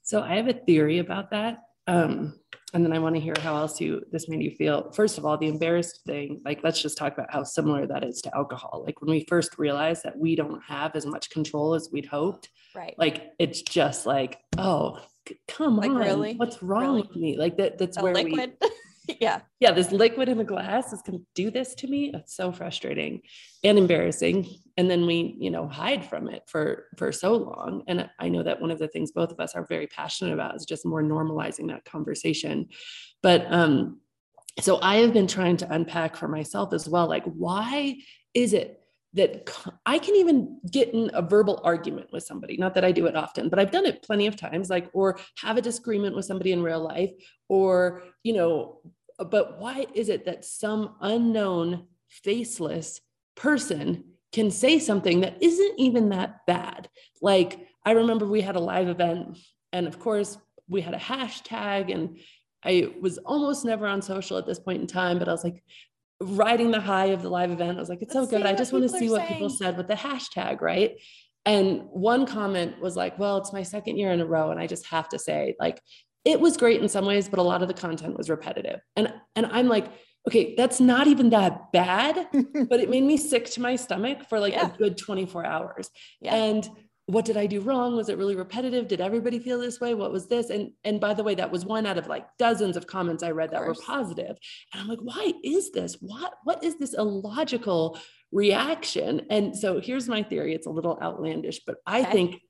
so 0.03 0.23
I 0.23 0.37
have 0.37 0.49
a 0.49 0.55
theory 0.55 0.99
about 0.99 1.31
that. 1.31 1.59
Um, 1.87 2.35
and 2.75 2.85
then 2.85 2.93
I 2.93 2.99
want 2.99 3.15
to 3.15 3.21
hear 3.21 3.35
how 3.41 3.57
else 3.57 3.81
you 3.81 4.03
this 4.13 4.29
made 4.29 4.43
you 4.43 4.51
feel. 4.51 4.93
First 4.93 5.17
of 5.17 5.25
all, 5.25 5.39
the 5.39 5.49
embarrassed 5.49 6.01
thing, 6.07 6.43
like 6.45 6.61
let's 6.63 6.83
just 6.83 6.99
talk 6.99 7.15
about 7.15 7.33
how 7.33 7.43
similar 7.43 7.87
that 7.87 8.05
is 8.05 8.21
to 8.23 8.37
alcohol. 8.37 8.83
Like 8.85 9.01
when 9.01 9.11
we 9.11 9.25
first 9.29 9.59
realized 9.59 10.05
that 10.05 10.19
we 10.19 10.37
don't 10.37 10.63
have 10.63 10.95
as 10.95 11.07
much 11.07 11.31
control 11.31 11.75
as 11.75 11.89
we'd 11.91 12.07
hoped. 12.07 12.51
Right. 12.75 12.95
Like 12.99 13.31
it's 13.39 13.63
just 13.63 14.05
like, 14.05 14.39
oh, 14.59 14.99
come 15.47 15.79
like, 15.79 15.91
on. 15.91 15.97
Really? 15.97 16.35
What's 16.35 16.63
wrong 16.63 16.83
really? 16.83 17.03
with 17.03 17.17
me? 17.17 17.37
Like 17.39 17.57
that 17.57 17.79
that's 17.79 17.97
a 17.97 18.03
where 18.03 18.15
liquid. 18.15 18.53
we 18.61 18.69
yeah. 19.21 19.41
Yeah. 19.61 19.73
This 19.73 19.93
liquid 19.93 20.29
in 20.29 20.39
the 20.39 20.45
glass 20.45 20.93
is 20.93 21.03
going 21.03 21.19
to 21.19 21.25
do 21.35 21.51
this 21.51 21.75
to 21.77 21.87
me. 21.89 22.11
It's 22.15 22.37
so 22.37 22.53
frustrating 22.53 23.23
and 23.65 23.79
embarrassing. 23.79 24.47
And 24.77 24.91
then 24.91 25.07
we, 25.07 25.37
you 25.39 25.51
know, 25.51 25.67
hide 25.67 26.05
from 26.05 26.29
it 26.29 26.43
for, 26.47 26.87
for 26.97 27.11
so 27.13 27.35
long. 27.35 27.83
And 27.89 28.09
I 28.19 28.29
know 28.29 28.43
that 28.43 28.61
one 28.61 28.71
of 28.71 28.79
the 28.79 28.89
things 28.89 29.13
both 29.13 29.33
of 29.33 29.41
us 29.41 29.55
are 29.55 29.67
very 29.67 29.87
passionate 29.87 30.35
about 30.35 30.57
is 30.57 30.67
just 30.67 30.87
more 30.87 31.03
normalizing 31.03 31.69
that 31.69 31.85
conversation. 31.85 32.69
But, 33.23 33.47
um, 33.53 34.01
so 34.61 34.81
I 34.83 34.97
have 34.97 35.13
been 35.13 35.29
trying 35.29 35.57
to 35.59 35.73
unpack 35.73 36.17
for 36.17 36.27
myself 36.29 36.73
as 36.73 36.89
well. 36.89 37.09
Like, 37.09 37.25
why 37.25 37.97
is 38.35 38.53
it 38.53 38.79
that 39.15 39.51
I 39.87 39.99
can 39.99 40.15
even 40.17 40.61
get 40.71 40.93
in 40.93 41.11
a 41.15 41.23
verbal 41.23 41.61
argument 41.65 42.09
with 42.13 42.25
somebody. 42.25 42.57
Not 42.57 42.75
that 42.75 42.85
I 42.85 42.93
do 42.93 43.07
it 43.07 43.17
often, 43.17 43.49
but 43.49 43.59
I've 43.59 43.71
done 43.71 43.87
it 43.87 44.03
plenty 44.03 44.27
of 44.27 44.37
times, 44.37 44.69
like, 44.69 44.91
or 44.93 45.19
have 45.39 45.57
a 45.57 45.63
disagreement 45.63 46.15
with 46.15 46.27
somebody 46.27 46.53
in 46.53 46.63
real 46.63 46.81
life, 46.81 47.11
or, 47.49 48.03
you 48.23 48.35
know, 48.35 48.81
but 49.19 49.59
why 49.59 49.87
is 49.95 50.09
it 50.09 50.25
that 50.27 50.45
some 50.45 50.95
unknown, 51.01 51.87
faceless 52.09 53.01
person 53.35 54.05
can 54.33 54.51
say 54.51 54.79
something 54.79 55.21
that 55.21 55.43
isn't 55.43 55.79
even 55.79 56.11
that 56.11 56.47
bad? 56.47 56.89
Like, 57.21 57.67
I 57.85 57.93
remember 57.93 58.27
we 58.27 58.41
had 58.41 58.57
a 58.57 58.61
live 58.61 58.89
event, 58.89 59.39
and 59.73 59.87
of 59.87 59.99
course, 59.99 60.39
we 60.69 60.81
had 60.81 60.95
a 60.95 60.99
hashtag, 60.99 61.93
and 61.93 62.19
I 62.63 62.93
was 63.01 63.19
almost 63.19 63.65
never 63.65 63.87
on 63.87 64.03
social 64.03 64.39
at 64.39 64.47
this 64.47 64.59
point 64.59 64.81
in 64.81 64.87
time, 64.87 65.19
but 65.19 65.29
I 65.29 65.33
was 65.33 65.45
like, 65.45 65.63
riding 66.21 66.71
the 66.71 66.81
high 66.81 67.07
of 67.07 67.23
the 67.23 67.29
live 67.29 67.51
event. 67.51 67.77
I 67.77 67.81
was 67.81 67.89
like, 67.89 68.03
it's 68.03 68.15
Let's 68.15 68.31
so 68.31 68.39
good. 68.39 68.47
I 68.47 68.55
just 68.55 68.73
want 68.73 68.83
to 68.83 68.89
see 68.89 69.09
what 69.09 69.23
saying. 69.23 69.35
people 69.35 69.51
said 69.51 69.77
with 69.77 69.87
the 69.87 69.95
hashtag, 69.95 70.61
right? 70.61 70.97
And 71.47 71.83
one 71.91 72.27
comment 72.27 72.81
was 72.81 72.97
like, 72.97 73.19
well, 73.19 73.39
it's 73.39 73.53
my 73.53 73.63
second 73.63 73.97
year 73.97 74.13
in 74.13 74.21
a 74.21 74.27
row. 74.27 74.51
And 74.51 74.61
I 74.61 74.67
just 74.67 74.87
have 74.87 75.09
to 75.11 75.19
say, 75.19 75.55
like, 75.61 75.81
it 76.25 76.41
was 76.41 76.57
great 76.57 76.81
in 76.81 76.89
some 76.89 77.07
ways, 77.07 77.29
but 77.29 77.39
a 77.39 77.43
lot 77.43 77.63
of 77.63 77.69
the 77.69 77.75
content 77.75 78.17
was 78.17 78.31
repetitive. 78.31 78.81
And 78.97 79.13
and 79.35 79.47
I'm 79.47 79.69
like, 79.69 79.93
okay, 80.27 80.55
that's 80.57 80.81
not 80.81 81.07
even 81.07 81.31
that 81.31 81.73
bad, 81.73 82.29
but 82.69 82.81
it 82.81 82.91
made 82.91 83.05
me 83.05 83.17
sick 83.17 83.47
to 83.53 83.61
my 83.61 83.77
stomach 83.77 84.29
for 84.29 84.39
like 84.41 84.53
yeah. 84.53 84.73
a 84.73 84.77
good 84.77 84.99
24 84.99 85.47
hours. 85.47 85.91
Yeah. 86.21 86.35
And 86.35 86.69
what 87.07 87.25
did 87.25 87.39
I 87.39 87.47
do 87.47 87.61
wrong? 87.61 87.97
Was 87.97 88.11
it 88.11 88.19
really 88.19 88.37
repetitive? 88.37 88.87
Did 88.87 89.01
everybody 89.01 89.39
feel 89.39 89.59
this 89.59 89.81
way? 89.81 89.95
What 89.95 90.13
was 90.13 90.27
this? 90.27 90.51
And 90.51 90.73
and 90.85 91.01
by 91.01 91.15
the 91.15 91.25
way, 91.25 91.35
that 91.37 91.51
was 91.51 91.65
one 91.65 91.87
out 91.87 91.97
of 91.97 92.07
like 92.07 92.27
dozens 92.39 92.77
of 92.77 92.87
comments 92.87 93.23
I 93.23 93.31
read 93.31 93.51
that 93.53 93.67
were 93.67 93.75
positive. 93.75 94.37
And 94.73 94.83
I'm 94.83 94.89
like, 94.89 94.99
why 95.01 95.33
is 95.43 95.71
this? 95.73 95.97
What 96.01 96.35
what 96.45 96.63
is 96.63 96.77
this 96.77 96.93
illogical 96.93 97.99
reaction? 98.31 99.23
And 99.31 99.57
so 99.57 99.81
here's 99.81 100.07
my 100.07 100.23
theory. 100.23 100.55
It's 100.55 100.67
a 100.67 100.71
little 100.71 100.99
outlandish, 101.01 101.61
but 101.67 101.77
I 101.87 102.03
okay. 102.03 102.13
think 102.13 102.43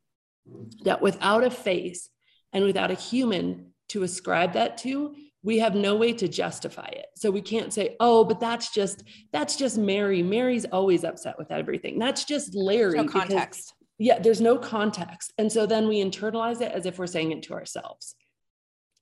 that 0.82 1.00
without 1.00 1.44
a 1.44 1.50
face 1.50 2.10
and 2.52 2.64
without 2.64 2.90
a 2.90 2.94
human 2.94 3.72
to 3.88 4.02
ascribe 4.02 4.52
that 4.52 4.78
to, 4.78 5.14
we 5.42 5.58
have 5.58 5.74
no 5.74 5.94
way 5.96 6.12
to 6.12 6.28
justify 6.28 6.86
it. 6.86 7.06
So 7.14 7.30
we 7.30 7.40
can't 7.40 7.72
say, 7.72 7.96
"Oh, 8.00 8.24
but 8.24 8.40
that's 8.40 8.70
just 8.70 9.04
that's 9.32 9.56
just 9.56 9.78
Mary. 9.78 10.22
Mary's 10.22 10.64
always 10.66 11.04
upset 11.04 11.38
with 11.38 11.50
everything. 11.50 11.98
That's 11.98 12.24
just 12.24 12.54
Larry." 12.54 12.96
No 12.96 13.06
context. 13.06 13.74
yeah, 13.98 14.18
there's 14.18 14.40
no 14.40 14.58
context, 14.58 15.32
and 15.38 15.50
so 15.50 15.64
then 15.66 15.88
we 15.88 16.02
internalize 16.02 16.60
it 16.60 16.72
as 16.72 16.86
if 16.86 16.98
we're 16.98 17.06
saying 17.06 17.32
it 17.32 17.42
to 17.44 17.54
ourselves. 17.54 18.14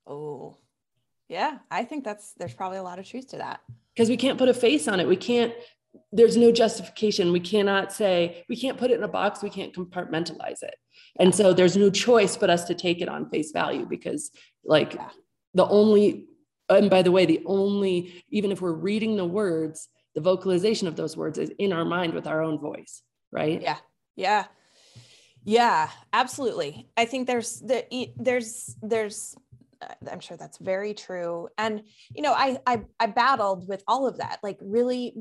Oh, 0.06 0.56
yeah, 1.28 1.58
I 1.70 1.84
think 1.84 2.04
that's 2.04 2.34
there's 2.34 2.54
probably 2.54 2.78
a 2.78 2.82
lot 2.82 2.98
of 2.98 3.06
truth 3.08 3.28
to 3.28 3.38
that 3.38 3.60
because 3.94 4.08
we 4.08 4.16
can't 4.16 4.38
put 4.38 4.48
a 4.48 4.54
face 4.54 4.86
on 4.88 5.00
it. 5.00 5.08
We 5.08 5.16
can't. 5.16 5.52
There's 6.12 6.36
no 6.36 6.52
justification. 6.52 7.32
We 7.32 7.40
cannot 7.40 7.92
say 7.92 8.44
we 8.48 8.56
can't 8.56 8.76
put 8.78 8.90
it 8.90 8.98
in 8.98 9.02
a 9.02 9.08
box. 9.08 9.42
We 9.42 9.50
can't 9.50 9.74
compartmentalize 9.74 10.62
it. 10.62 10.76
And 11.18 11.34
so 11.34 11.52
there's 11.52 11.76
no 11.76 11.90
choice 11.90 12.36
but 12.36 12.50
us 12.50 12.64
to 12.64 12.74
take 12.74 13.00
it 13.00 13.08
on 13.08 13.30
face 13.30 13.52
value 13.52 13.86
because, 13.86 14.30
like, 14.64 14.94
yeah. 14.94 15.08
the 15.54 15.66
only, 15.66 16.26
and 16.68 16.90
by 16.90 17.02
the 17.02 17.12
way, 17.12 17.26
the 17.26 17.42
only, 17.46 18.24
even 18.30 18.52
if 18.52 18.60
we're 18.60 18.72
reading 18.72 19.16
the 19.16 19.24
words, 19.24 19.88
the 20.14 20.20
vocalization 20.20 20.88
of 20.88 20.96
those 20.96 21.16
words 21.16 21.38
is 21.38 21.50
in 21.58 21.72
our 21.72 21.84
mind 21.84 22.14
with 22.14 22.26
our 22.26 22.42
own 22.42 22.58
voice, 22.58 23.02
right? 23.30 23.60
Yeah. 23.60 23.78
Yeah. 24.16 24.46
Yeah, 25.48 25.88
absolutely. 26.12 26.88
I 26.96 27.04
think 27.04 27.28
there's 27.28 27.60
the 27.60 27.84
there's 28.16 28.76
there's 28.82 29.36
uh, 29.80 29.94
I'm 30.10 30.18
sure 30.18 30.36
that's 30.36 30.58
very 30.58 30.92
true. 30.92 31.48
And 31.56 31.84
you 32.12 32.22
know, 32.22 32.32
I 32.32 32.58
I 32.66 32.82
I 32.98 33.06
battled 33.06 33.68
with 33.68 33.84
all 33.86 34.08
of 34.08 34.18
that. 34.18 34.40
Like 34.42 34.58
really 34.60 35.14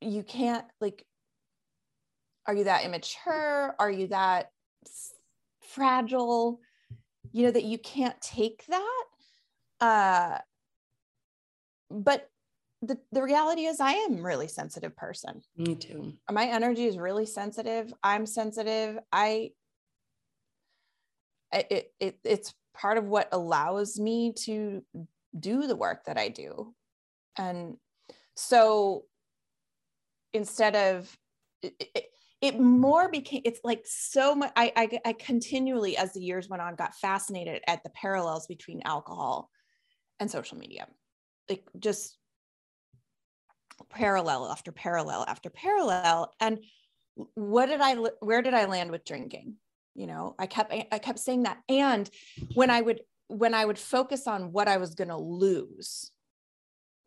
you 0.00 0.24
can't 0.24 0.64
like 0.80 1.06
are 2.48 2.54
you 2.54 2.64
that 2.64 2.84
immature? 2.84 3.76
Are 3.78 3.90
you 3.90 4.08
that 4.08 4.50
fragile 5.60 6.60
you 7.32 7.44
know 7.44 7.50
that 7.50 7.64
you 7.64 7.78
can't 7.78 8.20
take 8.20 8.64
that. 8.66 9.04
Uh 9.80 10.38
but 11.90 12.28
the, 12.80 12.98
the 13.12 13.22
reality 13.22 13.62
is 13.62 13.80
i 13.80 13.92
am 13.92 14.24
really 14.24 14.48
sensitive 14.48 14.96
person. 14.96 15.42
Me 15.56 15.74
too. 15.74 16.12
My 16.30 16.46
energy 16.46 16.84
is 16.84 16.98
really 16.98 17.26
sensitive. 17.26 17.92
I'm 18.02 18.26
sensitive. 18.26 18.98
I 19.12 19.50
it, 21.52 21.92
it 22.00 22.18
it's 22.24 22.54
part 22.74 22.98
of 22.98 23.06
what 23.06 23.28
allows 23.32 23.98
me 23.98 24.32
to 24.44 24.82
do 25.38 25.66
the 25.66 25.76
work 25.76 26.04
that 26.04 26.18
I 26.18 26.28
do. 26.28 26.74
And 27.38 27.76
so 28.34 29.04
instead 30.32 30.76
of 30.76 31.16
it, 31.62 31.74
it, 31.94 32.04
it 32.44 32.60
more 32.60 33.08
became 33.08 33.40
it's 33.46 33.60
like 33.64 33.82
so 33.86 34.34
much 34.34 34.52
I, 34.54 34.70
I 34.76 35.00
i 35.06 35.12
continually 35.14 35.96
as 35.96 36.12
the 36.12 36.20
years 36.20 36.46
went 36.46 36.60
on 36.60 36.74
got 36.74 36.94
fascinated 36.94 37.62
at 37.66 37.82
the 37.82 37.88
parallels 37.90 38.46
between 38.46 38.82
alcohol 38.84 39.48
and 40.20 40.30
social 40.30 40.58
media. 40.58 40.86
Like 41.48 41.64
just 41.78 42.18
parallel 43.88 44.50
after 44.50 44.72
parallel 44.72 45.24
after 45.26 45.48
parallel. 45.48 46.34
And 46.38 46.58
what 47.34 47.66
did 47.66 47.80
i 47.80 47.94
where 48.20 48.42
did 48.42 48.52
i 48.52 48.66
land 48.66 48.90
with 48.90 49.06
drinking? 49.06 49.54
You 49.94 50.06
know 50.06 50.34
i 50.38 50.46
kept 50.46 50.70
i 50.70 50.98
kept 50.98 51.20
saying 51.20 51.44
that. 51.44 51.62
And 51.70 52.10
when 52.54 52.68
i 52.68 52.78
would 52.78 53.00
when 53.28 53.54
i 53.54 53.64
would 53.64 53.78
focus 53.78 54.26
on 54.26 54.52
what 54.52 54.68
i 54.68 54.76
was 54.76 54.94
going 54.94 55.08
to 55.08 55.16
lose 55.16 56.10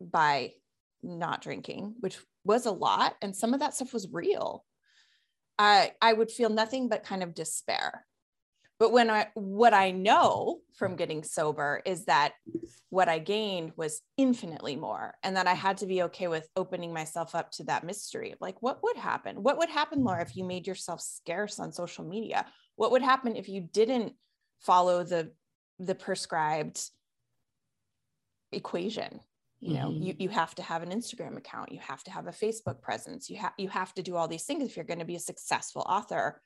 by 0.00 0.52
not 1.00 1.42
drinking 1.42 1.94
which 2.00 2.18
was 2.44 2.66
a 2.66 2.72
lot 2.72 3.14
and 3.22 3.36
some 3.36 3.54
of 3.54 3.60
that 3.60 3.72
stuff 3.72 3.92
was 3.92 4.08
real 4.12 4.64
i 5.58 5.92
i 6.00 6.12
would 6.12 6.30
feel 6.30 6.50
nothing 6.50 6.88
but 6.88 7.04
kind 7.04 7.22
of 7.22 7.34
despair. 7.34 8.04
But 8.78 8.92
when 8.92 9.10
i 9.10 9.28
what 9.34 9.74
i 9.74 9.90
know 9.90 10.60
from 10.74 10.96
getting 10.96 11.24
sober 11.24 11.82
is 11.84 12.04
that 12.04 12.34
what 12.90 13.08
i 13.08 13.18
gained 13.18 13.72
was 13.76 14.00
infinitely 14.16 14.76
more 14.76 15.14
and 15.22 15.36
that 15.36 15.48
i 15.48 15.54
had 15.54 15.78
to 15.78 15.86
be 15.86 16.02
okay 16.04 16.28
with 16.28 16.48
opening 16.54 16.92
myself 16.92 17.34
up 17.34 17.50
to 17.52 17.64
that 17.64 17.84
mystery 17.84 18.34
like 18.40 18.62
what 18.62 18.82
would 18.82 18.96
happen? 18.96 19.42
What 19.42 19.58
would 19.58 19.68
happen 19.68 20.04
laura 20.04 20.22
if 20.22 20.36
you 20.36 20.44
made 20.44 20.66
yourself 20.66 21.00
scarce 21.00 21.58
on 21.58 21.72
social 21.72 22.04
media? 22.04 22.46
What 22.76 22.92
would 22.92 23.02
happen 23.02 23.34
if 23.34 23.48
you 23.48 23.60
didn't 23.60 24.14
follow 24.60 25.02
the 25.02 25.32
the 25.80 25.94
prescribed 25.94 26.80
equation 28.52 29.20
you 29.60 29.74
know 29.74 29.88
mm-hmm. 29.88 30.02
you, 30.02 30.14
you 30.18 30.28
have 30.28 30.54
to 30.54 30.62
have 30.62 30.82
an 30.82 30.90
instagram 30.90 31.36
account 31.36 31.72
you 31.72 31.80
have 31.80 32.02
to 32.04 32.10
have 32.10 32.26
a 32.28 32.32
facebook 32.32 32.80
presence 32.80 33.28
you 33.28 33.36
have 33.36 33.52
you 33.58 33.68
have 33.68 33.92
to 33.92 34.02
do 34.02 34.14
all 34.14 34.28
these 34.28 34.44
things 34.44 34.62
if 34.62 34.76
you're 34.76 34.84
going 34.84 35.00
to 35.00 35.04
be 35.04 35.16
a 35.16 35.20
successful 35.20 35.82
author. 35.88 36.40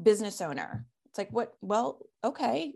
Business 0.00 0.40
owner. 0.40 0.86
It's 1.06 1.18
like 1.18 1.32
what 1.32 1.54
well 1.60 1.98
okay 2.22 2.74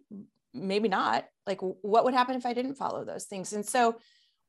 maybe 0.53 0.89
not. 0.89 1.27
Like 1.47 1.61
what 1.61 2.05
would 2.05 2.15
happen 2.15 2.37
if 2.37 2.47
i 2.47 2.53
didn't 2.53 2.75
follow 2.77 3.05
those 3.05 3.25
things? 3.25 3.53
And 3.53 3.65
so 3.65 3.97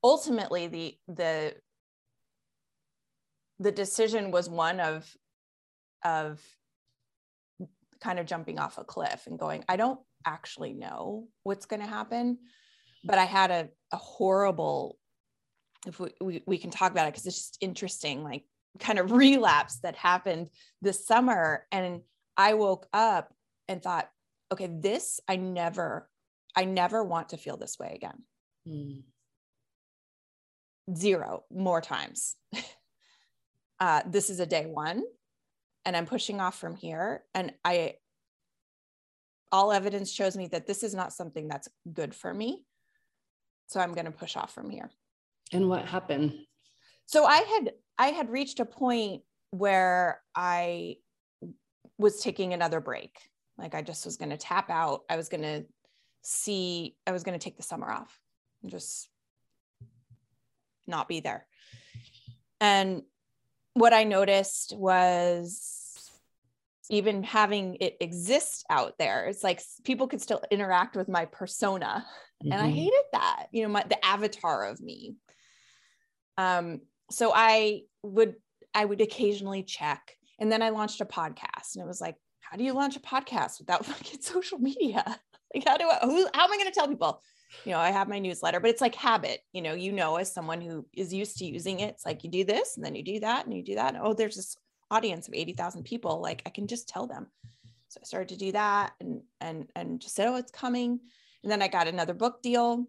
ultimately 0.04 0.68
the 0.68 0.98
the 1.08 1.54
the 3.60 3.72
decision 3.72 4.32
was 4.32 4.50
one 4.50 4.80
of 4.80 5.08
of 6.04 6.42
kind 8.02 8.20
of 8.20 8.26
jumping 8.26 8.60
off 8.60 8.78
a 8.78 8.84
cliff 8.84 9.26
and 9.26 9.40
going 9.40 9.64
i 9.70 9.78
don't 9.78 10.00
actually 10.26 10.74
know 10.74 11.28
what's 11.44 11.66
going 11.66 11.82
to 11.82 11.88
happen 11.88 12.38
but 13.06 13.18
i 13.18 13.26
had 13.26 13.52
a, 13.52 13.70
a 13.92 13.98
horrible 13.98 14.98
if 15.88 16.00
we, 16.00 16.10
we, 16.20 16.44
we 16.48 16.58
can 16.58 16.72
talk 16.72 16.92
about 16.92 17.08
it 17.08 17.14
because 17.14 17.26
it's 17.28 17.38
just 17.38 17.58
interesting 17.62 18.24
like 18.24 18.44
kind 18.80 19.00
of 19.00 19.12
relapse 19.24 19.80
that 19.80 19.96
happened 19.96 20.50
this 20.82 21.06
summer 21.06 21.66
and 21.72 22.02
I 22.38 22.54
woke 22.56 22.88
up 22.94 23.34
and 23.68 23.82
thought, 23.82 24.10
okay, 24.52 24.68
this 24.68 25.20
I 25.28 25.38
never, 25.38 26.10
I 26.56 26.66
never 26.66 27.04
want 27.04 27.30
to 27.30 27.38
feel 27.38 27.58
this 27.58 27.80
way 27.80 27.94
again. 27.96 28.24
Mm. 28.68 29.04
Zero 30.96 31.44
more 31.52 31.82
times. 31.82 32.36
uh, 33.80 34.02
this 34.06 34.30
is 34.30 34.40
a 34.40 34.46
day 34.46 34.66
one, 34.66 35.04
and 35.84 35.98
I'm 35.98 36.06
pushing 36.06 36.40
off 36.40 36.60
from 36.60 36.76
here. 36.76 37.24
And 37.34 37.54
I, 37.64 37.96
all 39.52 39.72
evidence 39.72 40.12
shows 40.12 40.38
me 40.38 40.48
that 40.48 40.68
this 40.68 40.84
is 40.84 40.94
not 40.94 41.14
something 41.14 41.48
that's 41.48 41.70
good 41.92 42.14
for 42.14 42.34
me. 42.34 42.66
So 43.68 43.80
I'm 43.80 43.94
going 43.94 44.06
to 44.06 44.12
push 44.12 44.36
off 44.36 44.54
from 44.54 44.70
here. 44.70 44.90
And 45.52 45.70
what 45.70 45.86
happened? 45.86 46.34
So 47.06 47.26
I 47.26 47.38
had, 47.38 47.74
I 47.98 48.08
had 48.08 48.30
reached 48.30 48.60
a 48.60 48.66
point 48.66 49.22
where 49.52 50.22
I 50.36 50.98
was 51.98 52.22
taking 52.22 52.54
another 52.54 52.80
break. 52.80 53.18
Like 53.58 53.76
I 53.76 53.82
just 53.82 54.06
was 54.06 54.18
going 54.18 54.32
to 54.32 54.38
tap 54.38 54.70
out. 54.70 55.02
I 55.10 55.16
was 55.16 55.30
going 55.30 55.44
to 55.44 55.66
see, 56.22 56.96
I 57.08 57.12
was 57.12 57.24
going 57.24 57.38
to 57.38 57.44
take 57.44 57.58
the 57.58 57.64
summer 57.64 57.90
off 57.90 58.20
and 58.62 58.72
just 58.72 59.10
not 60.88 61.08
be 61.08 61.20
there. 61.20 61.46
And 62.60 63.04
what 63.74 63.94
I 63.94 64.04
noticed 64.04 64.76
was 64.76 66.10
even 66.90 67.24
having 67.24 67.78
it 67.80 67.98
exist 68.00 68.66
out 68.70 68.98
there, 68.98 69.26
it's 69.26 69.44
like 69.44 69.62
people 69.84 70.08
could 70.08 70.22
still 70.22 70.42
interact 70.52 70.96
with 70.96 71.08
my 71.08 71.26
persona. 71.26 72.06
Mm-hmm. 72.44 72.52
And 72.52 72.62
I 72.62 72.66
mm-hmm. 72.66 72.76
hated 72.76 73.04
that, 73.14 73.48
you 73.52 73.64
know, 73.64 73.70
my, 73.70 73.84
the 73.88 74.04
avatar 74.04 74.66
of 74.66 74.82
me. 74.82 75.16
Um, 76.38 76.82
so 77.12 77.32
I 77.34 77.84
would, 78.04 78.36
I 78.74 78.84
would 78.84 79.02
occasionally 79.02 79.64
check 79.64 80.16
and 80.40 80.52
then 80.52 80.62
I 80.62 80.70
launched 80.70 81.02
a 81.02 81.06
podcast 81.06 81.76
and 81.76 81.84
it 81.84 81.88
was 81.88 82.02
like, 82.02 82.16
how 82.40 82.58
do 82.58 82.64
you 82.64 82.74
launch 82.74 82.96
a 82.96 83.00
podcast 83.00 83.60
without 83.60 83.86
fucking 83.86 84.22
social 84.22 84.60
media? 84.60 85.20
Like, 85.54 85.66
how 85.66 85.78
do 85.78 85.88
I, 85.88 86.00
who, 86.02 86.28
how 86.34 86.44
am 86.44 86.52
I 86.52 86.58
going 86.58 86.68
to 86.68 86.74
tell 86.74 86.88
people? 86.88 87.22
You 87.64 87.72
know, 87.72 87.80
I 87.80 87.92
have 87.92 88.10
my 88.10 88.20
newsletter, 88.20 88.60
but 88.60 88.70
it's 88.72 88.82
like 88.82 88.96
habit. 88.96 89.40
You 89.54 89.62
know, 89.62 89.74
you 89.74 89.94
know, 89.94 90.18
as 90.18 90.34
someone 90.34 90.60
who 90.60 90.86
is 90.92 91.14
used 91.14 91.38
to 91.38 91.46
using 91.46 91.80
it, 91.80 91.92
it's 91.92 92.06
like 92.06 92.26
you 92.26 92.30
do 92.30 92.44
this 92.44 92.76
and 92.76 92.86
then 92.86 92.94
you 92.94 93.04
do 93.04 93.22
that 93.22 93.46
and 93.46 93.56
you 93.56 93.64
do 93.64 93.76
that. 93.76 93.94
And, 93.94 94.04
oh, 94.04 94.14
there's 94.14 94.36
this 94.36 94.58
audience 94.92 95.30
of 95.30 95.34
80,000 95.34 95.84
people. 95.84 96.20
Like 96.20 96.42
I 96.46 96.50
can 96.50 96.68
just 96.68 96.90
tell 96.90 97.08
them. 97.08 97.28
So 97.88 98.00
I 98.02 98.06
started 98.06 98.30
to 98.30 98.38
do 98.38 98.52
that 98.52 98.94
and, 99.00 99.22
and, 99.40 99.70
and 99.78 100.02
just 100.02 100.16
said, 100.16 100.28
oh, 100.28 100.36
it's 100.36 100.52
coming. 100.52 101.00
And 101.46 101.52
then 101.52 101.62
I 101.62 101.68
got 101.68 101.88
another 101.88 102.16
book 102.16 102.42
deal. 102.42 102.88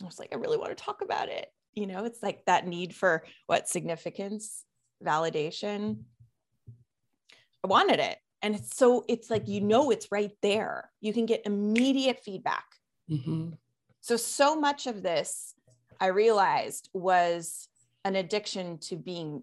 I 0.00 0.06
was 0.06 0.18
like, 0.18 0.30
I 0.32 0.36
really 0.36 0.56
want 0.56 0.74
to 0.74 0.82
talk 0.82 1.02
about 1.02 1.28
it. 1.28 1.52
You 1.74 1.86
know, 1.86 2.06
it's 2.06 2.22
like 2.22 2.42
that 2.46 2.66
need 2.66 2.94
for 2.94 3.24
what 3.46 3.68
significance, 3.68 4.64
validation, 5.04 5.98
I 7.62 7.66
wanted 7.66 8.00
it. 8.00 8.16
And 8.40 8.54
it's 8.54 8.74
so, 8.74 9.04
it's 9.08 9.28
like, 9.28 9.46
you 9.46 9.60
know, 9.60 9.90
it's 9.90 10.10
right 10.10 10.32
there. 10.40 10.90
You 11.02 11.12
can 11.12 11.26
get 11.26 11.42
immediate 11.44 12.20
feedback. 12.24 12.64
Mm-hmm. 13.10 13.50
So, 14.00 14.16
so 14.16 14.58
much 14.58 14.86
of 14.86 15.02
this 15.02 15.54
I 16.00 16.06
realized 16.06 16.88
was 16.94 17.68
an 18.06 18.16
addiction 18.16 18.78
to 18.78 18.96
being 18.96 19.42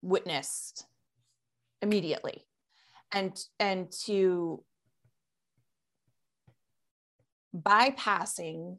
witnessed 0.00 0.86
immediately 1.82 2.46
and 3.12 3.38
and 3.60 3.92
to 4.06 4.64
bypassing 7.54 8.78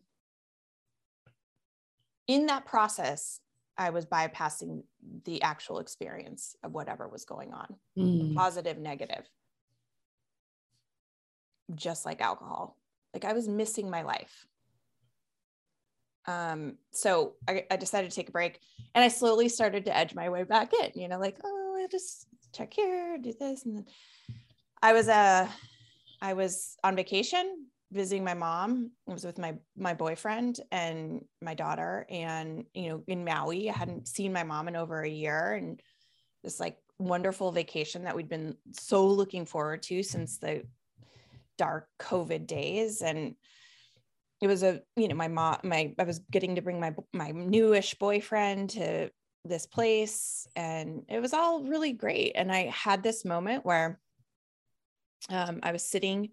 in 2.28 2.46
that 2.48 2.66
process 2.66 3.40
I 3.78 3.90
was 3.90 4.06
bypassing 4.06 4.84
the 5.26 5.42
actual 5.42 5.80
experience 5.80 6.56
of 6.64 6.74
whatever 6.74 7.08
was 7.08 7.26
going 7.26 7.54
on, 7.54 7.76
mm. 7.98 8.36
positive, 8.36 8.78
negative, 8.78 9.28
just 11.74 12.06
like 12.06 12.22
alcohol. 12.22 12.78
Like 13.14 13.26
I 13.26 13.34
was 13.34 13.48
missing 13.48 13.90
my 13.90 14.04
life. 14.04 14.46
Um, 16.26 16.78
so 16.92 17.34
I, 17.48 17.66
I 17.70 17.76
decided 17.76 18.12
to 18.12 18.16
take 18.16 18.30
a 18.30 18.32
break 18.32 18.60
and 18.96 19.04
I 19.04 19.08
slowly 19.08 19.50
started 19.50 19.86
to 19.86 19.98
edge 19.98 20.16
my 20.16 20.30
way 20.30 20.44
back 20.44 20.72
in, 20.74 20.92
you 21.00 21.08
know, 21.08 21.20
like, 21.20 21.38
oh, 21.44 21.78
I'll 21.82 21.88
just 21.88 22.28
check 22.54 22.74
here, 22.74 23.18
do 23.18 23.34
this. 23.38 23.66
And 23.66 23.78
then 23.78 23.86
I 24.82 24.94
was, 24.94 25.10
uh, 25.10 25.48
I 26.22 26.34
was 26.34 26.78
on 26.84 26.96
vacation 26.96 27.66
visiting 27.93 28.23
my 28.23 28.34
mom. 28.34 28.91
I 29.08 29.13
was 29.13 29.23
with 29.23 29.38
my 29.38 29.56
my 29.77 29.93
boyfriend 29.93 30.60
and 30.71 31.23
my 31.41 31.53
daughter, 31.53 32.06
and 32.10 32.65
you 32.73 32.89
know, 32.89 33.03
in 33.08 33.23
Maui, 33.23 33.69
I 33.69 33.73
hadn't 33.73 34.08
seen 34.08 34.34
my 34.34 34.43
mom 34.43 34.67
in 34.67 34.75
over 34.75 35.01
a 35.01 35.10
year, 35.10 35.53
and 35.53 35.82
this 36.43 36.60
like 36.60 36.77
wonderful 36.99 37.51
vacation 37.51 38.03
that 38.03 38.15
we'd 38.15 38.29
been 38.29 38.56
so 38.71 39.06
looking 39.08 39.45
forward 39.45 39.84
to 39.84 40.03
since 40.03 40.38
the 40.38 40.63
dark 41.58 41.88
COVID 41.99 42.47
days, 42.47 43.01
and 43.01 43.36
it 44.41 44.47
was 44.47 44.63
a 44.63 44.82
you 44.95 45.08
know 45.08 45.15
my 45.15 45.27
mom 45.27 45.58
my 45.63 45.93
I 45.97 46.03
was 46.03 46.19
getting 46.32 46.56
to 46.56 46.62
bring 46.62 46.79
my 46.79 46.93
my 47.13 47.32
newish 47.32 47.93
boyfriend 47.95 48.71
to 48.71 49.12
this 49.45 49.67
place, 49.67 50.47
and 50.56 51.03
it 51.10 51.21
was 51.21 51.34
all 51.34 51.63
really 51.63 51.93
great, 51.93 52.34
and 52.36 52.51
I 52.51 52.65
had 52.65 53.03
this 53.03 53.23
moment 53.23 53.65
where 53.65 53.99
um, 55.29 55.60
I 55.63 55.71
was 55.71 55.86
sitting 55.86 56.32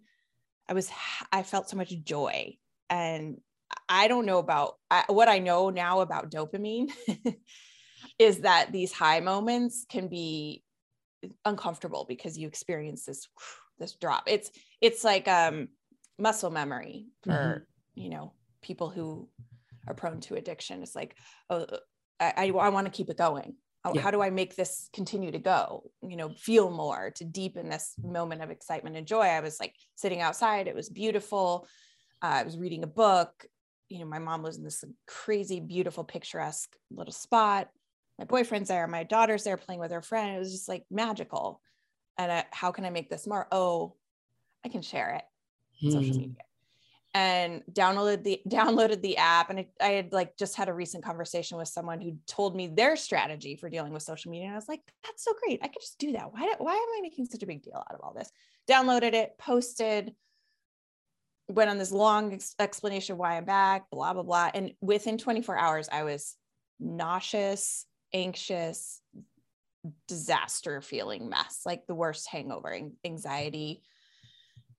I 0.71 0.73
was, 0.73 0.91
I 1.33 1.43
felt 1.43 1.69
so 1.69 1.77
much 1.77 1.93
joy. 2.05 2.57
And 2.89 3.41
I 3.89 4.09
don't 4.09 4.25
know 4.25 4.39
about 4.39 4.77
I, 4.91 5.05
what 5.09 5.29
I 5.29 5.41
know 5.41 5.71
now 5.71 6.01
about 6.01 6.31
dopamine 6.31 6.91
is 8.19 8.41
that 8.41 8.73
these 8.73 8.93
high 8.93 9.21
moments 9.21 9.85
can 9.89 10.09
be 10.09 10.63
uncomfortable 11.45 12.07
because 12.09 12.39
you 12.39 12.49
experience 12.49 13.05
this 13.05 13.29
this 13.79 13.95
drop. 13.95 14.25
It's 14.27 14.51
it's 14.81 15.05
like 15.05 15.27
um 15.29 15.69
muscle 16.19 16.51
memory 16.51 17.07
for 17.23 17.31
mm-hmm. 17.31 18.01
you 18.01 18.11
know 18.11 18.33
people 18.63 18.91
who 18.91 19.29
are 19.87 19.95
prone 19.95 20.21
to 20.21 20.35
addiction. 20.37 20.83
It's 20.83 20.95
like 20.95 21.17
oh 21.49 21.67
I 22.21 22.33
I, 22.37 22.47
I 22.49 22.69
want 22.69 22.87
to 22.87 22.93
keep 22.93 23.11
it 23.11 23.19
going. 23.19 23.55
How, 23.85 23.95
yeah. 23.95 24.01
how 24.03 24.11
do 24.11 24.21
i 24.21 24.31
make 24.31 24.57
this 24.57 24.89
continue 24.93 25.31
to 25.31 25.39
go? 25.39 25.91
You 26.03 26.17
know 26.17 26.31
feel 26.31 26.71
more 26.71 27.13
to 27.17 27.25
deepen 27.25 27.69
this 27.69 27.95
moment 28.03 28.43
of 28.43 28.51
excitement 28.51 28.97
and 28.97 29.07
joy. 29.07 29.23
I 29.23 29.41
was 29.41 29.59
like 29.59 29.75
sitting 29.95 30.21
outside 30.21 30.69
it 30.69 30.75
was 30.75 30.89
beautiful. 30.89 31.67
Uh, 32.23 32.27
i 32.27 32.43
was 32.43 32.59
reading 32.59 32.83
a 32.83 32.89
book. 32.89 33.47
You 33.89 34.01
know 34.01 34.07
my 34.07 34.19
mom 34.19 34.43
was 34.43 34.59
in 34.59 34.65
this 34.65 34.85
crazy 35.07 35.61
beautiful 35.61 36.05
picturesque 36.05 36.75
little 36.91 37.13
spot. 37.13 37.69
My 38.19 38.25
boyfriend's 38.25 38.69
there 38.69 38.87
my 38.87 39.05
daughter's 39.05 39.45
there 39.45 39.57
playing 39.57 39.81
with 39.81 39.93
her 39.93 40.03
friend. 40.03 40.37
It 40.37 40.39
was 40.39 40.53
just 40.53 40.69
like 40.69 40.85
magical. 40.91 41.61
And 42.19 42.31
I, 42.31 42.45
how 42.51 42.71
can 42.71 42.85
i 42.85 42.91
make 42.91 43.09
this 43.09 43.27
more? 43.27 43.47
Oh 43.51 43.95
i 44.65 44.69
can 44.69 44.83
share 44.83 45.11
it. 45.11 45.25
Social 45.91 46.13
hmm. 46.13 46.19
media 46.19 46.45
and 47.15 47.63
downloaded 47.73 48.23
the 48.23 48.41
downloaded 48.49 49.03
the 49.03 49.17
app 49.17 49.51
and 49.51 49.61
I, 49.61 49.67
I 49.81 49.89
had 49.91 50.13
like 50.13 50.37
just 50.37 50.57
had 50.57 50.69
a 50.69 50.73
recent 50.73 51.05
conversation 51.05 51.59
with 51.59 51.69
someone 51.69 52.01
who 52.01 52.17
told 52.27 52.55
me 52.55 52.69
their 52.69 52.97
strategy 52.97 53.57
for 53.57 53.69
dealing 53.69 53.93
with 53.93 54.03
social 54.03 54.31
media 54.31 54.47
and 54.47 54.55
i 54.55 54.57
was 54.57 54.69
like 54.69 54.81
that's 55.05 55.25
so 55.25 55.33
great. 55.43 55.61
I 55.63 55.69
could 55.69 55.81
just 55.81 55.99
do 55.99 56.13
that. 56.13 56.33
Why, 56.33 56.55
why 56.59 56.73
am 56.73 56.99
i 56.99 57.01
making 57.03 57.27
such 57.27 57.43
a 57.43 57.47
big 57.47 57.63
deal 57.63 57.77
out 57.77 57.95
of 57.95 58.01
all 58.03 58.15
this? 58.15 58.31
Downloaded 58.69 59.15
it 59.15 59.37
posted 59.39 60.15
went 61.49 61.71
on 61.71 61.79
this 61.79 61.93
long 61.93 62.35
ex- 62.35 62.55
explanation 62.59 63.17
why 63.17 63.37
i'm 63.37 63.45
back 63.45 63.91
blah 63.91 64.13
blah 64.13 64.23
blah 64.23 64.51
and 64.55 64.73
within 64.81 65.19
24 65.19 65.59
hours 65.59 65.89
i 65.91 66.05
was 66.05 66.37
nauseous 66.79 67.87
anxious 68.13 69.01
disaster 70.07 70.81
feeling 70.81 71.29
mess 71.29 71.63
like 71.67 71.87
the 71.87 71.95
worst 71.95 72.29
hangover 72.29 72.79
anxiety 73.05 73.83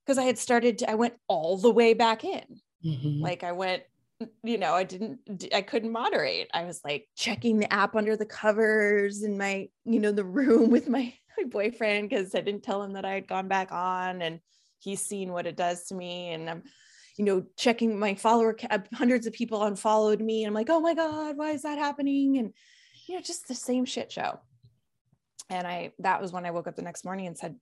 because 0.05 0.17
I 0.17 0.23
had 0.23 0.37
started 0.37 0.79
to, 0.79 0.89
I 0.89 0.95
went 0.95 1.15
all 1.27 1.57
the 1.57 1.71
way 1.71 1.93
back 1.93 2.23
in. 2.23 2.43
Mm-hmm. 2.85 3.21
Like 3.21 3.43
I 3.43 3.51
went, 3.51 3.83
you 4.43 4.57
know, 4.57 4.73
I 4.73 4.83
didn't, 4.83 5.45
I 5.53 5.61
couldn't 5.61 5.91
moderate. 5.91 6.49
I 6.53 6.65
was 6.65 6.81
like 6.83 7.07
checking 7.15 7.59
the 7.59 7.71
app 7.71 7.95
under 7.95 8.15
the 8.15 8.25
covers 8.25 9.23
in 9.23 9.37
my, 9.37 9.69
you 9.85 9.99
know, 9.99 10.11
the 10.11 10.23
room 10.23 10.69
with 10.71 10.89
my, 10.89 11.13
my 11.37 11.43
boyfriend 11.45 12.09
because 12.09 12.33
I 12.35 12.41
didn't 12.41 12.63
tell 12.63 12.83
him 12.83 12.93
that 12.93 13.05
I 13.05 13.13
had 13.13 13.27
gone 13.27 13.47
back 13.47 13.71
on 13.71 14.21
and 14.21 14.39
he's 14.79 15.01
seen 15.01 15.31
what 15.31 15.47
it 15.47 15.55
does 15.55 15.85
to 15.85 15.95
me. 15.95 16.29
And 16.29 16.49
I'm, 16.49 16.63
you 17.17 17.25
know, 17.25 17.45
checking 17.57 17.99
my 17.99 18.15
follower, 18.15 18.55
hundreds 18.93 19.27
of 19.27 19.33
people 19.33 19.63
unfollowed 19.63 20.21
me. 20.21 20.43
And 20.43 20.49
I'm 20.49 20.55
like, 20.55 20.69
oh 20.69 20.79
my 20.79 20.95
God, 20.95 21.37
why 21.37 21.51
is 21.51 21.61
that 21.63 21.77
happening? 21.77 22.37
And, 22.37 22.53
you 23.07 23.15
know, 23.15 23.21
just 23.21 23.47
the 23.47 23.55
same 23.55 23.85
shit 23.85 24.11
show. 24.11 24.39
And 25.49 25.67
I, 25.67 25.91
that 25.99 26.21
was 26.21 26.31
when 26.31 26.45
I 26.45 26.51
woke 26.51 26.67
up 26.67 26.75
the 26.75 26.81
next 26.81 27.03
morning 27.03 27.27
and 27.27 27.37
said, 27.37 27.57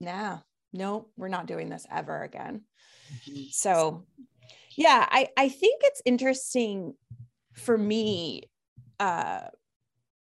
nah, 0.00 0.38
no, 0.72 1.08
we're 1.16 1.28
not 1.28 1.46
doing 1.46 1.68
this 1.68 1.86
ever 1.90 2.22
again. 2.22 2.62
Mm-hmm. 3.12 3.42
So, 3.50 4.06
yeah, 4.76 5.06
I, 5.10 5.28
I 5.36 5.48
think 5.48 5.82
it's 5.84 6.02
interesting 6.04 6.94
for 7.54 7.76
me. 7.76 8.44
Uh, 8.98 9.42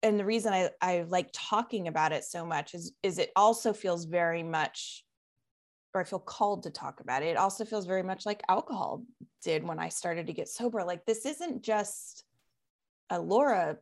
and 0.04 0.20
the 0.20 0.26
reason 0.26 0.54
I, 0.54 0.70
I 0.82 1.06
like 1.08 1.30
talking 1.34 1.88
about 1.88 2.12
it 2.12 2.24
so 2.24 2.46
much 2.46 2.74
is, 2.74 2.94
is 3.02 3.18
it 3.18 3.32
also 3.36 3.74
feels 3.74 4.06
very 4.06 4.44
much, 4.44 5.04
or 5.94 6.02
I 6.02 6.04
feel 6.04 6.20
called 6.20 6.64
to 6.64 6.70
talk 6.70 7.00
about 7.00 7.24
it. 7.24 7.30
It 7.30 7.38
also 7.38 7.66
feels 7.66 7.86
very 7.86 8.04
much 8.04 8.26
like 8.26 8.44
alcohol 8.48 9.04
did 9.44 9.64
when 9.64 9.80
I 9.80 9.90
started 9.90 10.28
to 10.28 10.34
get 10.34 10.48
sober. 10.48 10.84
Like, 10.84 11.06
this 11.06 11.26
isn't 11.26 11.64
just 11.64 12.24
a 13.10 13.20
Laura 13.20 13.78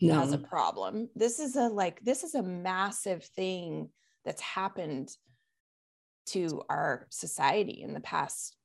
no. 0.00 0.20
has 0.20 0.32
a 0.32 0.38
problem. 0.38 1.08
This 1.16 1.38
is 1.38 1.56
a 1.56 1.68
like, 1.68 2.00
this 2.04 2.22
is 2.22 2.34
a 2.34 2.42
massive 2.42 3.24
thing 3.24 3.88
that's 4.24 4.42
happened 4.42 5.10
to 6.26 6.62
our 6.68 7.06
society 7.10 7.82
in 7.82 7.94
the 7.94 8.00
past 8.00 8.56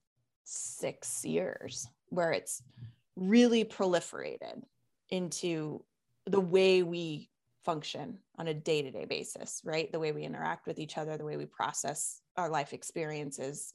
six 0.43 1.24
years, 1.26 1.88
where 2.08 2.32
it's 2.32 2.63
really 3.15 3.65
proliferated 3.65 4.63
into 5.10 5.84
the 6.26 6.39
way 6.39 6.84
we 6.84 7.30
function 7.63 8.17
on 8.38 8.48
a 8.48 8.54
day 8.54 8.82
to 8.82 8.91
day 8.91 9.06
basis, 9.06 9.62
right? 9.63 9.91
The 9.91 10.00
way 10.00 10.12
we 10.12 10.24
interact 10.24 10.65
with 10.65 10.80
each 10.80 10.98
other, 10.98 11.17
the 11.17 11.26
way 11.26 11.38
we 11.38 11.45
process 11.45 12.22
our 12.38 12.50
life 12.50 12.74
experiences, 12.74 13.74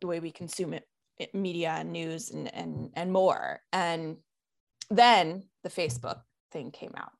the 0.00 0.06
way 0.06 0.20
we 0.20 0.30
consume 0.30 0.74
it, 0.74 0.86
it 1.16 1.34
media 1.34 1.70
and 1.70 1.92
news 1.92 2.30
and, 2.30 2.52
and, 2.54 2.90
and 2.94 3.12
more. 3.12 3.60
And 3.72 4.18
then 4.90 5.44
the 5.62 5.70
Facebook 5.70 6.20
thing 6.52 6.70
came 6.70 6.92
out 6.96 7.12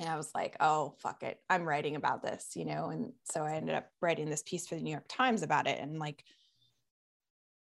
and 0.00 0.08
I 0.08 0.16
was 0.16 0.30
like, 0.34 0.56
oh, 0.60 0.94
fuck 0.98 1.22
it. 1.22 1.38
I'm 1.50 1.64
writing 1.64 1.94
about 1.94 2.22
this, 2.22 2.52
you 2.54 2.64
know? 2.64 2.86
And 2.86 3.12
so 3.30 3.42
I 3.42 3.52
ended 3.52 3.74
up 3.74 3.90
writing 4.00 4.30
this 4.30 4.42
piece 4.42 4.66
for 4.66 4.74
the 4.74 4.80
New 4.80 4.92
York 4.92 5.04
Times 5.08 5.42
about 5.42 5.66
it. 5.66 5.78
And 5.78 5.98
like, 5.98 6.24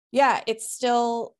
yeah, 0.09 0.41
it's 0.47 0.69
still, 0.69 1.35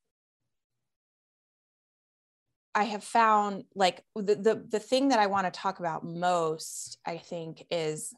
I 2.75 2.83
have 2.83 3.03
found 3.03 3.63
like 3.75 4.03
the, 4.13 4.35
the, 4.35 4.65
the 4.69 4.79
thing 4.79 5.09
that 5.09 5.19
I 5.19 5.27
want 5.27 5.45
to 5.45 5.57
talk 5.57 5.79
about 5.79 6.03
most, 6.03 6.97
I 7.05 7.17
think, 7.17 7.65
is 7.71 8.13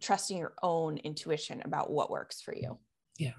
trusting 0.00 0.38
your 0.38 0.54
own 0.62 0.96
intuition 0.96 1.60
about 1.62 1.90
what 1.90 2.10
works 2.10 2.40
for 2.40 2.54
you. 2.54 2.78
Yeah. 3.18 3.32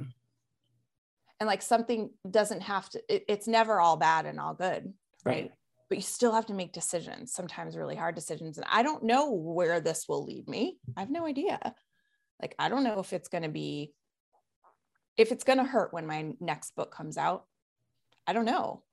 And 1.39 1.47
like 1.47 1.63
something 1.63 2.11
doesn't 2.29 2.61
have 2.61 2.87
to, 2.91 3.01
it, 3.09 3.25
it's 3.27 3.47
never 3.47 3.79
all 3.79 3.97
bad 3.97 4.27
and 4.27 4.39
all 4.39 4.53
good. 4.53 4.93
right? 5.25 5.33
right? 5.35 5.51
But 5.89 5.97
you 5.97 6.01
still 6.01 6.33
have 6.33 6.45
to 6.47 6.53
make 6.53 6.73
decisions, 6.73 7.33
sometimes 7.33 7.77
really 7.77 7.95
hard 7.95 8.15
decisions. 8.15 8.57
And 8.57 8.67
I 8.69 8.83
don't 8.83 9.03
know 9.03 9.31
where 9.31 9.79
this 9.79 10.05
will 10.07 10.25
lead 10.25 10.47
me. 10.47 10.77
I 10.95 10.99
have 10.99 11.09
no 11.09 11.25
idea. 11.25 11.59
Like, 12.41 12.55
I 12.59 12.69
don't 12.69 12.83
know 12.83 12.99
if 12.99 13.13
it's 13.13 13.29
going 13.29 13.43
to 13.43 13.49
be, 13.49 13.93
if 15.15 15.31
it's 15.31 15.43
going 15.43 15.59
to 15.59 15.63
hurt 15.63 15.93
when 15.93 16.05
my 16.05 16.33
next 16.39 16.75
book 16.75 16.93
comes 16.93 17.17
out. 17.17 17.45
I 18.27 18.33
don't 18.33 18.45
know. 18.45 18.83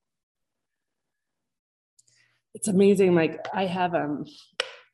It's 2.54 2.68
amazing. 2.68 3.14
Like, 3.14 3.44
I 3.52 3.66
have, 3.66 3.94
um, 3.94 4.24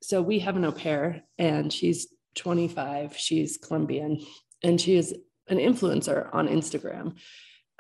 so 0.02 0.22
we 0.22 0.38
have 0.38 0.56
an 0.56 0.64
au 0.64 0.72
pair 0.72 1.22
and 1.38 1.70
she's 1.70 2.08
25, 2.36 3.16
she's 3.16 3.58
Colombian, 3.58 4.24
and 4.62 4.80
she 4.80 4.96
is 4.96 5.14
an 5.48 5.58
influencer 5.58 6.32
on 6.32 6.48
Instagram 6.48 7.16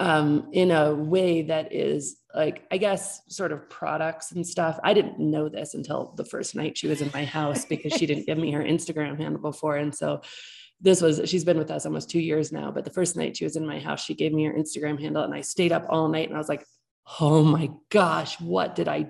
um, 0.00 0.48
in 0.52 0.70
a 0.70 0.94
way 0.94 1.42
that 1.42 1.72
is 1.72 2.16
like 2.34 2.64
i 2.70 2.76
guess 2.78 3.22
sort 3.28 3.52
of 3.52 3.68
products 3.68 4.32
and 4.32 4.46
stuff. 4.46 4.78
I 4.82 4.94
didn't 4.94 5.18
know 5.18 5.48
this 5.48 5.74
until 5.74 6.14
the 6.16 6.24
first 6.24 6.54
night 6.54 6.78
she 6.78 6.88
was 6.88 7.00
in 7.00 7.10
my 7.12 7.24
house 7.24 7.64
because 7.64 7.92
she 7.92 8.06
didn't 8.06 8.26
give 8.26 8.38
me 8.38 8.52
her 8.52 8.62
instagram 8.62 9.18
handle 9.18 9.40
before. 9.40 9.76
And 9.76 9.94
so 9.94 10.22
this 10.80 11.02
was 11.02 11.20
she's 11.26 11.44
been 11.44 11.58
with 11.58 11.70
us 11.70 11.84
almost 11.84 12.08
two 12.08 12.20
years 12.20 12.52
now 12.52 12.70
but 12.70 12.84
the 12.84 12.90
first 12.90 13.16
night 13.16 13.36
she 13.36 13.44
was 13.44 13.56
in 13.56 13.66
my 13.66 13.78
house 13.78 14.02
she 14.02 14.14
gave 14.14 14.32
me 14.32 14.44
her 14.44 14.54
instagram 14.54 14.98
handle 14.98 15.22
and 15.22 15.34
i 15.34 15.42
stayed 15.42 15.72
up 15.72 15.84
all 15.90 16.08
night 16.08 16.26
and 16.26 16.34
i 16.34 16.38
was 16.38 16.48
like 16.48 16.64
oh 17.20 17.42
my 17.42 17.68
gosh 17.90 18.40
what 18.40 18.74
did 18.74 18.88
i 18.88 19.06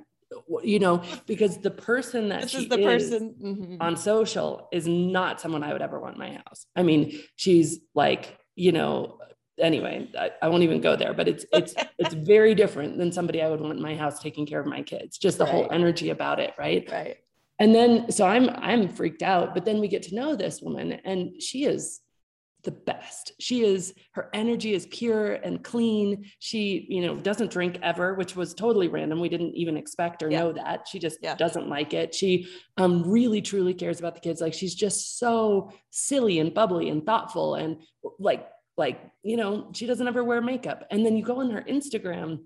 you 0.62 0.79
know 0.79 1.03
because 1.26 1.59
the 1.59 1.70
person 1.70 2.29
that 2.29 2.42
this 2.42 2.50
she 2.50 2.59
is 2.59 2.68
the 2.68 2.79
is 2.79 2.85
person 2.85 3.35
mm-hmm. 3.40 3.76
on 3.81 3.96
social 3.96 4.68
is 4.72 4.87
not 4.87 5.40
someone 5.40 5.62
i 5.62 5.72
would 5.72 5.83
ever 5.83 6.00
want 6.00 6.14
in 6.14 6.20
my 6.20 6.33
house. 6.33 6.66
I 6.74 6.83
mean 6.83 7.20
she's 7.37 7.81
like 7.94 8.37
you 8.55 8.72
know 8.72 9.18
anyway, 9.60 10.08
I, 10.18 10.30
I, 10.42 10.48
won't 10.48 10.62
even 10.62 10.80
go 10.80 10.96
there, 10.96 11.12
but 11.14 11.28
it's 11.28 11.44
it's 11.52 11.74
it's 11.98 12.14
very 12.14 12.54
different 12.54 12.98
than 12.98 13.12
somebody 13.12 13.42
I 13.42 13.48
would 13.48 13.60
want 13.60 13.76
in 13.76 13.82
my 13.82 13.94
house 13.94 14.20
taking 14.20 14.46
care 14.46 14.60
of 14.60 14.66
my 14.66 14.82
kids. 14.82 15.18
Just 15.18 15.38
the 15.38 15.44
right. 15.44 15.52
whole 15.52 15.68
energy 15.70 16.10
about 16.10 16.40
it, 16.40 16.54
right? 16.58 16.88
Right. 16.90 17.16
And 17.58 17.74
then 17.74 18.10
so 18.10 18.26
I'm 18.26 18.50
I'm 18.50 18.88
freaked 18.88 19.22
out, 19.22 19.54
but 19.54 19.64
then 19.64 19.80
we 19.80 19.88
get 19.88 20.02
to 20.04 20.14
know 20.14 20.34
this 20.34 20.60
woman 20.62 20.92
and 21.04 21.40
she 21.40 21.64
is 21.64 22.00
the 22.62 22.70
best. 22.70 23.32
She 23.38 23.62
is 23.62 23.94
her 24.12 24.28
energy 24.34 24.74
is 24.74 24.86
pure 24.86 25.34
and 25.34 25.62
clean. 25.62 26.30
She, 26.38 26.86
you 26.88 27.06
know, 27.06 27.16
doesn't 27.16 27.50
drink 27.50 27.78
ever, 27.82 28.14
which 28.14 28.36
was 28.36 28.54
totally 28.54 28.88
random. 28.88 29.20
We 29.20 29.28
didn't 29.28 29.54
even 29.54 29.76
expect 29.76 30.22
or 30.22 30.30
yeah. 30.30 30.40
know 30.40 30.52
that. 30.52 30.88
She 30.88 30.98
just 30.98 31.18
yeah. 31.22 31.34
doesn't 31.36 31.68
like 31.68 31.94
it. 31.94 32.14
She 32.14 32.48
um 32.76 33.02
really 33.08 33.42
truly 33.42 33.74
cares 33.74 33.98
about 33.98 34.14
the 34.14 34.20
kids. 34.20 34.40
Like 34.40 34.54
she's 34.54 34.74
just 34.74 35.18
so 35.18 35.72
silly 35.90 36.38
and 36.38 36.52
bubbly 36.52 36.88
and 36.88 37.04
thoughtful 37.04 37.54
and 37.54 37.78
like 38.18 38.46
like 38.76 39.00
you 39.22 39.37
know 39.37 39.70
she 39.74 39.87
doesn't 39.87 40.09
ever 40.09 40.24
wear 40.24 40.40
makeup. 40.40 40.87
And 40.90 41.04
then 41.04 41.16
you 41.16 41.24
go 41.24 41.40
on 41.40 41.50
her 41.50 41.62
instagram 41.62 42.40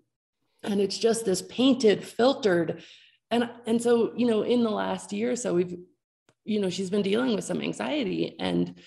and 0.64 0.80
it's 0.80 0.98
just 0.98 1.24
this 1.24 1.42
painted 1.42 2.04
filtered 2.04 2.82
and 3.30 3.48
and 3.66 3.80
so 3.80 4.12
you 4.16 4.26
know 4.26 4.42
in 4.42 4.62
the 4.62 4.70
last 4.70 5.12
year 5.12 5.32
or 5.32 5.36
so 5.36 5.54
we've 5.54 5.76
you 6.44 6.60
know 6.60 6.70
she's 6.70 6.90
been 6.90 7.02
dealing 7.02 7.34
with 7.34 7.44
some 7.44 7.60
anxiety 7.60 8.36
and 8.38 8.78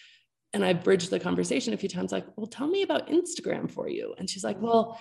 and 0.54 0.65
i've 0.65 0.84
bridged 0.84 1.10
the 1.10 1.19
conversation 1.19 1.73
a 1.73 1.78
few 1.78 1.89
times 1.89 2.12
like 2.12 2.26
well 2.36 2.47
tell 2.47 2.67
me 2.67 2.82
about 2.82 3.08
instagram 3.08 3.69
for 3.69 3.88
you. 3.88 4.13
And 4.17 4.30
she's 4.30 4.43
like 4.43 4.62
well 4.62 5.00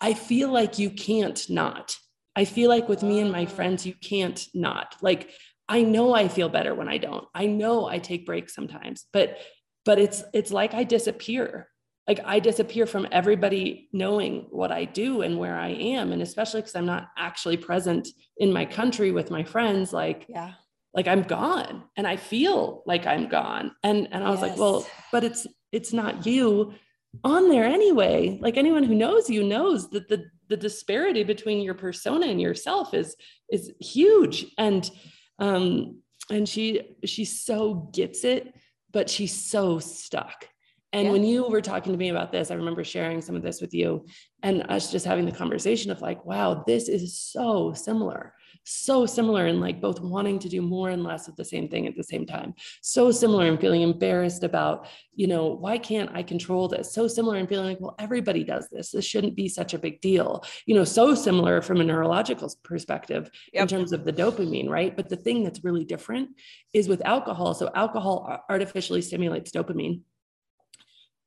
i 0.00 0.14
feel 0.14 0.50
like 0.50 0.78
you 0.78 0.90
can't 0.90 1.48
not. 1.48 1.96
I 2.36 2.44
feel 2.46 2.68
like 2.68 2.88
with 2.88 3.04
me 3.04 3.20
and 3.20 3.30
my 3.30 3.46
friends 3.46 3.86
you 3.86 3.94
can't 3.94 4.44
not. 4.54 4.96
Like 5.02 5.30
i 5.68 5.82
know 5.82 6.14
i 6.14 6.28
feel 6.28 6.48
better 6.48 6.74
when 6.74 6.88
i 6.88 6.98
don't. 6.98 7.26
I 7.34 7.46
know 7.46 7.86
i 7.86 7.98
take 7.98 8.26
breaks 8.26 8.54
sometimes 8.54 9.06
but 9.12 9.38
but 9.84 9.98
it's 9.98 10.24
it's 10.32 10.50
like 10.50 10.74
i 10.74 10.84
disappear 10.84 11.68
like 12.06 12.20
I 12.24 12.38
disappear 12.38 12.86
from 12.86 13.06
everybody 13.10 13.88
knowing 13.92 14.46
what 14.50 14.70
I 14.70 14.84
do 14.84 15.22
and 15.22 15.38
where 15.38 15.58
I 15.58 15.70
am. 15.70 16.12
And 16.12 16.20
especially 16.20 16.60
because 16.60 16.76
I'm 16.76 16.86
not 16.86 17.08
actually 17.16 17.56
present 17.56 18.08
in 18.36 18.52
my 18.52 18.66
country 18.66 19.10
with 19.10 19.30
my 19.30 19.42
friends, 19.44 19.92
like, 19.92 20.26
yeah, 20.28 20.52
like 20.94 21.08
I'm 21.08 21.22
gone 21.22 21.84
and 21.96 22.06
I 22.06 22.16
feel 22.16 22.82
like 22.86 23.06
I'm 23.06 23.28
gone. 23.28 23.74
And 23.82 24.08
and 24.12 24.22
I 24.22 24.30
was 24.30 24.40
yes. 24.40 24.50
like, 24.50 24.58
well, 24.58 24.86
but 25.12 25.24
it's 25.24 25.46
it's 25.72 25.92
not 25.92 26.26
you. 26.26 26.74
on 27.22 27.48
there 27.48 27.64
anyway. 27.64 28.38
Like 28.40 28.56
anyone 28.56 28.82
who 28.82 28.94
knows 28.94 29.30
you 29.30 29.44
knows 29.44 29.90
that 29.90 30.08
the 30.08 30.24
the 30.48 30.56
disparity 30.56 31.24
between 31.24 31.62
your 31.62 31.74
persona 31.74 32.26
and 32.26 32.40
yourself 32.40 32.92
is 32.94 33.16
is 33.50 33.72
huge. 33.80 34.46
And 34.58 34.90
um 35.38 36.00
and 36.30 36.48
she 36.48 36.96
she 37.04 37.24
so 37.24 37.88
gets 37.92 38.24
it, 38.24 38.54
but 38.92 39.08
she's 39.08 39.50
so 39.50 39.78
stuck. 39.78 40.48
And 40.94 41.06
yeah. 41.06 41.12
when 41.12 41.24
you 41.24 41.48
were 41.48 41.60
talking 41.60 41.92
to 41.92 41.98
me 41.98 42.08
about 42.08 42.30
this, 42.30 42.50
I 42.50 42.54
remember 42.54 42.84
sharing 42.84 43.20
some 43.20 43.34
of 43.34 43.42
this 43.42 43.60
with 43.60 43.74
you 43.74 44.06
and 44.42 44.62
us 44.70 44.92
just 44.92 45.04
having 45.04 45.26
the 45.26 45.32
conversation 45.32 45.90
of 45.90 46.00
like, 46.00 46.24
wow, 46.24 46.62
this 46.66 46.88
is 46.88 47.18
so 47.18 47.74
similar 47.74 48.32
so 48.64 49.04
similar 49.04 49.46
in 49.46 49.60
like 49.60 49.80
both 49.80 50.00
wanting 50.00 50.38
to 50.38 50.48
do 50.48 50.62
more 50.62 50.88
and 50.90 51.04
less 51.04 51.28
of 51.28 51.36
the 51.36 51.44
same 51.44 51.68
thing 51.68 51.86
at 51.86 51.96
the 51.96 52.02
same 52.02 52.26
time. 52.26 52.54
So 52.80 53.10
similar 53.10 53.46
in 53.46 53.58
feeling 53.58 53.82
embarrassed 53.82 54.42
about 54.42 54.88
you 55.14 55.26
know 55.26 55.46
why 55.46 55.78
can't 55.78 56.10
i 56.14 56.22
control 56.22 56.66
this? 56.66 56.92
So 56.92 57.06
similar 57.06 57.36
in 57.36 57.46
feeling 57.46 57.66
like 57.66 57.80
well 57.80 57.94
everybody 57.98 58.42
does 58.42 58.68
this. 58.70 58.90
This 58.90 59.04
shouldn't 59.04 59.36
be 59.36 59.48
such 59.48 59.74
a 59.74 59.78
big 59.78 60.00
deal. 60.00 60.44
You 60.66 60.74
know 60.74 60.84
so 60.84 61.14
similar 61.14 61.60
from 61.60 61.80
a 61.80 61.84
neurological 61.84 62.52
perspective 62.62 63.30
yep. 63.52 63.62
in 63.62 63.68
terms 63.68 63.92
of 63.92 64.04
the 64.04 64.12
dopamine 64.12 64.68
right? 64.68 64.96
But 64.96 65.08
the 65.08 65.16
thing 65.16 65.44
that's 65.44 65.62
really 65.62 65.84
different 65.84 66.30
is 66.72 66.88
with 66.88 67.04
alcohol. 67.04 67.54
So 67.54 67.70
alcohol 67.74 68.44
artificially 68.48 69.02
stimulates 69.02 69.50
dopamine 69.50 70.00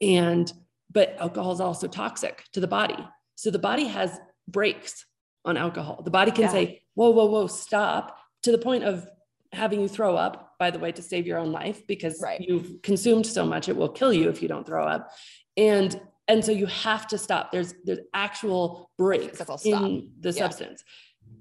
and 0.02 0.52
but 0.92 1.16
alcohol 1.20 1.52
is 1.52 1.62
also 1.62 1.88
toxic 1.88 2.44
to 2.54 2.60
the 2.60 2.68
body 2.68 2.98
so 3.36 3.52
the 3.52 3.60
body 3.60 3.86
has 3.86 4.20
breaks 4.48 5.06
on 5.46 5.58
alcohol 5.58 6.02
the 6.04 6.12
body 6.12 6.32
can 6.32 6.44
yeah. 6.44 6.52
say 6.52 6.82
whoa, 6.98 7.12
whoa, 7.12 7.26
whoa, 7.26 7.46
stop 7.46 8.18
to 8.42 8.52
the 8.52 8.58
point 8.58 8.84
of 8.84 9.08
having 9.54 9.80
you 9.80 9.88
throw 9.88 10.18
up, 10.18 10.56
by 10.58 10.72
the 10.72 10.80
way, 10.80 10.92
to 10.92 11.04
save 11.04 11.28
your 11.28 11.38
own 11.38 11.52
life 11.52 11.86
because 11.86 12.20
right. 12.24 12.42
you've 12.42 12.82
consumed 12.82 13.28
so 13.28 13.46
much, 13.46 13.70
it 13.70 13.78
will 13.78 13.90
kill 13.90 14.12
you 14.12 14.30
if 14.30 14.42
you 14.42 14.48
don't 14.48 14.66
throw 14.66 14.86
up. 14.86 15.12
And 15.56 16.00
and 16.28 16.44
so 16.44 16.52
you 16.52 16.66
have 16.66 17.08
to 17.10 17.20
stop. 17.20 17.52
There's 17.52 17.76
there's 17.86 18.00
actual 18.16 18.90
breaks 18.98 19.40
in 19.64 20.10
the 20.20 20.32
yeah. 20.32 20.42
substance. 20.42 20.84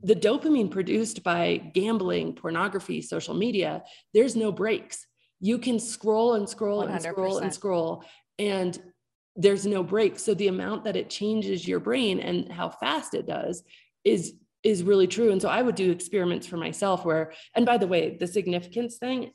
The 0.02 0.14
dopamine 0.14 0.70
produced 0.70 1.24
by 1.24 1.56
gambling, 1.56 2.34
pornography, 2.34 3.00
social 3.00 3.34
media, 3.34 3.82
there's 4.12 4.36
no 4.36 4.52
breaks. 4.52 5.06
You 5.40 5.58
can 5.58 5.80
scroll 5.80 6.34
and 6.34 6.46
scroll 6.46 6.84
100%. 6.84 6.90
and 6.90 7.02
scroll 7.02 7.38
and 7.38 7.54
scroll, 7.54 8.04
and 8.38 8.78
there's 9.36 9.66
no 9.66 9.82
break. 9.82 10.18
So 10.18 10.34
the 10.34 10.48
amount 10.48 10.84
that 10.84 10.96
it 10.96 11.10
changes 11.10 11.68
your 11.68 11.80
brain 11.80 12.20
and 12.20 12.50
how 12.50 12.70
fast 12.70 13.14
it 13.14 13.26
does 13.26 13.62
is 14.04 14.34
is 14.62 14.82
really 14.82 15.06
true. 15.06 15.30
And 15.30 15.40
so 15.40 15.48
I 15.48 15.62
would 15.62 15.76
do 15.76 15.92
experiments 15.92 16.44
for 16.44 16.56
myself 16.56 17.04
where, 17.04 17.32
and 17.54 17.64
by 17.64 17.78
the 17.78 17.86
way, 17.86 18.16
the 18.18 18.26
significance 18.26 18.96
thing, 18.96 19.30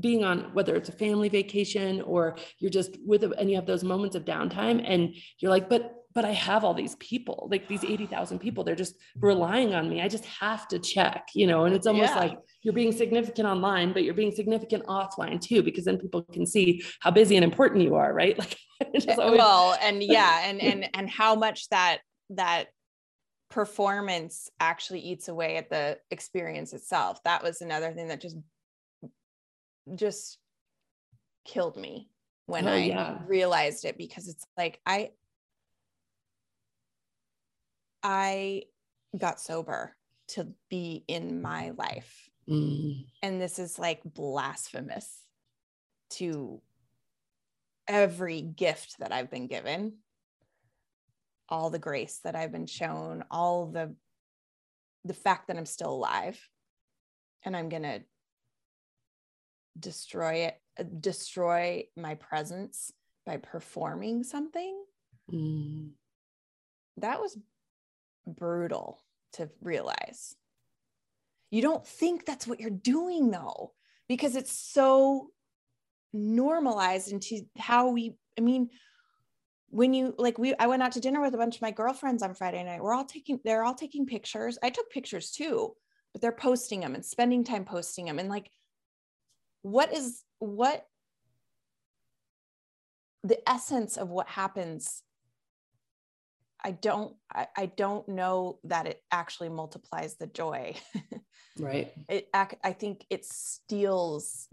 being 0.00 0.24
on 0.24 0.50
whether 0.52 0.74
it's 0.74 0.88
a 0.88 0.92
family 0.92 1.28
vacation 1.28 2.00
or 2.00 2.36
you're 2.58 2.72
just 2.72 2.96
with 3.06 3.22
and 3.22 3.48
you 3.48 3.54
have 3.54 3.66
those 3.66 3.84
moments 3.84 4.16
of 4.16 4.24
downtime 4.24 4.82
and 4.84 5.14
you're 5.38 5.50
like, 5.50 5.68
but 5.68 6.03
but 6.14 6.24
I 6.24 6.30
have 6.30 6.64
all 6.64 6.74
these 6.74 6.94
people, 6.96 7.48
like 7.50 7.66
these 7.66 7.84
80,000 7.84 8.38
people, 8.38 8.62
they're 8.62 8.76
just 8.76 8.94
relying 9.20 9.74
on 9.74 9.88
me. 9.88 10.00
I 10.00 10.08
just 10.08 10.24
have 10.26 10.68
to 10.68 10.78
check, 10.78 11.28
you 11.34 11.46
know, 11.46 11.64
and 11.64 11.74
it's 11.74 11.86
almost 11.86 12.14
yeah. 12.14 12.20
like 12.20 12.38
you're 12.62 12.74
being 12.74 12.92
significant 12.92 13.48
online, 13.48 13.92
but 13.92 14.04
you're 14.04 14.14
being 14.14 14.30
significant 14.32 14.86
offline 14.86 15.40
too, 15.40 15.62
because 15.62 15.84
then 15.84 15.98
people 15.98 16.22
can 16.22 16.46
see 16.46 16.84
how 17.00 17.10
busy 17.10 17.36
and 17.36 17.44
important 17.44 17.82
you 17.82 17.96
are, 17.96 18.12
right? 18.12 18.38
Like 18.80 19.06
eh, 19.08 19.14
always- 19.18 19.38
well, 19.38 19.78
and 19.80 20.02
yeah, 20.02 20.48
and 20.48 20.60
and 20.60 20.88
and 20.94 21.08
how 21.08 21.36
much 21.36 21.68
that 21.68 22.00
that 22.30 22.66
performance 23.54 24.50
actually 24.58 24.98
eats 24.98 25.28
away 25.28 25.56
at 25.56 25.70
the 25.70 25.96
experience 26.10 26.72
itself 26.72 27.22
that 27.22 27.40
was 27.40 27.60
another 27.60 27.92
thing 27.92 28.08
that 28.08 28.20
just 28.20 28.36
just 29.94 30.38
killed 31.44 31.76
me 31.76 32.08
when 32.46 32.66
oh, 32.66 32.72
i 32.72 32.78
yeah. 32.78 33.18
realized 33.28 33.84
it 33.84 33.96
because 33.96 34.28
it's 34.28 34.44
like 34.56 34.80
i 34.86 35.10
i 38.04 38.62
got 39.18 39.40
sober 39.40 39.96
to 40.28 40.46
be 40.70 41.04
in 41.08 41.42
my 41.42 41.70
life 41.76 42.28
mm. 42.48 43.04
and 43.22 43.40
this 43.40 43.58
is 43.58 43.78
like 43.78 44.00
blasphemous 44.04 45.10
to 46.10 46.60
every 47.88 48.40
gift 48.40 48.96
that 49.00 49.12
i've 49.12 49.30
been 49.30 49.48
given 49.48 49.94
all 51.48 51.70
the 51.70 51.78
grace 51.78 52.20
that 52.24 52.34
I've 52.34 52.52
been 52.52 52.66
shown, 52.66 53.24
all 53.30 53.66
the 53.66 53.94
the 55.04 55.14
fact 55.14 55.48
that 55.48 55.58
I'm 55.58 55.66
still 55.66 55.90
alive 55.90 56.40
and 57.44 57.54
I'm 57.54 57.68
going 57.68 57.82
to 57.82 58.00
destroy 59.78 60.46
it 60.46 60.60
uh, 60.78 60.84
destroy 61.00 61.84
my 61.96 62.14
presence 62.14 62.90
by 63.26 63.36
performing 63.36 64.24
something. 64.24 64.82
Mm. 65.30 65.90
That 66.98 67.20
was 67.20 67.36
brutal 68.26 69.02
to 69.34 69.50
realize. 69.60 70.34
You 71.50 71.62
don't 71.62 71.86
think 71.86 72.24
that's 72.24 72.46
what 72.46 72.60
you're 72.60 72.70
doing 72.70 73.30
though 73.30 73.72
because 74.08 74.36
it's 74.36 74.52
so 74.52 75.30
normalized 76.12 77.12
into 77.12 77.42
how 77.58 77.90
we 77.90 78.16
I 78.38 78.40
mean 78.40 78.70
when 79.68 79.92
you 79.92 80.14
like 80.18 80.38
we 80.38 80.54
I 80.56 80.66
went 80.66 80.82
out 80.82 80.92
to 80.92 81.00
dinner 81.00 81.20
with 81.20 81.34
a 81.34 81.38
bunch 81.38 81.56
of 81.56 81.62
my 81.62 81.70
girlfriends 81.70 82.22
on 82.22 82.34
Friday 82.34 82.62
night. 82.62 82.82
We're 82.82 82.94
all 82.94 83.04
taking 83.04 83.40
they're 83.44 83.64
all 83.64 83.74
taking 83.74 84.06
pictures. 84.06 84.58
I 84.62 84.70
took 84.70 84.90
pictures 84.90 85.30
too, 85.30 85.74
but 86.12 86.22
they're 86.22 86.32
posting 86.32 86.80
them 86.80 86.94
and 86.94 87.04
spending 87.04 87.44
time 87.44 87.64
posting 87.64 88.06
them 88.06 88.18
and 88.18 88.28
like 88.28 88.50
what 89.62 89.92
is 89.92 90.22
what 90.38 90.86
the 93.22 93.48
essence 93.48 93.96
of 93.96 94.10
what 94.10 94.28
happens 94.28 95.02
I 96.64 96.70
don't 96.72 97.14
I, 97.32 97.46
I 97.56 97.66
don't 97.66 98.08
know 98.08 98.58
that 98.64 98.86
it 98.86 99.02
actually 99.10 99.50
multiplies 99.50 100.16
the 100.16 100.26
joy. 100.26 100.74
right. 101.58 101.92
It 102.08 102.28
I 102.34 102.72
think 102.72 103.04
it 103.10 103.24
steals 103.24 104.48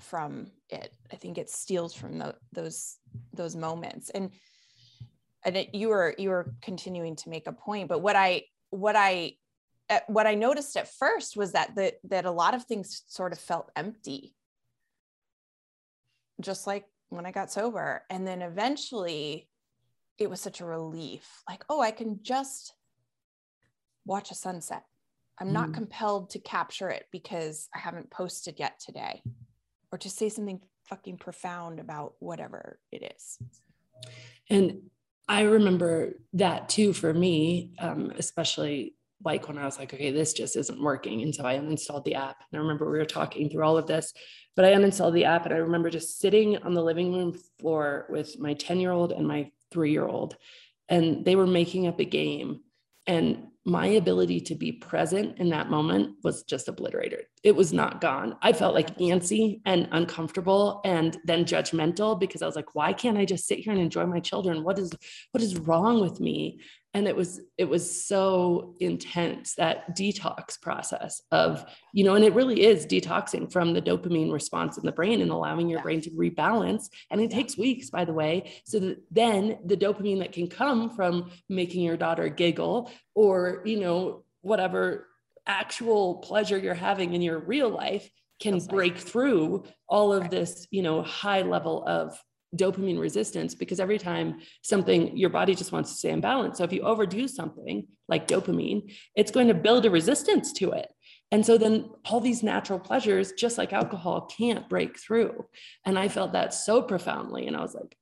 from 0.00 0.50
it. 0.68 0.92
I 1.12 1.16
think 1.16 1.38
it 1.38 1.48
steals 1.48 1.94
from 1.94 2.18
the, 2.18 2.34
those 2.52 2.98
those 3.32 3.54
moments. 3.54 4.10
And 4.10 4.30
and 5.44 5.56
it, 5.56 5.74
you 5.74 5.88
were 5.88 6.14
you 6.18 6.30
were 6.30 6.54
continuing 6.62 7.16
to 7.16 7.28
make 7.28 7.46
a 7.46 7.52
point 7.52 7.88
but 7.88 8.00
what 8.00 8.16
i 8.16 8.42
what 8.70 8.96
i 8.96 9.32
uh, 9.90 10.00
what 10.06 10.26
i 10.26 10.34
noticed 10.34 10.76
at 10.76 10.88
first 10.88 11.36
was 11.36 11.52
that 11.52 11.74
the, 11.74 11.94
that 12.04 12.24
a 12.24 12.30
lot 12.30 12.54
of 12.54 12.64
things 12.64 13.02
sort 13.08 13.32
of 13.32 13.38
felt 13.38 13.70
empty 13.76 14.34
just 16.40 16.66
like 16.66 16.84
when 17.08 17.26
i 17.26 17.30
got 17.30 17.50
sober 17.50 18.02
and 18.10 18.26
then 18.26 18.42
eventually 18.42 19.48
it 20.22 20.30
was 20.30 20.40
such 20.40 20.60
a 20.60 20.64
relief 20.64 21.42
like 21.48 21.64
oh 21.68 21.80
i 21.80 21.90
can 21.90 22.20
just 22.22 22.74
watch 24.04 24.30
a 24.30 24.34
sunset 24.34 24.84
i'm 25.40 25.52
not 25.52 25.70
mm. 25.70 25.74
compelled 25.74 26.30
to 26.30 26.38
capture 26.38 26.88
it 26.88 27.06
because 27.12 27.68
i 27.74 27.78
haven't 27.78 28.10
posted 28.10 28.58
yet 28.58 28.78
today 28.80 29.22
or 29.90 29.98
to 29.98 30.08
say 30.08 30.28
something 30.28 30.60
fucking 30.84 31.16
profound 31.16 31.78
about 31.78 32.14
whatever 32.18 32.78
it 32.90 33.14
is 33.14 33.38
and 34.50 34.80
I 35.28 35.42
remember 35.42 36.14
that 36.34 36.68
too 36.68 36.92
for 36.92 37.12
me, 37.14 37.72
um, 37.78 38.12
especially 38.18 38.94
like 39.24 39.46
when 39.46 39.56
I 39.56 39.64
was 39.64 39.78
like, 39.78 39.94
okay, 39.94 40.10
this 40.10 40.32
just 40.32 40.56
isn't 40.56 40.82
working. 40.82 41.22
And 41.22 41.34
so 41.34 41.44
I 41.44 41.56
uninstalled 41.56 42.04
the 42.04 42.16
app. 42.16 42.36
And 42.40 42.58
I 42.58 42.62
remember 42.62 42.90
we 42.90 42.98
were 42.98 43.04
talking 43.04 43.48
through 43.48 43.64
all 43.64 43.78
of 43.78 43.86
this, 43.86 44.12
but 44.56 44.64
I 44.64 44.72
uninstalled 44.72 45.14
the 45.14 45.24
app. 45.24 45.46
And 45.46 45.54
I 45.54 45.58
remember 45.58 45.90
just 45.90 46.18
sitting 46.18 46.56
on 46.58 46.74
the 46.74 46.82
living 46.82 47.12
room 47.12 47.34
floor 47.60 48.06
with 48.10 48.38
my 48.40 48.54
10 48.54 48.80
year 48.80 48.90
old 48.90 49.12
and 49.12 49.26
my 49.26 49.50
three 49.72 49.92
year 49.92 50.06
old, 50.06 50.36
and 50.88 51.24
they 51.24 51.36
were 51.36 51.46
making 51.46 51.86
up 51.86 52.00
a 52.00 52.04
game. 52.04 52.60
And 53.06 53.48
my 53.64 53.86
ability 53.86 54.40
to 54.40 54.54
be 54.56 54.72
present 54.72 55.38
in 55.38 55.50
that 55.50 55.70
moment 55.70 56.16
was 56.24 56.42
just 56.42 56.68
obliterated. 56.68 57.26
It 57.44 57.54
was 57.54 57.72
not 57.72 58.00
gone. 58.00 58.36
I 58.42 58.52
felt 58.52 58.74
like 58.74 58.98
antsy 58.98 59.60
and 59.64 59.88
uncomfortable 59.92 60.80
and 60.84 61.16
then 61.24 61.44
judgmental 61.44 62.18
because 62.18 62.42
I 62.42 62.46
was 62.46 62.56
like, 62.56 62.74
why 62.74 62.92
can't 62.92 63.18
I 63.18 63.24
just 63.24 63.46
sit 63.46 63.60
here 63.60 63.72
and 63.72 63.80
enjoy 63.80 64.04
my 64.06 64.18
children? 64.18 64.64
What 64.64 64.78
is 64.78 64.92
what 65.30 65.42
is 65.42 65.56
wrong 65.56 66.00
with 66.00 66.18
me? 66.20 66.58
And 66.94 67.08
it 67.08 67.16
was 67.16 67.40
it 67.56 67.64
was 67.64 68.04
so 68.04 68.74
intense 68.80 69.54
that 69.54 69.96
detox 69.96 70.60
process 70.60 71.22
of 71.30 71.64
you 71.92 72.04
know 72.04 72.14
and 72.14 72.24
it 72.24 72.34
really 72.34 72.62
is 72.62 72.86
detoxing 72.86 73.50
from 73.50 73.72
the 73.72 73.82
dopamine 73.82 74.32
response 74.32 74.78
in 74.78 74.84
the 74.84 74.92
brain 74.92 75.20
and 75.20 75.30
allowing 75.30 75.68
your 75.68 75.78
yeah. 75.78 75.82
brain 75.82 76.00
to 76.00 76.10
rebalance 76.10 76.88
and 77.10 77.20
it 77.20 77.30
yeah. 77.30 77.36
takes 77.36 77.56
weeks 77.56 77.90
by 77.90 78.04
the 78.04 78.12
way 78.12 78.52
so 78.64 78.78
that 78.78 78.98
then 79.10 79.58
the 79.66 79.76
dopamine 79.76 80.18
that 80.18 80.32
can 80.32 80.48
come 80.48 80.90
from 80.90 81.30
making 81.48 81.82
your 81.82 81.96
daughter 81.96 82.28
giggle 82.28 82.90
or 83.14 83.62
you 83.64 83.80
know 83.80 84.24
whatever 84.42 85.08
actual 85.46 86.16
pleasure 86.16 86.58
you're 86.58 86.74
having 86.74 87.14
in 87.14 87.22
your 87.22 87.38
real 87.38 87.70
life 87.70 88.08
can 88.40 88.58
break 88.66 88.98
through 88.98 89.64
all 89.88 90.12
of 90.12 90.30
this 90.30 90.66
you 90.70 90.82
know 90.82 91.02
high 91.02 91.42
level 91.42 91.84
of 91.86 92.18
dopamine 92.56 93.00
resistance 93.00 93.54
because 93.54 93.80
every 93.80 93.98
time 93.98 94.40
something 94.62 95.16
your 95.16 95.30
body 95.30 95.54
just 95.54 95.72
wants 95.72 95.90
to 95.90 95.96
stay 95.96 96.10
in 96.10 96.20
balance 96.20 96.58
so 96.58 96.64
if 96.64 96.72
you 96.72 96.82
overdo 96.82 97.26
something 97.26 97.86
like 98.08 98.28
dopamine 98.28 98.94
it's 99.16 99.30
going 99.30 99.48
to 99.48 99.54
build 99.54 99.86
a 99.86 99.90
resistance 99.90 100.52
to 100.52 100.70
it 100.72 100.92
and 101.30 101.46
so 101.46 101.56
then 101.56 101.88
all 102.04 102.20
these 102.20 102.42
natural 102.42 102.78
pleasures 102.78 103.32
just 103.32 103.56
like 103.56 103.72
alcohol 103.72 104.28
can't 104.36 104.68
break 104.68 104.98
through 104.98 105.46
and 105.86 105.98
i 105.98 106.08
felt 106.08 106.32
that 106.32 106.52
so 106.52 106.82
profoundly 106.82 107.46
and 107.46 107.56
i 107.56 107.60
was 107.60 107.74
like 107.74 107.96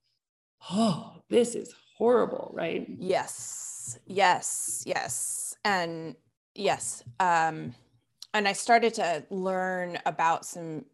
oh, 0.71 1.15
this 1.29 1.55
is 1.55 1.75
horrible, 1.97 2.51
right? 2.55 2.87
Yes, 2.99 3.99
yes, 4.07 4.83
yes. 4.87 5.57
And 5.65 6.17
yes. 6.55 7.03
Um, 7.19 7.75
and 8.33 8.47
I 8.47 8.53
started 8.53 8.95
to 8.95 9.25
learn 9.31 9.99
about 10.07 10.45
some 10.45 10.85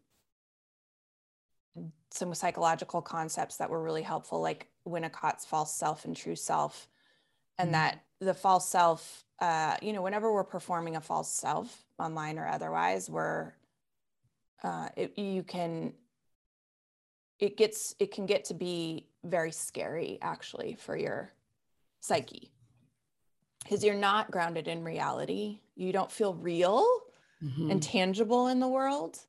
some 2.17 2.33
psychological 2.33 3.01
concepts 3.01 3.57
that 3.57 3.69
were 3.69 3.81
really 3.81 4.01
helpful, 4.01 4.41
like 4.41 4.67
Winnicott's 4.85 5.45
false 5.45 5.73
self 5.73 6.05
and 6.05 6.15
true 6.15 6.35
self, 6.35 6.87
and 7.57 7.67
mm-hmm. 7.67 7.73
that 7.73 8.03
the 8.19 8.33
false 8.33 8.67
self, 8.67 9.25
uh, 9.39 9.77
you 9.81 9.93
know, 9.93 10.01
whenever 10.01 10.33
we're 10.33 10.43
performing 10.43 10.95
a 10.95 11.01
false 11.01 11.31
self 11.31 11.85
online 11.99 12.39
or 12.39 12.47
otherwise, 12.47 13.09
we're 13.09 13.53
uh, 14.63 14.89
it, 14.95 15.17
you 15.17 15.43
can 15.43 15.93
it 17.39 17.57
gets 17.57 17.95
it 17.99 18.11
can 18.11 18.25
get 18.25 18.45
to 18.45 18.53
be 18.53 19.07
very 19.23 19.51
scary 19.51 20.17
actually 20.21 20.75
for 20.79 20.97
your 20.97 21.31
psyche 21.99 22.51
because 23.63 23.83
you're 23.83 23.95
not 23.95 24.31
grounded 24.31 24.67
in 24.67 24.83
reality 24.83 25.59
you 25.75 25.91
don't 25.91 26.11
feel 26.11 26.33
real 26.35 26.85
mm-hmm. 27.43 27.69
and 27.69 27.83
tangible 27.83 28.47
in 28.47 28.59
the 28.59 28.67
world 28.67 29.19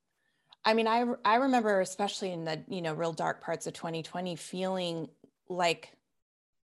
i 0.68 0.74
mean 0.74 0.86
i 0.86 1.04
i 1.24 1.36
remember 1.36 1.80
especially 1.80 2.30
in 2.30 2.44
the 2.44 2.62
you 2.68 2.82
know 2.82 2.92
real 2.92 3.12
dark 3.12 3.40
parts 3.40 3.66
of 3.66 3.72
2020 3.72 4.36
feeling 4.36 5.08
like 5.48 5.92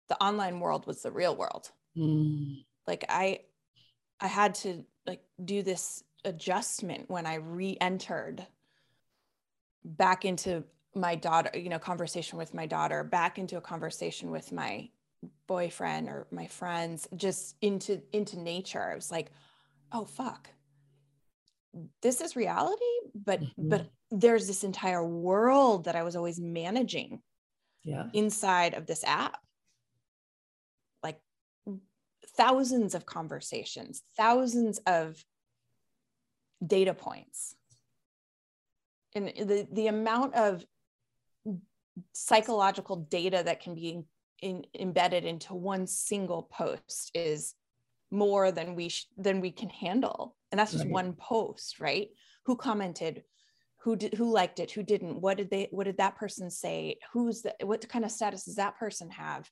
the 0.09 0.22
online 0.22 0.61
world 0.61 0.86
was 0.86 1.03
the 1.03 1.11
real 1.11 1.34
world. 1.34 1.70
Mm. 1.97 2.64
like 2.86 3.05
i 3.09 3.41
i 4.20 4.26
had 4.26 4.55
to 4.57 4.84
like 5.07 5.22
do 5.45 5.62
this 5.62 6.05
adjustment 6.24 7.09
when 7.09 7.26
i 7.26 7.36
re-entered 7.36 8.47
back 9.84 10.24
into 10.24 10.62
my 10.95 11.14
daughter 11.14 11.51
you 11.59 11.70
know 11.70 11.78
conversation 11.78 12.39
with 12.39 12.53
my 12.55 12.66
daughter 12.66 13.03
back 13.03 13.39
into 13.39 13.57
a 13.57 13.61
conversation 13.61 14.30
with 14.30 14.53
my 14.53 14.89
boyfriend 15.47 16.09
or 16.09 16.26
my 16.30 16.47
friends 16.47 17.09
just 17.16 17.57
into 17.61 18.01
into 18.12 18.39
nature. 18.39 18.91
I 18.93 18.95
was 18.95 19.11
like 19.11 19.30
oh 19.93 20.05
fuck 20.05 20.51
this 22.02 22.20
is 22.20 22.36
reality 22.36 22.84
but 23.14 23.40
mm-hmm. 23.40 23.68
but 23.68 23.88
there's 24.10 24.46
this 24.46 24.64
entire 24.64 25.04
world 25.04 25.84
that 25.84 25.96
i 25.96 26.02
was 26.02 26.16
always 26.16 26.40
managing 26.40 27.20
yeah. 27.88 28.04
inside 28.12 28.74
of 28.74 28.86
this 28.86 29.02
app. 29.04 29.38
Like 31.02 31.20
thousands 32.36 32.94
of 32.94 33.06
conversations 33.06 34.02
thousands 34.16 34.78
of 34.86 35.22
data 36.64 36.94
points. 36.94 37.54
And 39.14 39.28
the 39.28 39.66
the 39.72 39.86
amount 39.86 40.34
of 40.34 40.64
psychological 42.12 42.96
data 42.96 43.42
that 43.44 43.60
can 43.60 43.74
be 43.74 44.02
in, 44.42 44.64
embedded 44.78 45.24
into 45.24 45.54
one 45.54 45.86
single 45.86 46.42
post 46.42 47.10
is 47.14 47.54
more 48.10 48.52
than 48.52 48.74
we 48.74 48.90
sh- 48.90 49.08
than 49.16 49.40
we 49.40 49.50
can 49.50 49.70
handle 49.70 50.36
and 50.51 50.59
that's 50.59 50.72
just 50.72 50.84
right. 50.84 50.92
one 50.92 51.12
post 51.14 51.80
right? 51.80 52.09
Who 52.46 52.57
commented? 52.57 53.22
Who 53.82 53.96
did 53.96 54.14
who 54.14 54.30
liked 54.30 54.59
it? 54.61 54.70
Who 54.72 54.82
didn't? 54.82 55.20
What 55.20 55.36
did 55.36 55.51
they 55.51 55.68
what 55.70 55.84
did 55.84 55.99
that 55.99 56.16
person 56.16 56.51
say? 56.51 56.99
Who's 57.12 57.42
the 57.42 57.55
what 57.62 57.88
kind 57.88 58.05
of 58.05 58.11
status 58.11 58.44
does 58.44 58.57
that 58.57 58.78
person 58.78 59.11
have? 59.11 59.49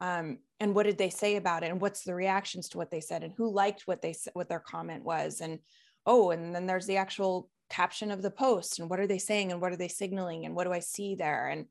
Um, 0.00 0.38
and 0.60 0.74
what 0.74 0.84
did 0.84 0.98
they 0.98 1.10
say 1.10 1.36
about 1.36 1.64
it? 1.64 1.70
And 1.70 1.80
what's 1.80 2.04
the 2.04 2.14
reactions 2.14 2.68
to 2.70 2.78
what 2.78 2.90
they 2.90 3.00
said? 3.00 3.24
And 3.24 3.32
who 3.36 3.52
liked 3.52 3.82
what 3.86 4.02
they 4.02 4.14
what 4.32 4.48
their 4.48 4.60
comment 4.60 5.04
was? 5.04 5.40
And 5.40 5.58
oh 6.06 6.30
and 6.30 6.54
then 6.54 6.66
there's 6.66 6.86
the 6.86 6.96
actual 6.96 7.50
caption 7.70 8.10
of 8.10 8.22
the 8.22 8.30
post. 8.30 8.78
And 8.78 8.88
what 8.88 9.00
are 9.00 9.06
they 9.06 9.18
saying? 9.18 9.52
And 9.52 9.60
what 9.60 9.72
are 9.72 9.76
they 9.76 9.88
signaling? 9.88 10.46
And 10.46 10.54
what 10.54 10.64
do 10.64 10.72
i 10.72 10.80
see 10.80 11.14
there? 11.14 11.48
And 11.48 11.66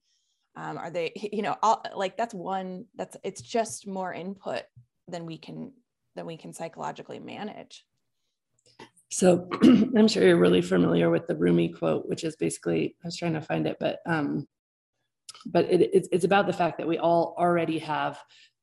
um, 0.56 0.78
are 0.78 0.90
they 0.90 1.12
you 1.16 1.42
know 1.42 1.56
all, 1.62 1.84
like 1.96 2.18
that's 2.18 2.34
one 2.34 2.86
that's 2.96 3.16
it's 3.24 3.42
just 3.42 3.88
more 3.88 4.14
input 4.14 4.64
than 5.08 5.26
we 5.26 5.38
can 5.38 5.72
than 6.16 6.26
we 6.26 6.38
can 6.38 6.54
psychologically 6.54 7.20
manage 7.20 7.86
so 9.10 9.48
i'm 9.64 10.08
sure 10.08 10.26
you're 10.26 10.38
really 10.38 10.62
familiar 10.62 11.10
with 11.10 11.28
the 11.28 11.36
rumi 11.36 11.70
quote 11.70 12.08
which 12.08 12.24
is 12.24 12.36
basically 12.36 12.96
i 13.04 13.08
was 13.08 13.18
trying 13.18 13.34
to 13.34 13.42
find 13.42 13.68
it 13.68 13.78
but 13.80 14.00
um 14.06 14.48
but 15.46 15.66
it, 15.66 15.90
it's, 15.94 16.10
it's 16.12 16.26
about 16.26 16.48
the 16.48 16.54
fact 16.54 16.78
that 16.78 16.88
we 16.88 16.98
all 16.98 17.36
already 17.38 17.80
have 17.80 18.20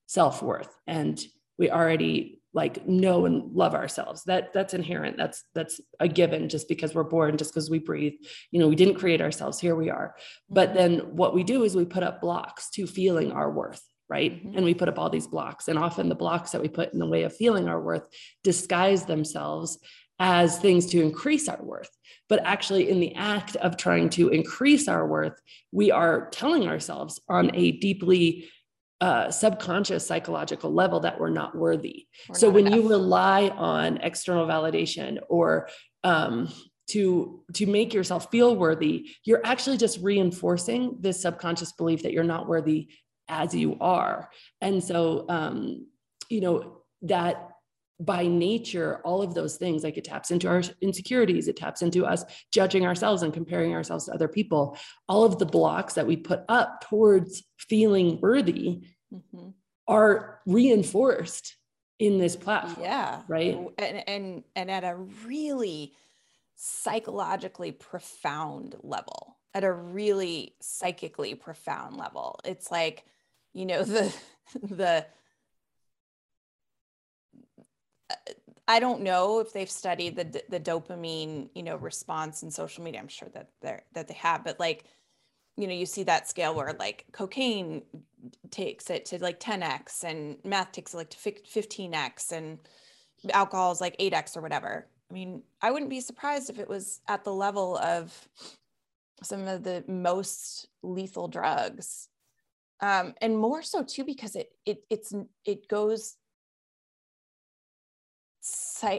self-worth 0.06 0.74
and 0.86 1.22
we 1.58 1.70
already 1.70 2.40
like 2.52 2.86
know 2.86 3.26
and 3.26 3.52
love 3.52 3.74
ourselves. 3.74 4.22
That 4.24 4.52
that's 4.52 4.74
inherent. 4.74 5.16
That's 5.16 5.44
that's 5.54 5.80
a 5.98 6.06
given 6.06 6.48
just 6.48 6.68
because 6.68 6.94
we're 6.94 7.02
born 7.02 7.36
just 7.36 7.52
because 7.52 7.68
we 7.68 7.80
breathe. 7.80 8.14
You 8.52 8.60
know 8.60 8.68
we 8.68 8.76
didn't 8.76 8.94
create 8.94 9.20
ourselves. 9.20 9.58
Here 9.58 9.74
we 9.74 9.90
are. 9.90 10.14
But 10.48 10.68
mm-hmm. 10.68 10.78
then 10.78 10.98
what 11.16 11.34
we 11.34 11.42
do 11.42 11.64
is 11.64 11.74
we 11.74 11.84
put 11.84 12.04
up 12.04 12.20
blocks 12.20 12.70
to 12.70 12.86
feeling 12.86 13.32
our 13.32 13.50
worth 13.50 13.82
right? 14.06 14.32
Mm-hmm. 14.32 14.56
and 14.56 14.64
we 14.66 14.74
put 14.74 14.90
up 14.90 14.98
all 14.98 15.08
these 15.08 15.26
blocks. 15.26 15.66
And 15.66 15.78
often 15.78 16.10
the 16.10 16.14
blocks 16.14 16.50
that 16.50 16.60
we 16.60 16.68
put 16.68 16.92
in 16.92 16.98
the 16.98 17.06
way 17.06 17.22
of 17.22 17.34
feeling 17.34 17.68
our 17.68 17.80
worth 17.80 18.02
disguise 18.42 19.06
themselves 19.06 19.78
as 20.18 20.58
things 20.58 20.86
to 20.86 21.02
increase 21.02 21.48
our 21.48 21.62
worth 21.62 21.90
but 22.28 22.40
actually 22.44 22.88
in 22.88 23.00
the 23.00 23.14
act 23.14 23.56
of 23.56 23.76
trying 23.76 24.08
to 24.08 24.28
increase 24.28 24.88
our 24.88 25.06
worth 25.06 25.40
we 25.72 25.90
are 25.90 26.28
telling 26.30 26.68
ourselves 26.68 27.20
on 27.28 27.50
a 27.54 27.72
deeply 27.72 28.48
uh, 29.00 29.30
subconscious 29.30 30.06
psychological 30.06 30.72
level 30.72 31.00
that 31.00 31.20
we're 31.20 31.28
not 31.28 31.54
worthy. 31.54 32.06
We're 32.28 32.36
so 32.36 32.46
not 32.46 32.54
when 32.54 32.66
enough. 32.68 32.78
you 32.78 32.88
rely 32.88 33.48
on 33.48 33.98
external 33.98 34.46
validation 34.46 35.18
or 35.28 35.68
um, 36.04 36.48
to 36.88 37.42
to 37.54 37.66
make 37.66 37.94
yourself 37.94 38.30
feel 38.30 38.56
worthy, 38.56 39.10
you're 39.24 39.44
actually 39.44 39.76
just 39.76 40.00
reinforcing 40.00 40.98
this 41.00 41.20
subconscious 41.20 41.72
belief 41.72 42.02
that 42.02 42.12
you're 42.12 42.24
not 42.24 42.48
worthy 42.48 42.88
as 43.28 43.54
you 43.54 43.76
are. 43.80 44.30
And 44.60 44.82
so, 44.82 45.24
um, 45.28 45.86
you 46.28 46.40
know 46.40 46.82
that 47.02 47.50
by 48.00 48.26
nature, 48.26 49.00
all 49.04 49.22
of 49.22 49.34
those 49.34 49.56
things, 49.56 49.84
like 49.84 49.96
it 49.96 50.04
taps 50.04 50.30
into 50.30 50.48
our 50.48 50.62
insecurities, 50.80 51.48
it 51.48 51.56
taps 51.56 51.82
into 51.82 52.04
us 52.04 52.24
judging 52.52 52.84
ourselves 52.84 53.22
and 53.22 53.32
comparing 53.32 53.72
ourselves 53.72 54.06
to 54.06 54.12
other 54.12 54.28
people. 54.28 54.76
All 55.08 55.24
of 55.24 55.38
the 55.38 55.46
blocks 55.46 55.94
that 55.94 56.06
we 56.06 56.16
put 56.16 56.40
up 56.48 56.84
towards 56.88 57.44
feeling 57.56 58.20
worthy 58.20 58.82
mm-hmm. 59.12 59.50
are 59.86 60.40
reinforced 60.46 61.56
in 61.98 62.18
this 62.18 62.34
platform. 62.34 62.84
Yeah. 62.84 63.22
Right. 63.28 63.58
And, 63.78 64.08
and, 64.08 64.44
and 64.56 64.70
at 64.70 64.84
a 64.84 64.96
really 65.24 65.92
psychologically 66.56 67.72
profound 67.72 68.74
level, 68.82 69.36
at 69.54 69.64
a 69.64 69.72
really 69.72 70.56
psychically 70.60 71.34
profound 71.36 71.96
level. 71.96 72.40
It's 72.44 72.70
like, 72.70 73.04
you 73.52 73.66
know, 73.66 73.84
the, 73.84 74.14
the, 74.62 75.06
I 78.66 78.80
don't 78.80 79.02
know 79.02 79.40
if 79.40 79.52
they've 79.52 79.70
studied 79.70 80.16
the 80.16 80.42
the 80.48 80.60
dopamine, 80.60 81.50
you 81.54 81.62
know, 81.62 81.76
response 81.76 82.42
in 82.42 82.50
social 82.50 82.82
media. 82.82 83.00
I'm 83.00 83.08
sure 83.08 83.28
that 83.34 83.50
they're 83.60 83.84
that 83.92 84.08
they 84.08 84.14
have, 84.14 84.44
but 84.44 84.58
like 84.58 84.84
you 85.56 85.66
know 85.66 85.74
you 85.74 85.86
see 85.86 86.02
that 86.02 86.28
scale 86.28 86.54
where 86.54 86.74
like 86.78 87.06
cocaine 87.12 87.82
takes 88.50 88.90
it 88.90 89.04
to 89.06 89.22
like 89.22 89.38
10x 89.38 90.02
and 90.04 90.36
meth 90.44 90.72
takes 90.72 90.94
it 90.94 90.96
like 90.96 91.10
to 91.10 91.18
15x 91.18 92.32
and 92.32 92.58
alcohol 93.32 93.72
is 93.72 93.80
like 93.80 93.96
8x 93.98 94.36
or 94.36 94.40
whatever 94.40 94.86
i 95.10 95.14
mean 95.14 95.42
i 95.62 95.70
wouldn't 95.70 95.90
be 95.90 96.00
surprised 96.00 96.50
if 96.50 96.58
it 96.58 96.68
was 96.68 97.00
at 97.08 97.24
the 97.24 97.32
level 97.32 97.76
of 97.78 98.28
some 99.22 99.46
of 99.46 99.62
the 99.62 99.84
most 99.86 100.68
lethal 100.82 101.28
drugs 101.28 102.08
um, 102.80 103.14
and 103.20 103.38
more 103.38 103.62
so 103.62 103.82
too 103.82 104.04
because 104.04 104.34
it 104.34 104.50
it 104.66 104.84
it's 104.90 105.14
it 105.44 105.68
goes 105.68 106.16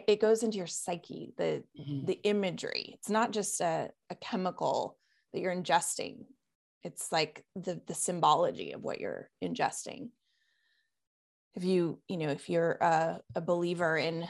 it 0.08 0.22
goes 0.22 0.44
into 0.44 0.58
your 0.58 0.68
psyche 0.68 1.34
the 1.38 1.64
mm-hmm. 1.80 2.06
the 2.06 2.20
imagery. 2.24 2.92
It's 2.94 3.10
not 3.10 3.32
just 3.32 3.62
a, 3.62 3.90
a 4.10 4.16
chemical 4.16 4.98
that 5.34 5.40
you're 5.40 5.56
ingesting. 5.56 6.26
It's 6.84 7.12
like 7.12 7.46
the 7.56 7.82
the 7.88 7.96
symbology 7.96 8.72
of 8.72 8.84
what 8.84 9.00
you're 9.00 9.30
ingesting. 9.44 10.10
If 11.54 11.64
you 11.64 12.00
you 12.08 12.18
know 12.18 12.30
if 12.30 12.50
you're 12.50 12.78
a, 12.82 13.22
a 13.36 13.42
believer 13.42 13.98
in 13.98 14.28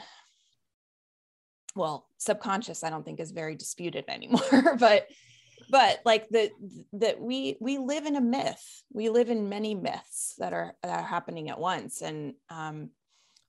well 1.74 2.08
subconscious 2.16 2.82
i 2.82 2.88
don't 2.88 3.04
think 3.04 3.20
is 3.20 3.32
very 3.32 3.54
disputed 3.54 4.04
anymore 4.08 4.78
but 4.78 5.06
but 5.70 6.00
like 6.04 6.28
the 6.28 6.50
that 6.94 7.20
we 7.20 7.56
we 7.60 7.78
live 7.78 8.06
in 8.06 8.16
a 8.16 8.20
myth. 8.20 8.82
We 8.92 9.08
live 9.08 9.30
in 9.30 9.48
many 9.48 9.74
myths 9.74 10.34
that 10.38 10.52
are 10.52 10.74
that 10.82 11.00
are 11.00 11.06
happening 11.06 11.50
at 11.50 11.58
once. 11.58 12.02
And 12.02 12.34
um 12.50 12.90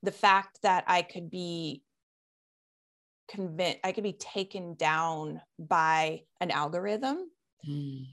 the 0.04 0.12
fact 0.12 0.60
that 0.64 0.84
i 0.88 1.02
could 1.02 1.30
be 1.30 1.82
convinced 3.28 3.80
i 3.84 3.92
could 3.92 4.04
be 4.04 4.14
taken 4.14 4.76
down 4.76 5.42
by 5.60 6.22
an 6.40 6.52
algorithm 6.52 7.30
mm. 7.68 8.06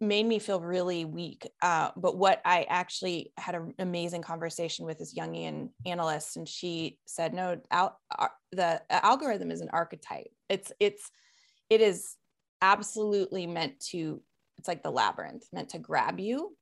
made 0.00 0.26
me 0.26 0.38
feel 0.38 0.60
really 0.60 1.04
weak. 1.04 1.48
Uh, 1.62 1.90
but 1.96 2.16
what 2.16 2.40
I 2.44 2.66
actually 2.68 3.32
had 3.36 3.54
an 3.54 3.74
amazing 3.78 4.22
conversation 4.22 4.86
with 4.86 4.98
this 4.98 5.14
Jungian 5.14 5.70
analyst, 5.84 6.36
and 6.36 6.48
she 6.48 6.98
said, 7.06 7.34
"No, 7.34 7.60
al- 7.70 7.98
uh, 8.16 8.28
the 8.52 8.82
algorithm 8.90 9.50
is 9.50 9.60
an 9.60 9.70
archetype. 9.72 10.30
It's 10.48 10.72
it's 10.80 11.10
it 11.70 11.80
is 11.80 12.16
absolutely 12.62 13.46
meant 13.46 13.80
to. 13.90 14.22
It's 14.58 14.68
like 14.68 14.82
the 14.82 14.90
labyrinth, 14.90 15.44
meant 15.52 15.70
to 15.70 15.78
grab 15.78 16.20
you." 16.20 16.56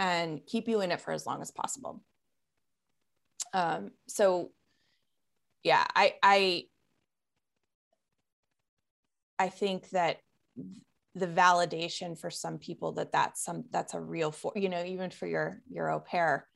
and 0.00 0.44
keep 0.46 0.66
you 0.68 0.80
in 0.80 0.90
it 0.90 1.00
for 1.00 1.12
as 1.12 1.24
long 1.24 1.40
as 1.40 1.52
possible. 1.52 2.02
Um, 3.54 3.92
so 4.06 4.50
yeah, 5.62 5.84
I 5.94 6.14
I 6.22 6.64
I 9.38 9.48
think 9.48 9.88
that 9.90 10.18
the 11.14 11.26
validation 11.26 12.18
for 12.18 12.28
some 12.28 12.58
people 12.58 12.92
that 12.92 13.12
that's 13.12 13.42
some 13.42 13.64
that's 13.70 13.94
a 13.94 14.00
real 14.00 14.32
for 14.32 14.52
you 14.56 14.68
know 14.68 14.84
even 14.84 15.10
for 15.10 15.26
your 15.26 15.62
your 15.70 15.88
au 15.90 16.00
pair 16.00 16.48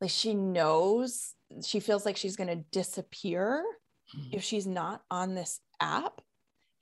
like 0.00 0.10
she 0.10 0.34
knows 0.34 1.34
she 1.64 1.80
feels 1.80 2.04
like 2.04 2.16
she's 2.16 2.36
going 2.36 2.48
to 2.48 2.64
disappear 2.72 3.64
mm-hmm. 4.14 4.28
if 4.32 4.42
she's 4.42 4.66
not 4.66 5.02
on 5.10 5.34
this 5.34 5.60
app. 5.80 6.20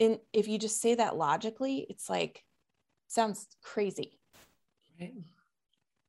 And 0.00 0.18
if 0.32 0.48
you 0.48 0.58
just 0.58 0.80
say 0.80 0.96
that 0.96 1.16
logically 1.16 1.86
it's 1.88 2.08
like 2.08 2.42
sounds 3.06 3.46
crazy. 3.62 4.18
Right. 5.00 5.14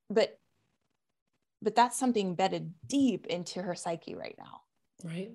But 0.09 0.37
but 1.61 1.75
that's 1.75 1.97
something 1.97 2.27
embedded 2.27 2.73
deep 2.87 3.25
into 3.27 3.61
her 3.61 3.75
psyche 3.75 4.15
right 4.15 4.35
now. 4.37 4.61
Right. 5.03 5.31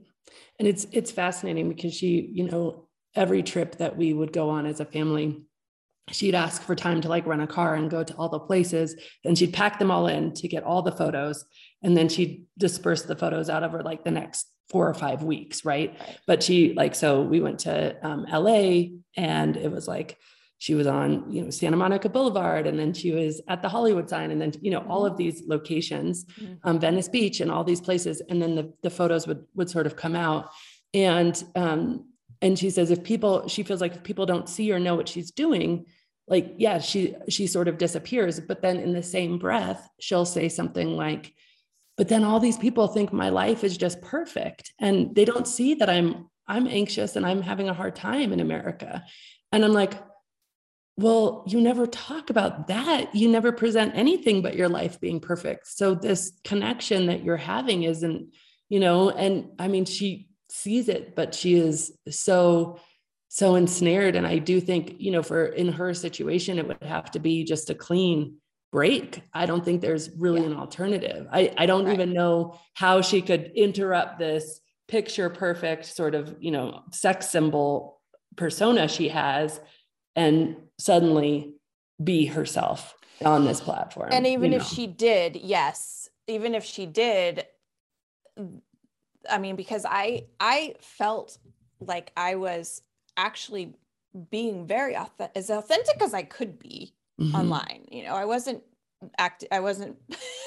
And 0.58 0.68
it's 0.68 0.86
it's 0.92 1.10
fascinating 1.10 1.68
because 1.68 1.94
she 1.94 2.30
you 2.32 2.48
know 2.48 2.88
every 3.14 3.42
trip 3.42 3.76
that 3.78 3.96
we 3.96 4.12
would 4.12 4.32
go 4.32 4.50
on 4.50 4.66
as 4.66 4.80
a 4.80 4.84
family 4.84 5.44
she'd 6.12 6.34
ask 6.34 6.62
for 6.62 6.74
time 6.74 7.00
to 7.00 7.08
like 7.08 7.26
rent 7.26 7.42
a 7.42 7.46
car 7.46 7.74
and 7.74 7.90
go 7.90 8.02
to 8.02 8.14
all 8.14 8.28
the 8.28 8.38
places 8.38 8.96
and 9.24 9.38
she'd 9.38 9.52
pack 9.52 9.78
them 9.78 9.90
all 9.90 10.06
in 10.06 10.32
to 10.34 10.48
get 10.48 10.64
all 10.64 10.82
the 10.82 10.92
photos 10.92 11.44
and 11.82 11.96
then 11.96 12.08
she'd 12.08 12.44
disperse 12.58 13.02
the 13.02 13.16
photos 13.16 13.48
out 13.48 13.62
over 13.62 13.82
like 13.82 14.04
the 14.04 14.10
next 14.10 14.46
four 14.68 14.88
or 14.88 14.94
five 14.94 15.22
weeks 15.22 15.64
right, 15.64 15.96
right. 16.00 16.18
but 16.26 16.42
she 16.42 16.74
like 16.74 16.94
so 16.94 17.22
we 17.22 17.40
went 17.40 17.60
to 17.60 17.96
um, 18.06 18.24
la 18.30 18.82
and 19.16 19.56
it 19.56 19.70
was 19.70 19.88
like 19.88 20.16
she 20.60 20.74
was 20.74 20.86
on 20.86 21.28
you 21.30 21.42
know 21.42 21.50
santa 21.50 21.76
monica 21.76 22.08
boulevard 22.08 22.66
and 22.66 22.78
then 22.78 22.92
she 22.92 23.10
was 23.10 23.40
at 23.48 23.62
the 23.62 23.68
hollywood 23.68 24.08
sign 24.08 24.30
and 24.30 24.40
then 24.40 24.52
you 24.60 24.70
know 24.70 24.84
all 24.88 25.04
of 25.04 25.16
these 25.16 25.42
locations 25.46 26.24
mm-hmm. 26.24 26.54
um, 26.64 26.78
venice 26.78 27.08
beach 27.08 27.40
and 27.40 27.50
all 27.50 27.64
these 27.64 27.80
places 27.80 28.20
and 28.28 28.40
then 28.40 28.54
the, 28.54 28.72
the 28.82 28.90
photos 28.90 29.26
would 29.26 29.44
would 29.54 29.70
sort 29.70 29.86
of 29.86 29.96
come 29.96 30.16
out. 30.16 30.50
And 30.92 31.42
um, 31.54 32.06
and 32.42 32.58
she 32.58 32.70
says 32.70 32.90
if 32.90 33.04
people 33.04 33.48
she 33.48 33.62
feels 33.62 33.80
like 33.80 33.94
if 33.94 34.02
people 34.02 34.26
don't 34.26 34.48
see 34.48 34.72
or 34.72 34.78
know 34.80 34.94
what 34.94 35.08
she's 35.08 35.30
doing 35.30 35.86
like 36.26 36.54
yeah 36.58 36.78
she 36.78 37.14
she 37.28 37.46
sort 37.46 37.68
of 37.68 37.78
disappears. 37.78 38.40
But 38.40 38.62
then 38.62 38.78
in 38.78 38.92
the 38.92 39.02
same 39.02 39.38
breath 39.38 39.88
she'll 40.00 40.24
say 40.24 40.48
something 40.48 40.96
like 40.96 41.34
but 41.96 42.08
then 42.08 42.24
all 42.24 42.40
these 42.40 42.56
people 42.56 42.86
think 42.86 43.12
my 43.12 43.28
life 43.28 43.62
is 43.62 43.76
just 43.76 44.00
perfect 44.00 44.72
and 44.78 45.14
they 45.14 45.26
don't 45.26 45.46
see 45.46 45.74
that 45.74 45.90
i'm 45.90 46.30
i'm 46.46 46.66
anxious 46.66 47.14
and 47.14 47.26
i'm 47.26 47.42
having 47.42 47.68
a 47.68 47.74
hard 47.74 47.94
time 47.94 48.32
in 48.32 48.40
america. 48.40 49.04
And 49.52 49.64
i'm 49.64 49.72
like 49.72 49.94
well 51.00 51.44
you 51.46 51.60
never 51.60 51.86
talk 51.86 52.30
about 52.30 52.68
that. 52.68 53.14
You 53.14 53.28
never 53.28 53.52
present 53.52 53.92
anything 53.94 54.42
but 54.42 54.56
your 54.56 54.68
life 54.68 55.00
being 55.00 55.20
perfect. 55.20 55.66
So 55.66 55.94
this 55.94 56.32
connection 56.44 57.06
that 57.06 57.24
you're 57.24 57.36
having 57.36 57.84
isn't 57.84 58.34
you 58.68 58.80
know 58.80 59.10
and 59.10 59.50
i 59.58 59.66
mean 59.66 59.84
she 59.84 60.28
sees 60.48 60.88
it 60.88 61.16
but 61.16 61.34
she 61.34 61.54
is 61.54 61.92
so 62.08 62.78
so 63.28 63.54
ensnared. 63.54 64.16
And 64.16 64.26
i 64.26 64.38
do 64.38 64.60
think 64.60 64.96
you 64.98 65.10
know 65.10 65.22
for 65.22 65.46
in 65.46 65.72
her 65.72 65.94
situation 65.94 66.58
it 66.58 66.68
would 66.68 66.82
have 66.82 67.10
to 67.12 67.18
be 67.18 67.44
just 67.44 67.70
a 67.70 67.74
clean 67.74 68.36
break. 68.72 69.22
I 69.34 69.46
don't 69.46 69.64
think 69.64 69.80
there's 69.80 70.10
really 70.16 70.42
yeah. 70.42 70.48
an 70.48 70.56
alternative. 70.56 71.26
I 71.32 71.52
i 71.56 71.66
don't 71.66 71.86
right. 71.86 71.94
even 71.94 72.12
know 72.12 72.58
how 72.74 73.00
she 73.00 73.22
could 73.22 73.52
interrupt 73.56 74.18
this 74.18 74.60
picture 74.88 75.30
perfect 75.30 75.86
sort 75.86 76.14
of 76.14 76.36
you 76.40 76.50
know 76.50 76.82
sex 76.92 77.30
symbol 77.30 78.00
persona 78.36 78.88
she 78.88 79.08
has 79.08 79.60
and 80.20 80.56
suddenly 80.78 81.54
be 82.02 82.26
herself 82.26 82.94
on 83.24 83.44
this 83.44 83.60
platform 83.60 84.08
and 84.12 84.26
even 84.26 84.52
if 84.52 84.62
know. 84.62 84.68
she 84.68 84.86
did 84.86 85.36
yes 85.36 86.08
even 86.26 86.54
if 86.54 86.64
she 86.64 86.86
did 86.86 87.46
I 89.28 89.38
mean, 89.38 89.56
because 89.56 89.84
I 89.88 90.24
I 90.38 90.74
felt 90.80 91.38
like 91.80 92.12
I 92.16 92.36
was 92.36 92.82
actually 93.16 93.74
being 94.30 94.66
very 94.66 94.96
authentic, 94.96 95.36
as 95.36 95.50
authentic 95.50 96.02
as 96.02 96.14
I 96.14 96.22
could 96.22 96.58
be 96.58 96.94
mm-hmm. 97.20 97.34
online. 97.34 97.86
You 97.90 98.04
know, 98.04 98.14
I 98.14 98.24
wasn't 98.24 98.62
act 99.18 99.44
I 99.50 99.60
wasn't 99.60 99.98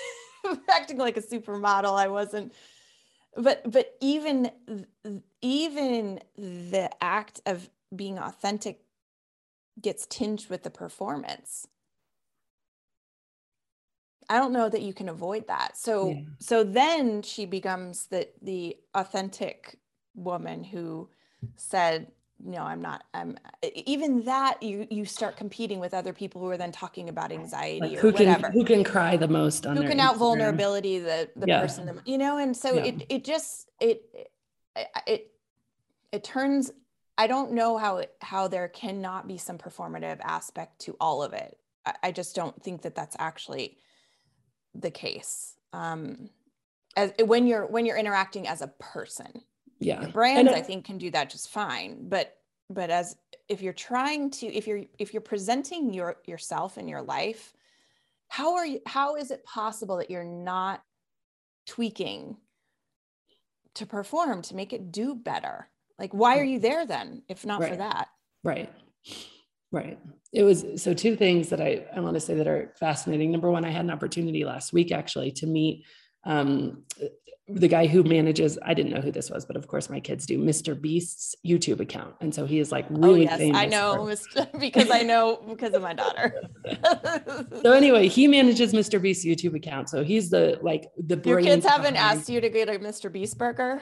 acting 0.70 0.98
like 0.98 1.18
a 1.18 1.22
supermodel. 1.22 1.98
I 1.98 2.08
wasn't 2.08 2.54
but 3.36 3.70
but 3.70 3.96
even 4.02 4.52
even 5.42 6.20
the 6.38 6.90
act 7.02 7.42
of 7.46 7.70
being 7.96 8.18
authentic 8.18 8.83
gets 9.82 10.06
tinged 10.06 10.46
with 10.50 10.64
the 10.64 10.70
performance 10.70 11.68
I 14.30 14.40
don't 14.40 14.54
know 14.54 14.70
that 14.70 14.82
you 14.82 14.94
can 14.94 15.10
avoid 15.10 15.48
that. 15.48 15.78
So 15.78 16.10
yeah. 16.10 16.22
so 16.40 16.64
then 16.64 17.22
she 17.22 17.46
becomes 17.46 18.08
the 18.08 18.28
the 18.42 18.78
authentic 18.96 19.80
woman 20.16 20.64
who 20.64 21.10
said, 21.56 22.08
no, 22.44 22.62
I'm 22.62 22.82
not. 22.82 23.04
I'm 23.14 23.38
even 23.86 24.24
that 24.26 24.62
you 24.62 24.88
you 24.90 25.06
start 25.06 25.38
competing 25.38 25.80
with 25.80 25.94
other 25.94 26.14
people 26.14 26.42
who 26.42 26.50
are 26.50 26.58
then 26.58 26.72
talking 26.72 27.10
about 27.10 27.32
anxiety 27.32 27.80
like 27.80 27.98
who 28.00 28.10
or 28.10 28.12
whatever. 28.12 28.48
Can, 28.48 28.52
who 28.52 28.66
can 28.66 28.84
cry 28.84 29.18
the 29.18 29.28
most 29.28 29.66
on 29.66 29.78
who 29.78 29.88
can 29.88 30.00
out 30.00 30.18
vulnerability 30.18 31.00
the 31.00 31.30
the 31.36 31.48
yeah. 31.48 31.62
person 31.62 32.02
you 32.06 32.18
know, 32.18 32.38
and 32.38 32.56
so 32.56 32.76
yeah. 32.76 32.86
it 32.86 33.06
it 33.10 33.24
just 33.24 33.70
it 33.80 34.04
it 35.08 35.32
it 36.12 36.24
turns 36.24 36.72
I 37.18 37.28
don't 37.28 37.52
know 37.52 37.78
how 37.78 37.98
it, 37.98 38.14
how 38.22 38.48
there 38.48 38.68
cannot 38.68 39.28
be 39.28 39.38
some 39.38 39.58
performative 39.58 40.20
aspect 40.24 40.80
to 40.82 40.96
all 41.00 41.22
of 41.22 41.34
it. 41.34 41.58
I, 41.86 41.94
I 42.04 42.12
just 42.12 42.36
don't 42.36 42.62
think 42.62 42.82
that 42.84 42.96
that's 42.96 43.16
actually 43.20 43.78
the 44.74 44.92
case 44.92 45.56
um, 45.74 46.30
as 46.96 47.12
when 47.26 47.48
you're 47.48 47.66
when 47.66 47.86
you're 47.86 47.98
interacting 47.98 48.48
as 48.48 48.62
a 48.62 48.68
person. 48.80 49.42
Yeah, 49.80 50.02
Your 50.02 50.12
brands 50.12 50.52
I 50.52 50.62
think 50.62 50.86
can 50.86 50.98
do 50.98 51.12
that 51.12 51.30
just 51.30 51.50
fine, 51.50 52.08
but 52.08 52.38
but 52.70 52.90
as 52.90 53.18
if 53.50 53.62
you're 53.62 53.74
trying 53.74 54.32
to 54.32 54.48
if 54.48 54.68
you're 54.68 54.84
if 54.98 55.14
you're 55.14 55.22
presenting 55.22 55.94
your 55.94 56.18
yourself 56.26 56.78
and 56.78 56.90
your 56.90 57.02
life, 57.02 57.54
how 58.30 58.56
are 58.56 58.66
you? 58.66 58.80
How 58.86 59.16
is 59.16 59.32
it 59.32 59.44
possible 59.44 59.98
that 59.98 60.10
you're 60.10 60.24
not 60.24 60.84
tweaking 61.68 62.38
to 63.76 63.86
perform 63.86 64.42
to 64.44 64.56
make 64.56 64.74
it 64.74 64.92
do 64.92 65.16
better? 65.16 65.70
Like, 66.04 66.14
why 66.14 66.38
are 66.38 66.44
you 66.44 66.60
there 66.60 66.86
then 66.86 67.24
if 67.30 67.46
not 67.46 67.62
right. 67.62 67.72
for 67.72 67.78
that? 67.78 68.10
Right. 68.44 68.70
Right. 69.72 69.98
It 70.34 70.44
was 70.44 70.66
so 70.76 70.94
two 70.94 71.16
things 71.16 71.48
that 71.48 71.62
I, 71.62 71.86
I 71.96 72.02
want 72.02 72.16
to 72.16 72.20
say 72.20 72.34
that 72.34 72.46
are 72.46 72.74
fascinating. 72.78 73.32
Number 73.32 73.50
one, 73.50 73.64
I 73.64 73.70
had 73.70 73.86
an 73.86 73.90
opportunity 73.90 74.44
last 74.44 74.74
week 74.74 74.92
actually 74.92 75.32
to 75.32 75.48
meet 75.48 75.86
um, 76.26 76.84
the 77.48 77.70
guy 77.70 77.88
who 77.88 78.04
manages, 78.04 78.60
I 78.62 78.74
didn't 78.74 78.92
know 78.92 79.00
who 79.00 79.12
this 79.12 79.30
was, 79.30 79.46
but 79.46 79.56
of 79.56 79.66
course 79.70 79.90
my 79.90 80.02
kids 80.02 80.26
do, 80.26 80.38
Mr. 80.40 80.80
Beast's 80.80 81.38
YouTube 81.48 81.80
account. 81.80 82.16
And 82.20 82.36
so 82.36 82.46
he 82.46 82.60
is 82.60 82.70
like 82.70 82.88
oh, 82.92 82.96
really 82.96 83.26
oh, 83.26 83.32
yes, 83.32 83.38
famous. 83.38 83.62
I 83.62 83.66
know 83.68 84.14
for... 84.34 84.48
because 84.60 84.90
I 84.90 85.04
know 85.04 85.42
because 85.48 85.74
of 85.74 85.82
my 85.82 85.94
daughter. 85.94 86.36
so 87.62 87.72
anyway, 87.72 88.10
he 88.10 88.28
manages 88.28 88.74
Mr. 88.74 89.02
Beast's 89.02 89.24
YouTube 89.24 89.56
account. 89.56 89.88
So 89.88 90.04
he's 90.04 90.30
the 90.30 90.60
like 90.62 90.90
the 90.98 91.16
Your 91.24 91.40
kids 91.40 91.66
haven't 91.66 91.94
behind... 91.94 92.20
asked 92.20 92.30
you 92.30 92.42
to 92.42 92.50
get 92.50 92.68
a 92.68 92.74
Mr. 92.74 93.10
Beast 93.10 93.38
burger? 93.38 93.82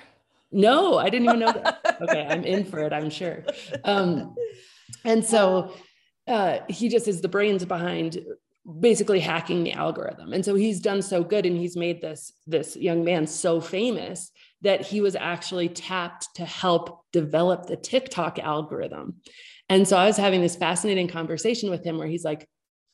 No, 0.51 0.97
I 0.97 1.09
didn't 1.09 1.27
even 1.27 1.39
know 1.39 1.51
that. 1.51 1.97
okay, 2.01 2.27
I'm 2.29 2.43
in 2.43 2.65
for 2.65 2.79
it, 2.79 2.93
I'm 2.93 3.09
sure. 3.09 3.45
Um, 3.83 4.35
and 5.05 5.23
so 5.23 5.73
uh, 6.27 6.59
he 6.69 6.89
just 6.89 7.07
is 7.07 7.21
the 7.21 7.27
brains 7.27 7.65
behind 7.65 8.19
basically 8.79 9.19
hacking 9.19 9.63
the 9.63 9.73
algorithm. 9.73 10.33
And 10.33 10.45
so 10.45 10.55
he's 10.55 10.79
done 10.79 11.01
so 11.01 11.23
good 11.23 11.45
and 11.45 11.57
he's 11.57 11.75
made 11.75 12.01
this 12.01 12.33
this 12.45 12.75
young 12.75 13.03
man 13.03 13.25
so 13.25 13.59
famous 13.59 14.31
that 14.61 14.81
he 14.81 15.01
was 15.01 15.15
actually 15.15 15.69
tapped 15.69 16.27
to 16.35 16.45
help 16.45 17.05
develop 17.11 17.65
the 17.65 17.75
TikTok 17.75 18.37
algorithm. 18.37 19.15
And 19.69 19.87
so 19.87 19.97
I 19.97 20.05
was 20.05 20.17
having 20.17 20.41
this 20.41 20.55
fascinating 20.55 21.07
conversation 21.07 21.71
with 21.71 21.83
him 21.83 21.97
where 21.97 22.07
he's 22.07 22.23
like 22.23 22.47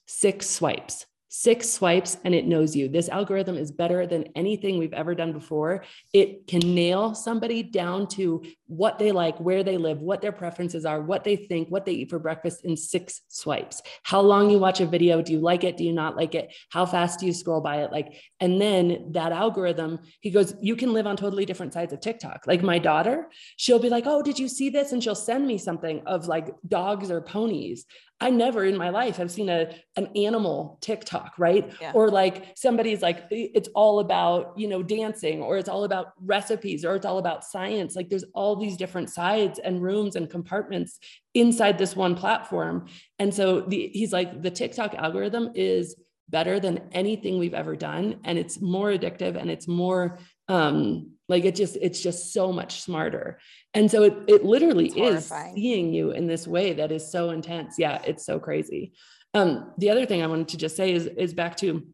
six 0.08 0.50
swipes, 0.50 1.06
six 1.40 1.70
swipes 1.70 2.18
and 2.24 2.34
it 2.34 2.48
knows 2.48 2.76
you. 2.76 2.90
This 2.90 3.10
algorithm 3.10 3.58
is 3.58 3.72
better 3.72 4.08
than 4.08 4.30
anything 4.36 4.80
we've 4.80 4.94
ever 4.94 5.14
done 5.14 5.34
before. 5.34 5.84
It 6.12 6.48
can 6.48 6.62
nail 6.74 7.14
somebody 7.14 7.62
down 7.62 8.08
to 8.10 8.44
what 8.68 9.00
they 9.00 9.12
like, 9.12 9.38
where 9.40 9.64
they 9.64 9.78
live, 9.78 10.00
what 10.00 10.22
their 10.22 10.32
preferences 10.32 10.86
are, 10.86 11.02
what 11.02 11.24
they 11.24 11.36
think, 11.36 11.70
what 11.70 11.86
they 11.86 11.94
eat 11.94 12.10
for 12.10 12.20
breakfast 12.20 12.64
in 12.66 12.78
six 12.78 13.22
swipes. 13.28 13.82
How 14.04 14.22
long 14.22 14.50
you 14.50 14.60
watch 14.60 14.82
a 14.82 14.86
video, 14.86 15.22
do 15.22 15.34
you 15.34 15.40
like 15.40 15.64
it? 15.64 15.78
Do 15.78 15.84
you 15.84 15.94
not 15.94 16.16
like 16.16 16.36
it? 16.36 16.54
How 16.70 16.86
fast 16.86 17.20
do 17.20 17.26
you 17.26 17.34
scroll 17.34 17.62
by 17.62 17.84
it? 17.84 17.92
Like, 17.92 18.14
and 18.40 18.62
then 18.62 19.12
that 19.12 19.32
algorithm, 19.32 20.00
he 20.20 20.30
goes, 20.30 20.54
you 20.62 20.76
can 20.76 20.94
live 20.94 21.08
on 21.08 21.18
totally 21.18 21.46
different 21.46 21.74
sides 21.74 21.94
of 21.94 22.02
TikTok. 22.02 22.46
Like 22.46 22.62
my 22.62 22.80
daughter, 22.80 23.28
she'll 23.56 23.80
be 23.80 23.90
like, 23.90 24.06
"Oh, 24.06 24.22
did 24.22 24.38
you 24.40 24.48
see 24.48 24.70
this?" 24.70 24.92
and 24.92 25.04
she'll 25.04 25.16
send 25.16 25.48
me 25.48 25.58
something 25.58 26.02
of 26.06 26.28
like 26.28 26.54
dogs 26.68 27.10
or 27.12 27.22
ponies. 27.22 27.86
I 28.20 28.32
never 28.32 28.66
in 28.66 28.76
my 28.78 28.90
life 28.90 29.18
have 29.18 29.30
seen 29.30 29.48
a 29.50 29.70
an 29.96 30.08
animal 30.16 30.80
TikTok, 30.82 31.34
right? 31.38 31.72
Yeah. 31.80 31.92
Or 31.94 32.10
like 32.10 32.58
somebody's 32.58 33.02
like 33.02 33.26
it's 33.30 33.70
all 33.76 34.00
about, 34.00 34.58
you 34.58 34.68
know, 34.68 34.82
dancing 34.82 35.42
or 35.42 35.58
it's 35.58 35.70
all 35.70 35.84
about 35.84 36.14
recipes 36.24 36.84
or 36.84 36.96
it's 36.96 37.06
all 37.06 37.20
about 37.20 37.46
science. 37.46 37.96
Like 37.96 38.10
there's 38.10 38.26
all 38.34 38.56
these 38.58 38.78
different 38.78 39.10
sides 39.10 39.60
and 39.60 39.82
rooms 39.82 40.16
and 40.16 40.30
compartments 40.30 41.00
inside 41.34 41.78
this 41.78 41.96
one 41.96 42.16
platform. 42.16 42.88
And 43.20 43.34
so 43.34 43.62
the 43.62 43.90
he's 43.94 44.14
like 44.14 44.42
the 44.42 44.52
TikTok 44.52 44.96
algorithm 44.96 45.52
is 45.56 45.96
better 46.30 46.60
than 46.60 46.90
anything 46.92 47.38
we've 47.38 47.54
ever 47.54 47.76
done 47.76 48.20
and 48.26 48.38
it's 48.38 48.60
more 48.60 48.90
addictive 48.90 49.38
and 49.40 49.50
it's 49.50 49.66
more 49.66 50.20
um 50.50 51.12
like 51.30 51.46
it 51.46 51.56
just 51.56 51.78
it's 51.82 52.02
just 52.02 52.34
so 52.34 52.52
much 52.52 52.82
smarter. 52.82 53.40
And 53.74 53.90
so 53.90 54.04
it, 54.04 54.18
it 54.28 54.44
literally 54.44 54.88
is 54.88 55.32
seeing 55.56 55.94
you 55.94 56.12
in 56.12 56.28
this 56.28 56.48
way 56.48 56.74
that 56.74 56.92
is 56.92 57.10
so 57.12 57.30
intense. 57.30 57.76
Yeah 57.78 58.02
it's 58.06 58.26
so 58.26 58.40
crazy. 58.40 58.94
Um 59.34 59.74
the 59.78 59.90
other 59.90 60.06
thing 60.06 60.22
i 60.22 60.28
wanted 60.28 60.50
to 60.50 60.58
just 60.58 60.76
say 60.76 60.94
is 60.94 61.06
is 61.06 61.34
back 61.34 61.56
to 61.58 61.86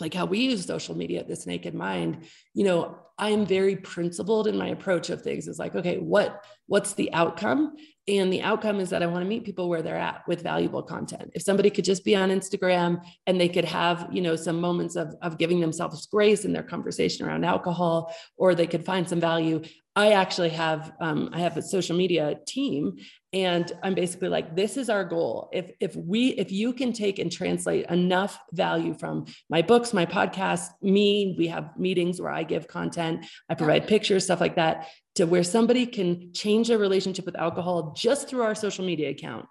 like 0.00 0.14
how 0.14 0.24
we 0.24 0.38
use 0.38 0.64
social 0.64 0.96
media 0.96 1.20
at 1.20 1.28
this 1.28 1.46
naked 1.46 1.74
mind 1.74 2.24
you 2.54 2.64
know 2.64 2.98
i 3.18 3.28
am 3.28 3.44
very 3.44 3.76
principled 3.76 4.46
in 4.46 4.56
my 4.56 4.68
approach 4.68 5.10
of 5.10 5.22
things. 5.22 5.46
It's 5.46 5.58
like 5.58 5.74
okay 5.74 5.98
what 5.98 6.44
what's 6.66 6.94
the 6.94 7.12
outcome? 7.12 7.76
And 8.08 8.32
the 8.32 8.42
outcome 8.42 8.80
is 8.80 8.90
that 8.90 9.02
i 9.02 9.06
want 9.06 9.22
to 9.22 9.28
meet 9.28 9.44
people 9.44 9.68
where 9.68 9.82
they're 9.82 9.96
at 9.96 10.26
with 10.26 10.42
valuable 10.42 10.82
content. 10.82 11.30
If 11.34 11.42
somebody 11.42 11.70
could 11.70 11.84
just 11.84 12.04
be 12.04 12.16
on 12.16 12.30
instagram 12.30 13.04
and 13.26 13.40
they 13.40 13.48
could 13.48 13.66
have 13.66 14.08
you 14.10 14.22
know 14.22 14.36
some 14.36 14.60
moments 14.60 14.96
of, 14.96 15.14
of 15.20 15.38
giving 15.38 15.60
themselves 15.60 16.06
grace 16.06 16.44
in 16.44 16.52
their 16.52 16.62
conversation 16.62 17.26
around 17.26 17.44
alcohol 17.44 18.14
or 18.36 18.54
they 18.54 18.66
could 18.66 18.84
find 18.84 19.08
some 19.08 19.20
value 19.20 19.62
I 19.94 20.12
actually 20.12 20.48
have 20.50 20.92
um, 21.00 21.28
I 21.32 21.40
have 21.40 21.56
a 21.58 21.62
social 21.62 21.94
media 21.94 22.36
team, 22.46 22.96
and 23.34 23.70
I'm 23.82 23.94
basically 23.94 24.28
like, 24.28 24.56
this 24.56 24.78
is 24.78 24.88
our 24.88 25.04
goal. 25.04 25.50
If 25.52 25.70
if 25.80 25.94
we 25.94 26.28
if 26.30 26.50
you 26.50 26.72
can 26.72 26.94
take 26.94 27.18
and 27.18 27.30
translate 27.30 27.86
enough 27.90 28.38
value 28.52 28.94
from 28.94 29.26
my 29.50 29.60
books, 29.60 29.92
my 29.92 30.06
podcast, 30.06 30.68
me, 30.80 31.34
we 31.36 31.46
have 31.48 31.76
meetings 31.78 32.22
where 32.22 32.32
I 32.32 32.42
give 32.42 32.68
content, 32.68 33.26
I 33.50 33.54
provide 33.54 33.86
pictures, 33.86 34.24
stuff 34.24 34.40
like 34.40 34.56
that, 34.56 34.88
to 35.16 35.26
where 35.26 35.44
somebody 35.44 35.84
can 35.84 36.32
change 36.32 36.68
their 36.68 36.78
relationship 36.78 37.26
with 37.26 37.36
alcohol 37.36 37.92
just 37.94 38.30
through 38.30 38.42
our 38.42 38.54
social 38.54 38.86
media 38.86 39.10
account. 39.10 39.46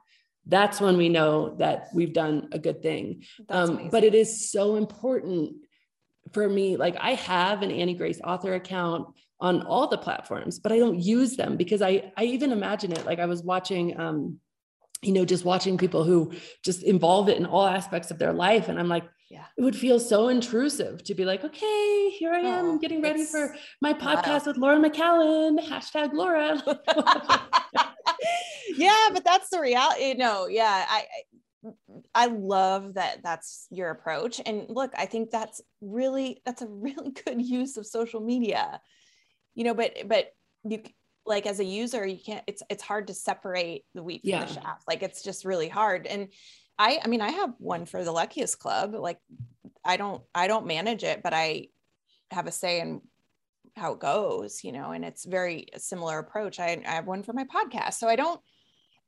That's 0.47 0.81
when 0.81 0.97
we 0.97 1.07
know 1.07 1.55
that 1.57 1.89
we've 1.93 2.13
done 2.13 2.49
a 2.51 2.57
good 2.57 2.81
thing. 2.81 3.25
Um, 3.47 3.89
but 3.91 4.03
it 4.03 4.15
is 4.15 4.49
so 4.51 4.75
important 4.75 5.53
for 6.33 6.49
me. 6.49 6.77
Like 6.77 6.95
I 6.99 7.11
have 7.13 7.61
an 7.61 7.69
Annie 7.69 7.93
Grace 7.93 8.19
author 8.23 8.55
account 8.55 9.07
on 9.41 9.63
all 9.63 9.87
the 9.87 9.97
platforms, 9.97 10.59
but 10.59 10.71
I 10.71 10.77
don't 10.77 10.99
use 10.99 11.35
them 11.35 11.57
because 11.57 11.81
I 11.81 12.13
I 12.15 12.23
even 12.25 12.51
imagine 12.51 12.91
it 12.91 13.05
like 13.05 13.19
I 13.19 13.25
was 13.25 13.43
watching 13.43 13.99
um 13.99 14.39
you 15.01 15.11
know 15.11 15.25
just 15.25 15.43
watching 15.43 15.77
people 15.77 16.03
who 16.03 16.31
just 16.63 16.83
involve 16.83 17.27
it 17.27 17.37
in 17.37 17.45
all 17.45 17.65
aspects 17.65 18.11
of 18.11 18.19
their 18.19 18.33
life 18.33 18.69
and 18.69 18.79
I'm 18.79 18.87
like 18.87 19.03
yeah. 19.31 19.45
it 19.57 19.61
would 19.63 19.75
feel 19.75 19.99
so 19.99 20.27
intrusive 20.27 21.03
to 21.05 21.15
be 21.15 21.25
like, 21.25 21.43
okay, 21.43 22.09
here 22.09 22.33
I 22.33 22.39
am 22.39 22.65
oh, 22.65 22.77
getting 22.77 23.01
ready 23.01 23.25
for 23.25 23.55
my 23.81 23.93
podcast 23.93 24.45
with 24.45 24.57
Laura 24.57 24.77
McKowen, 24.77 25.57
hashtag 25.67 26.13
Laura. 26.13 26.61
yeah, 28.75 29.09
but 29.13 29.23
that's 29.23 29.49
the 29.49 29.59
reality. 29.61 30.15
No, 30.15 30.47
yeah, 30.47 30.85
I, 30.87 31.05
I 32.13 32.25
love 32.27 32.95
that 32.95 33.23
that's 33.23 33.67
your 33.69 33.89
approach. 33.89 34.41
And 34.45 34.65
look, 34.67 34.91
I 34.97 35.05
think 35.05 35.31
that's 35.31 35.61
really, 35.79 36.41
that's 36.45 36.61
a 36.61 36.67
really 36.67 37.11
good 37.25 37.41
use 37.41 37.77
of 37.77 37.85
social 37.85 38.19
media 38.19 38.81
you 39.56 39.64
know 39.64 39.74
but 39.74 39.95
but 40.06 40.34
you 40.64 40.82
like 41.26 41.45
as 41.45 41.60
a 41.60 41.66
user 41.66 42.06
you 42.06 42.18
can't 42.18 42.43
it's 42.47 42.64
it's 42.70 42.84
hard 42.84 43.08
to 43.08 43.14
separate 43.14 43.84
the 43.93 44.04
wheat 44.04 44.22
from 44.22 44.39
the 44.39 44.54
chaff. 44.54 44.84
Like 44.88 45.04
it's 45.04 45.24
just 45.24 45.45
really 45.45 45.70
hard. 45.70 46.08
And 46.08 46.30
i 46.80 46.99
i 47.04 47.08
mean 47.08 47.22
i 47.22 47.30
have 47.30 47.54
one 47.60 47.86
for 47.86 48.04
the 48.04 48.12
luckiest 48.12 48.58
club 48.60 48.93
like 48.93 49.20
i 49.86 49.97
don't 49.97 50.24
i 50.34 50.47
don't 50.47 50.66
manage 50.66 51.04
it 51.04 51.22
but 51.22 51.34
i 51.34 51.68
have 52.32 52.47
a 52.47 52.52
say 52.52 52.80
in 52.80 53.02
how 53.76 53.93
it 53.93 53.99
goes 53.99 54.64
you 54.64 54.72
know 54.72 54.91
and 54.91 55.06
it's 55.06 55.24
very 55.26 55.68
similar 55.78 56.20
approach. 56.20 56.60
I, 56.60 56.82
I 56.86 56.91
have 56.91 57.08
one 57.08 57.24
for 57.24 57.34
my 57.34 57.45
podcast. 57.45 57.93
So 57.93 58.08
i 58.08 58.16
don't 58.16 58.39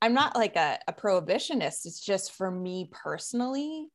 i'm 0.01 0.13
not 0.13 0.35
like 0.35 0.55
a, 0.55 0.79
a 0.87 0.93
prohibitionist. 0.93 1.85
It's 1.85 1.99
just 1.99 2.33
for 2.33 2.49
me 2.49 2.89
personally 2.91 3.87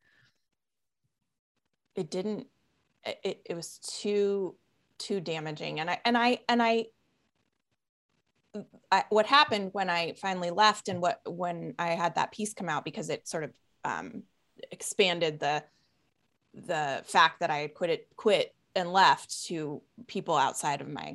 it 1.95 2.11
didn't 2.11 2.47
it, 3.05 3.41
it 3.45 3.55
was 3.55 3.79
too 3.79 4.55
too 4.99 5.19
damaging. 5.19 5.79
And 5.79 5.89
i 5.89 5.99
and 6.05 6.17
i 6.17 6.39
and 6.47 6.61
I, 6.61 6.85
I 8.91 9.05
what 9.09 9.25
happened 9.25 9.69
when 9.73 9.89
i 9.89 10.13
finally 10.13 10.49
left 10.49 10.89
and 10.89 11.01
what 11.01 11.21
when 11.25 11.75
i 11.77 11.89
had 11.89 12.15
that 12.15 12.31
piece 12.31 12.53
come 12.53 12.69
out 12.69 12.83
because 12.83 13.09
it 13.09 13.27
sort 13.27 13.43
of 13.43 13.51
um, 13.85 14.23
expanded 14.71 15.39
the 15.39 15.63
the 16.53 17.03
fact 17.05 17.39
that 17.39 17.51
i 17.51 17.59
had 17.59 17.73
quit 17.73 17.89
it 17.91 18.07
quit 18.15 18.55
and 18.75 18.91
left 18.91 19.45
to 19.45 19.81
people 20.07 20.35
outside 20.35 20.81
of 20.81 20.89
my 20.89 21.09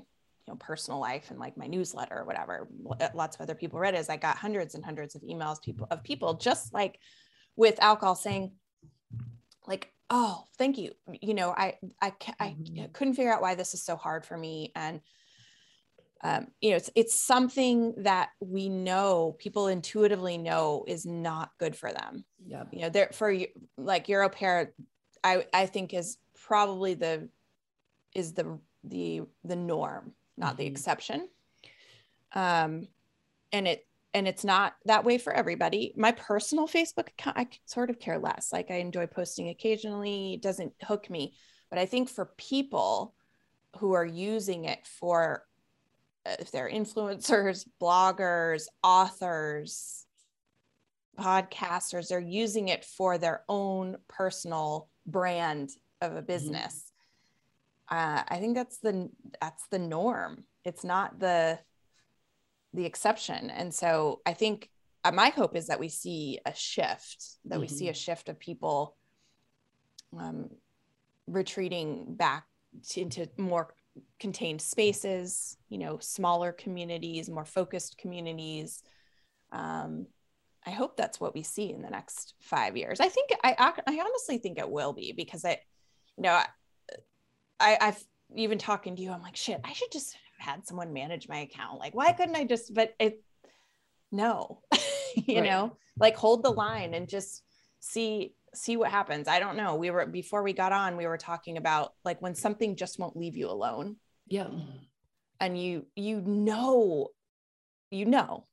you 0.47 0.53
know 0.53 0.57
personal 0.57 1.01
life 1.01 1.31
and 1.31 1.39
like 1.39 1.57
my 1.57 1.67
newsletter 1.67 2.19
or 2.19 2.25
whatever. 2.25 2.69
Lots 3.15 3.37
of 3.37 3.41
other 3.41 3.55
people 3.55 3.79
read 3.79 3.95
it 3.95 3.99
as 3.99 4.09
i 4.09 4.17
got 4.17 4.37
hundreds 4.37 4.75
and 4.75 4.85
hundreds 4.85 5.15
of 5.15 5.23
emails 5.23 5.63
people 5.63 5.87
of 5.91 6.03
people 6.03 6.35
just 6.35 6.73
like 6.75 6.99
with 7.57 7.83
alcohol 7.83 8.15
saying 8.15 8.53
like 9.67 9.94
oh 10.11 10.45
thank 10.59 10.79
you 10.79 10.93
you 11.21 11.35
know 11.35 11.51
i 11.51 11.75
i, 12.01 12.13
I 12.39 12.49
mm-hmm. 12.51 12.93
couldn't 12.93 13.15
figure 13.15 13.33
out 13.33 13.43
why 13.43 13.55
this 13.55 13.75
is 13.75 13.83
so 13.83 13.97
hard 13.97 14.25
for 14.25 14.37
me 14.37 14.73
and 14.75 15.01
um, 16.23 16.47
you 16.61 16.71
know 16.71 16.77
it's 16.77 16.91
it's 16.95 17.15
something 17.15 17.95
that 17.99 18.31
we 18.41 18.71
know 18.71 19.37
people 19.39 19.69
intuitively 19.69 20.39
know 20.39 20.85
is 20.89 21.05
not 21.05 21.51
good 21.59 21.77
for 21.77 21.93
them 21.93 22.25
yeah 22.47 22.65
you 22.73 22.81
know 22.81 22.89
there 22.89 23.11
for 23.13 23.35
like 23.77 24.09
your 24.09 24.23
au 24.23 24.29
pair 24.29 24.73
i 25.23 25.45
i 25.53 25.67
think 25.67 25.93
is 25.93 26.17
probably 26.47 26.95
the 26.95 27.29
is 28.15 28.33
the 28.33 28.59
the 28.85 29.23
the 29.45 29.57
norm 29.57 30.13
not 30.37 30.53
mm-hmm. 30.53 30.59
the 30.59 30.67
exception 30.67 31.29
um 32.33 32.89
and 33.53 33.69
it 33.69 33.87
and 34.15 34.29
it's 34.29 34.45
not 34.45 34.75
that 34.85 35.05
way 35.05 35.19
for 35.19 35.33
everybody. 35.33 35.93
My 35.97 36.13
personal 36.13 36.69
Facebook 36.69 37.09
account, 37.09 37.37
I 37.37 37.49
sort 37.67 37.91
of 37.91 37.99
care 37.99 38.19
less. 38.19 38.51
Like 38.53 38.71
I 38.71 38.77
enjoy 38.77 39.09
posting 39.09 39.49
occasionally, 39.49 40.35
it 40.35 40.43
doesn't 40.43 40.73
hook 40.83 41.11
me. 41.11 41.35
But 41.69 41.81
I 41.81 41.87
think 41.87 42.09
for 42.09 42.33
people 42.39 43.15
who 43.79 43.93
are 43.95 44.07
using 44.07 44.67
it 44.67 44.87
for, 44.87 45.45
uh, 46.25 46.37
if 46.39 46.53
they're 46.53 46.71
influencers, 46.71 47.67
bloggers, 47.83 48.67
authors, 48.85 50.07
podcasters, 51.19 52.09
they're 52.09 52.21
using 52.21 52.69
it 52.69 52.85
for 52.85 53.19
their 53.19 53.43
own 53.49 53.97
personal 54.09 54.89
brand 55.07 55.71
of 56.01 56.13
a 56.13 56.17
mm-hmm. 56.17 56.27
business. 56.27 56.93
Mm-hmm. 57.91 57.97
Uh, 57.97 58.23
I 58.29 58.39
think 58.39 58.55
that's 58.55 58.79
the 58.79 59.11
that's 59.41 59.67
the 59.71 59.79
norm. 59.79 60.45
It's 60.65 60.85
not 60.85 61.19
the 61.19 61.59
the 62.75 62.85
exception. 62.85 63.51
And 63.51 63.73
so 63.73 64.21
I 64.27 64.35
think 64.35 64.69
uh, 65.05 65.13
my 65.13 65.29
hope 65.29 65.57
is 65.57 65.69
that 65.69 65.81
we 65.81 65.89
see 65.89 66.41
a 66.45 66.55
shift, 66.55 67.39
that 67.45 67.55
mm-hmm. 67.55 67.61
we 67.63 67.69
see 67.69 67.89
a 67.89 67.93
mm-hmm. 67.93 67.97
shift 67.97 68.29
of 68.29 68.39
people 68.39 68.97
um, 70.19 70.51
retreating 71.27 72.15
back 72.15 72.45
to, 72.91 73.01
into 73.01 73.29
more 73.39 73.75
contained 74.19 74.61
spaces, 74.61 75.57
you 75.69 75.79
know, 75.79 75.99
smaller 76.01 76.53
communities, 76.53 77.31
more 77.31 77.45
focused 77.45 77.97
communities. 77.97 78.83
Um, 79.53 80.07
I 80.67 80.71
hope 80.71 80.97
that's 80.97 81.21
what 81.21 81.35
we 81.35 81.43
see 81.43 81.71
in 81.71 81.83
the 81.83 81.91
next 81.91 82.35
five 82.41 82.77
years. 82.77 82.99
I 82.99 83.09
think 83.09 83.31
I, 83.45 83.55
I 83.87 84.01
honestly 84.01 84.39
think 84.39 84.59
it 84.59 84.69
will 84.69 84.93
be 84.93 85.13
because 85.13 85.45
I, 85.45 85.61
you 86.17 86.23
know, 86.23 86.41
I, 87.61 87.79
I've 87.81 88.03
even 88.35 88.59
talking 88.59 88.97
to 88.97 89.03
you, 89.03 89.13
I'm 89.13 89.23
like, 89.23 89.37
shit, 89.37 89.61
I 89.63 89.73
should 89.73 89.93
just 89.93 90.17
had 90.39 90.67
someone 90.67 90.93
manage 90.93 91.29
my 91.29 91.39
account. 91.39 91.79
Like, 91.79 91.95
why 91.95 92.13
couldn't 92.13 92.37
I 92.37 92.45
just, 92.45 92.75
but 92.75 92.95
it, 92.99 93.23
no, 94.13 94.61
you 95.17 95.41
right. 95.41 95.45
know, 95.45 95.77
like 95.99 96.17
hold 96.17 96.43
the 96.43 96.51
line 96.51 96.95
and 96.95 97.09
just 97.09 97.43
see, 97.81 98.35
see 98.55 98.77
what 98.77 98.91
happens. 98.91 99.29
I 99.29 99.41
don't 99.41 99.57
know. 99.57 99.77
We 99.77 99.91
were, 99.91 100.07
before 100.07 100.43
we 100.43 100.53
got 100.53 100.73
on, 100.73 100.97
we 100.97 101.07
were 101.07 101.19
talking 101.19 101.57
about 101.57 101.93
like 102.05 102.21
when 102.23 102.35
something 102.35 102.77
just 102.77 102.99
won't 102.99 103.17
leave 103.17 103.37
you 103.37 103.49
alone. 103.49 103.97
Yeah. 104.27 104.49
And 105.41 105.61
you, 105.61 105.87
you 105.97 106.21
know, 106.21 107.09
you 107.91 108.07
know, 108.07 108.47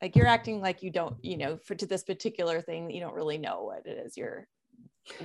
like 0.00 0.16
you're 0.16 0.26
acting 0.26 0.60
like 0.60 0.82
you 0.82 0.90
don't, 0.90 1.16
you 1.22 1.36
know, 1.36 1.58
for 1.64 1.74
to 1.74 1.86
this 1.86 2.02
particular 2.02 2.60
thing, 2.60 2.90
you 2.90 3.00
don't 3.00 3.14
really 3.14 3.38
know 3.38 3.64
what 3.64 3.86
it 3.86 3.98
is 4.04 4.16
you're 4.16 4.46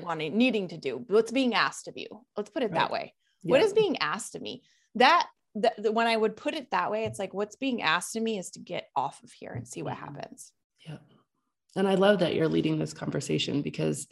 wanting, 0.01 0.37
needing 0.37 0.67
to 0.69 0.77
do. 0.77 1.03
What's 1.07 1.31
being 1.31 1.53
asked 1.53 1.87
of 1.87 1.97
you? 1.97 2.07
Let's 2.35 2.49
put 2.49 2.63
it 2.63 2.71
right. 2.71 2.75
that 2.75 2.91
way. 2.91 3.13
Yeah. 3.43 3.51
What 3.51 3.61
is 3.61 3.73
being 3.73 3.97
asked 3.97 4.35
of 4.35 4.41
me? 4.41 4.63
That 4.95 5.27
the, 5.55 5.73
the, 5.77 5.91
when 5.91 6.07
I 6.07 6.17
would 6.17 6.35
put 6.35 6.53
it 6.53 6.71
that 6.71 6.91
way, 6.91 7.05
it's 7.05 7.17
like 7.17 7.33
what's 7.33 7.55
being 7.55 7.81
asked 7.81 8.15
of 8.15 8.23
me 8.23 8.37
is 8.37 8.51
to 8.51 8.59
get 8.59 8.89
off 8.95 9.23
of 9.23 9.31
here 9.31 9.51
and 9.51 9.67
see 9.67 9.81
what 9.81 9.95
mm-hmm. 9.95 10.15
happens. 10.15 10.51
Yeah. 10.85 10.97
And 11.75 11.87
I 11.87 11.95
love 11.95 12.19
that 12.19 12.35
you're 12.35 12.47
leading 12.47 12.77
this 12.77 12.93
conversation 12.93 13.61
because 13.61 14.07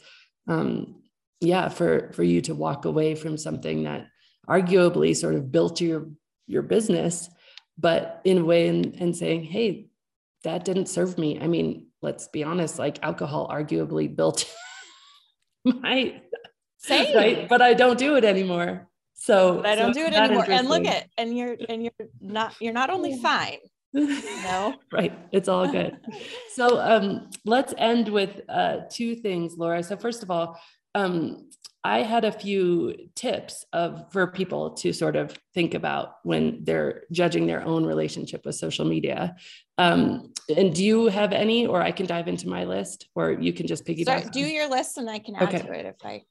um 0.48 1.02
yeah, 1.40 1.68
for 1.68 2.10
for 2.12 2.22
you 2.22 2.40
to 2.42 2.54
walk 2.54 2.84
away 2.84 3.14
from 3.14 3.36
something 3.36 3.84
that 3.84 4.08
arguably 4.48 5.14
sort 5.16 5.34
of 5.34 5.52
built 5.52 5.80
your 5.80 6.08
your 6.46 6.62
business, 6.62 7.28
but 7.78 8.20
in 8.24 8.38
a 8.38 8.44
way 8.44 8.68
and, 8.68 8.94
and 8.96 9.16
saying, 9.16 9.44
hey, 9.44 9.88
that 10.42 10.64
didn't 10.64 10.86
serve 10.86 11.18
me. 11.18 11.40
I 11.40 11.46
mean, 11.46 11.88
let's 12.02 12.28
be 12.28 12.44
honest, 12.44 12.78
like 12.78 13.02
alcohol 13.02 13.48
arguably 13.48 14.14
built 14.14 14.50
my 15.64 16.20
same 16.78 17.16
right, 17.16 17.48
but 17.48 17.62
I 17.62 17.74
don't 17.74 17.98
do 17.98 18.16
it 18.16 18.24
anymore. 18.24 18.88
So 19.14 19.56
but 19.56 19.66
I 19.66 19.74
don't 19.74 19.94
so 19.94 20.00
do 20.00 20.06
it 20.06 20.12
anymore. 20.12 20.44
And 20.48 20.68
look 20.68 20.84
at 20.84 21.08
and 21.16 21.36
you're 21.36 21.56
and 21.68 21.82
you're 21.82 22.08
not 22.20 22.54
you're 22.60 22.72
not 22.72 22.90
only 22.90 23.18
fine. 23.18 23.58
No. 23.92 24.74
right. 24.92 25.16
It's 25.32 25.48
all 25.48 25.70
good. 25.70 25.96
so 26.52 26.80
um 26.80 27.30
let's 27.44 27.72
end 27.78 28.08
with 28.08 28.42
uh 28.48 28.78
two 28.90 29.14
things, 29.14 29.56
Laura. 29.56 29.82
So 29.82 29.96
first 29.96 30.22
of 30.22 30.30
all, 30.30 30.58
um, 30.94 31.48
I 31.86 32.02
had 32.02 32.24
a 32.24 32.32
few 32.32 32.94
tips 33.14 33.66
of 33.74 34.10
for 34.10 34.26
people 34.26 34.70
to 34.70 34.92
sort 34.94 35.16
of 35.16 35.36
think 35.52 35.74
about 35.74 36.16
when 36.22 36.64
they're 36.64 37.02
judging 37.12 37.46
their 37.46 37.62
own 37.62 37.84
relationship 37.84 38.46
with 38.46 38.54
social 38.54 38.86
media. 38.86 39.36
Um, 39.76 40.32
and 40.56 40.74
do 40.74 40.82
you 40.82 41.08
have 41.08 41.32
any, 41.32 41.66
or 41.66 41.82
I 41.82 41.92
can 41.92 42.06
dive 42.06 42.26
into 42.26 42.48
my 42.48 42.64
list, 42.64 43.08
or 43.14 43.32
you 43.32 43.52
can 43.52 43.66
just 43.66 43.84
piggyback? 43.84 44.20
Start, 44.20 44.32
do 44.32 44.40
your 44.40 44.66
list, 44.68 44.96
and 44.96 45.10
I 45.10 45.18
can 45.18 45.36
add 45.36 45.42
okay. 45.42 45.58
to 45.58 45.72
it 45.72 45.84
if 45.84 45.96
I. 46.02 46.22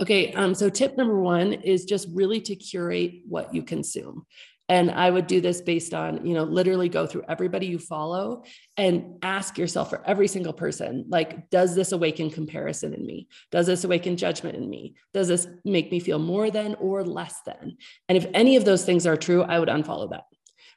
Okay, 0.00 0.32
um, 0.32 0.54
so 0.54 0.70
tip 0.70 0.96
number 0.96 1.20
one 1.20 1.52
is 1.52 1.84
just 1.84 2.08
really 2.12 2.40
to 2.42 2.54
curate 2.54 3.22
what 3.26 3.52
you 3.52 3.62
consume. 3.62 4.24
And 4.70 4.90
i 4.90 5.08
would 5.08 5.26
do 5.26 5.40
this 5.40 5.62
based 5.62 5.94
on 5.94 6.26
you 6.26 6.34
know 6.34 6.44
literally 6.44 6.90
go 6.90 7.06
through 7.06 7.22
everybody 7.26 7.66
you 7.66 7.78
follow 7.78 8.44
and 8.76 9.16
ask 9.22 9.56
yourself 9.56 9.88
for 9.88 10.06
every 10.06 10.28
single 10.28 10.52
person 10.52 11.06
like 11.08 11.48
does 11.48 11.74
this 11.74 11.92
awaken 11.92 12.30
comparison 12.30 12.92
in 12.92 13.06
me? 13.06 13.28
Does 13.50 13.66
this 13.66 13.84
awaken 13.84 14.18
judgment 14.18 14.56
in 14.56 14.68
me? 14.68 14.94
Does 15.14 15.26
this 15.26 15.46
make 15.64 15.90
me 15.90 16.00
feel 16.00 16.18
more 16.18 16.50
than 16.50 16.74
or 16.74 17.02
less 17.02 17.40
than? 17.46 17.78
And 18.10 18.18
if 18.18 18.26
any 18.34 18.56
of 18.56 18.66
those 18.66 18.84
things 18.84 19.06
are 19.06 19.16
true 19.16 19.42
i 19.42 19.58
would 19.58 19.70
unfollow 19.70 20.10
that 20.10 20.24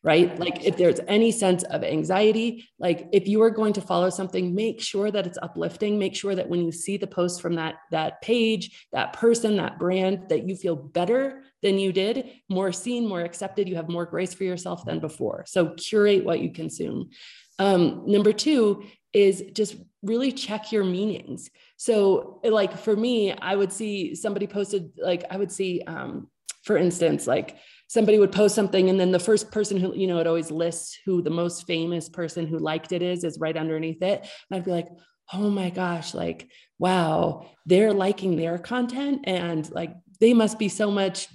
right? 0.03 0.39
Like 0.39 0.65
if 0.65 0.77
there's 0.77 0.99
any 1.07 1.31
sense 1.31 1.63
of 1.63 1.83
anxiety, 1.83 2.67
like 2.79 3.07
if 3.11 3.27
you 3.27 3.41
are 3.43 3.51
going 3.51 3.73
to 3.73 3.81
follow 3.81 4.09
something, 4.09 4.55
make 4.55 4.81
sure 4.81 5.11
that 5.11 5.27
it's 5.27 5.37
uplifting. 5.41 5.99
Make 5.99 6.15
sure 6.15 6.33
that 6.33 6.49
when 6.49 6.65
you 6.65 6.71
see 6.71 6.97
the 6.97 7.07
post 7.07 7.41
from 7.41 7.55
that 7.55 7.75
that 7.91 8.21
page, 8.21 8.87
that 8.91 9.13
person, 9.13 9.57
that 9.57 9.77
brand, 9.77 10.29
that 10.29 10.47
you 10.47 10.55
feel 10.55 10.75
better 10.75 11.43
than 11.61 11.77
you 11.77 11.93
did, 11.93 12.31
more 12.49 12.71
seen, 12.71 13.07
more 13.07 13.21
accepted. 13.21 13.69
You 13.69 13.75
have 13.75 13.89
more 13.89 14.05
grace 14.05 14.33
for 14.33 14.43
yourself 14.43 14.85
than 14.85 14.99
before. 14.99 15.45
So 15.47 15.69
curate 15.75 16.25
what 16.25 16.39
you 16.39 16.51
consume. 16.51 17.11
Um, 17.59 18.03
number 18.07 18.33
two 18.33 18.83
is 19.13 19.43
just 19.53 19.75
really 20.01 20.31
check 20.31 20.71
your 20.71 20.83
meanings. 20.83 21.49
So, 21.77 22.39
like 22.43 22.77
for 22.77 22.95
me, 22.95 23.33
I 23.33 23.55
would 23.55 23.71
see 23.71 24.15
somebody 24.15 24.47
posted, 24.47 24.91
like 24.97 25.25
I 25.29 25.37
would 25.37 25.51
see, 25.51 25.81
um, 25.85 26.27
for 26.63 26.77
instance, 26.77 27.27
like 27.27 27.57
somebody 27.91 28.17
would 28.17 28.31
post 28.31 28.55
something 28.55 28.89
and 28.89 28.97
then 28.97 29.11
the 29.11 29.19
first 29.19 29.51
person 29.51 29.75
who 29.75 29.93
you 29.93 30.07
know 30.07 30.19
it 30.19 30.27
always 30.27 30.49
lists 30.49 30.97
who 31.05 31.21
the 31.21 31.29
most 31.29 31.67
famous 31.67 32.07
person 32.07 32.47
who 32.47 32.57
liked 32.57 32.93
it 32.93 33.01
is 33.01 33.25
is 33.25 33.37
right 33.37 33.57
underneath 33.57 34.01
it 34.01 34.21
and 34.21 34.57
i'd 34.57 34.63
be 34.63 34.71
like 34.71 34.87
oh 35.33 35.49
my 35.49 35.69
gosh 35.69 36.13
like 36.13 36.49
wow 36.79 37.45
they're 37.65 37.93
liking 37.93 38.37
their 38.37 38.57
content 38.57 39.19
and 39.25 39.69
like 39.71 39.93
they 40.21 40.33
must 40.33 40.57
be 40.57 40.69
so 40.69 40.89
much 40.89 41.27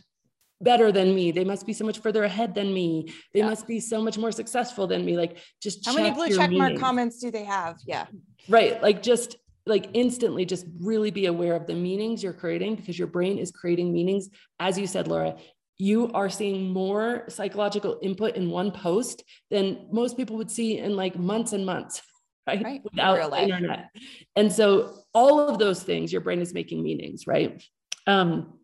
better 0.60 0.90
than 0.90 1.14
me. 1.14 1.32
They 1.32 1.44
must 1.44 1.66
be 1.66 1.74
so 1.74 1.84
much 1.84 1.98
further 1.98 2.24
ahead 2.24 2.54
than 2.54 2.72
me. 2.72 3.12
They 3.34 3.40
yeah. 3.40 3.46
must 3.46 3.66
be 3.66 3.78
so 3.80 4.00
much 4.00 4.16
more 4.16 4.32
successful 4.32 4.86
than 4.86 5.04
me. 5.04 5.16
Like 5.16 5.38
just 5.62 5.84
how 5.84 5.94
many 5.94 6.12
blue 6.12 6.34
check 6.34 6.50
mark 6.50 6.78
comments 6.78 7.18
do 7.20 7.30
they 7.30 7.44
have? 7.44 7.76
Yeah. 7.86 8.06
Right. 8.48 8.80
Like 8.82 9.02
just 9.02 9.36
like 9.66 9.90
instantly 9.94 10.44
just 10.44 10.64
really 10.80 11.10
be 11.10 11.26
aware 11.26 11.56
of 11.56 11.66
the 11.66 11.74
meanings 11.74 12.22
you're 12.22 12.32
creating 12.32 12.76
because 12.76 12.98
your 12.98 13.08
brain 13.08 13.36
is 13.36 13.50
creating 13.50 13.92
meanings. 13.92 14.28
As 14.60 14.78
you 14.78 14.86
said, 14.86 15.08
Laura, 15.08 15.36
you 15.78 16.10
are 16.12 16.28
seeing 16.28 16.72
more 16.72 17.24
psychological 17.28 17.98
input 18.02 18.36
in 18.36 18.50
one 18.50 18.70
post 18.70 19.24
than 19.50 19.88
most 19.92 20.16
people 20.16 20.36
would 20.36 20.50
see 20.50 20.78
in 20.78 20.96
like 20.96 21.18
months 21.18 21.52
and 21.52 21.64
months. 21.64 22.02
Right, 22.48 22.62
right. 22.62 22.80
without 22.84 23.32
the 23.32 23.42
internet 23.42 23.90
and 24.36 24.52
so 24.52 24.94
all 25.12 25.40
of 25.40 25.58
those 25.58 25.82
things 25.82 26.12
your 26.12 26.20
brain 26.20 26.40
is 26.40 26.54
making 26.54 26.80
meanings 26.80 27.26
right 27.26 27.60
um, 28.06 28.56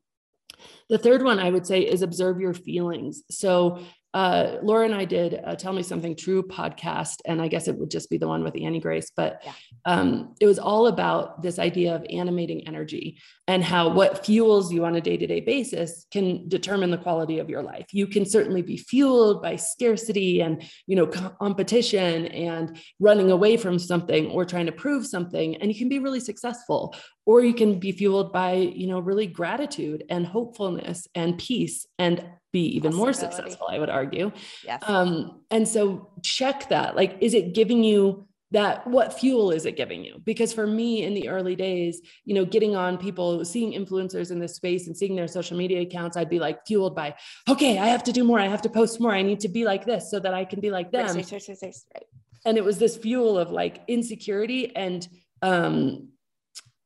the 0.88 0.98
third 0.98 1.22
one 1.22 1.38
I 1.38 1.50
would 1.50 1.66
say 1.66 1.80
is 1.80 2.02
observe 2.02 2.40
your 2.40 2.54
feelings. 2.54 3.22
So 3.30 3.80
uh, 4.14 4.58
Laura 4.62 4.84
and 4.84 4.94
I 4.94 5.04
did 5.04 5.40
a 5.42 5.56
Tell 5.56 5.72
Me 5.72 5.82
Something 5.82 6.14
True 6.14 6.42
podcast, 6.42 7.16
and 7.24 7.40
I 7.40 7.48
guess 7.48 7.66
it 7.66 7.76
would 7.76 7.90
just 7.90 8.10
be 8.10 8.18
the 8.18 8.28
one 8.28 8.44
with 8.44 8.54
Annie 8.60 8.80
Grace, 8.80 9.10
but 9.16 9.42
yeah. 9.44 9.52
um, 9.86 10.34
it 10.40 10.46
was 10.46 10.58
all 10.58 10.86
about 10.86 11.42
this 11.42 11.58
idea 11.58 11.94
of 11.94 12.04
animating 12.10 12.66
energy 12.66 13.18
and 13.48 13.64
how 13.64 13.88
what 13.88 14.24
fuels 14.24 14.72
you 14.72 14.84
on 14.84 14.96
a 14.96 15.00
day 15.00 15.16
to 15.16 15.26
day 15.26 15.40
basis 15.40 16.06
can 16.10 16.46
determine 16.48 16.90
the 16.90 16.98
quality 16.98 17.38
of 17.38 17.48
your 17.48 17.62
life. 17.62 17.86
You 17.92 18.06
can 18.06 18.26
certainly 18.26 18.62
be 18.62 18.76
fueled 18.76 19.42
by 19.42 19.56
scarcity 19.56 20.40
and 20.40 20.62
you 20.86 20.96
know 20.96 21.06
competition 21.06 22.26
and 22.26 22.78
running 23.00 23.30
away 23.30 23.56
from 23.56 23.78
something 23.78 24.26
or 24.26 24.44
trying 24.44 24.66
to 24.66 24.72
prove 24.72 25.06
something, 25.06 25.56
and 25.56 25.72
you 25.72 25.78
can 25.78 25.88
be 25.88 25.98
really 25.98 26.20
successful 26.20 26.94
or 27.24 27.42
you 27.42 27.54
can 27.54 27.78
be 27.78 27.92
fueled 27.92 28.32
by 28.32 28.54
you 28.54 28.86
know 28.86 29.00
really 29.00 29.26
gratitude 29.26 30.04
and 30.08 30.26
hopefulness 30.26 31.06
and 31.14 31.38
peace 31.38 31.86
and 31.98 32.24
be 32.52 32.76
even 32.76 32.94
more 32.94 33.12
successful 33.12 33.66
i 33.70 33.78
would 33.78 33.90
argue. 33.90 34.30
Yes. 34.64 34.82
um, 34.86 35.40
and 35.50 35.66
so 35.66 36.10
check 36.22 36.68
that. 36.68 36.96
Like 36.96 37.16
is 37.20 37.34
it 37.34 37.54
giving 37.54 37.82
you 37.82 38.26
that 38.50 38.86
what 38.86 39.18
fuel 39.18 39.50
is 39.50 39.64
it 39.64 39.78
giving 39.78 40.04
you? 40.04 40.20
Because 40.24 40.52
for 40.52 40.66
me 40.66 41.04
in 41.04 41.14
the 41.14 41.28
early 41.28 41.56
days 41.56 42.02
you 42.24 42.34
know 42.34 42.44
getting 42.44 42.76
on 42.76 42.98
people 42.98 43.44
seeing 43.44 43.72
influencers 43.72 44.30
in 44.30 44.38
this 44.38 44.56
space 44.56 44.86
and 44.86 44.96
seeing 44.96 45.16
their 45.16 45.28
social 45.28 45.56
media 45.56 45.80
accounts 45.80 46.16
i'd 46.16 46.28
be 46.28 46.38
like 46.38 46.64
fueled 46.66 46.94
by 46.94 47.14
okay 47.48 47.78
i 47.78 47.86
have 47.86 48.04
to 48.04 48.12
do 48.12 48.24
more. 48.24 48.38
I 48.38 48.48
have 48.48 48.62
to 48.62 48.68
post 48.68 49.00
more. 49.00 49.12
I 49.12 49.22
need 49.22 49.40
to 49.40 49.48
be 49.48 49.64
like 49.64 49.86
this 49.86 50.10
so 50.10 50.20
that 50.20 50.34
i 50.34 50.44
can 50.44 50.60
be 50.60 50.70
like 50.70 50.92
them. 50.92 51.06
right, 51.06 51.32
right, 51.32 51.32
right, 51.48 51.74
right. 51.94 52.04
and 52.44 52.58
it 52.58 52.64
was 52.64 52.78
this 52.78 52.96
fuel 52.96 53.38
of 53.38 53.50
like 53.50 53.82
insecurity 53.88 54.74
and 54.76 55.08
um 55.40 56.11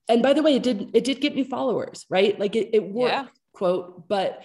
and 0.08 0.22
by 0.22 0.32
the 0.32 0.42
way, 0.42 0.56
it 0.56 0.62
did 0.62 0.90
it 0.94 1.04
did 1.04 1.20
get 1.20 1.34
me 1.34 1.44
followers, 1.44 2.06
right? 2.08 2.38
Like 2.38 2.56
it, 2.56 2.70
it 2.72 2.82
worked, 2.82 3.12
yeah. 3.12 3.26
quote, 3.52 4.08
but 4.08 4.42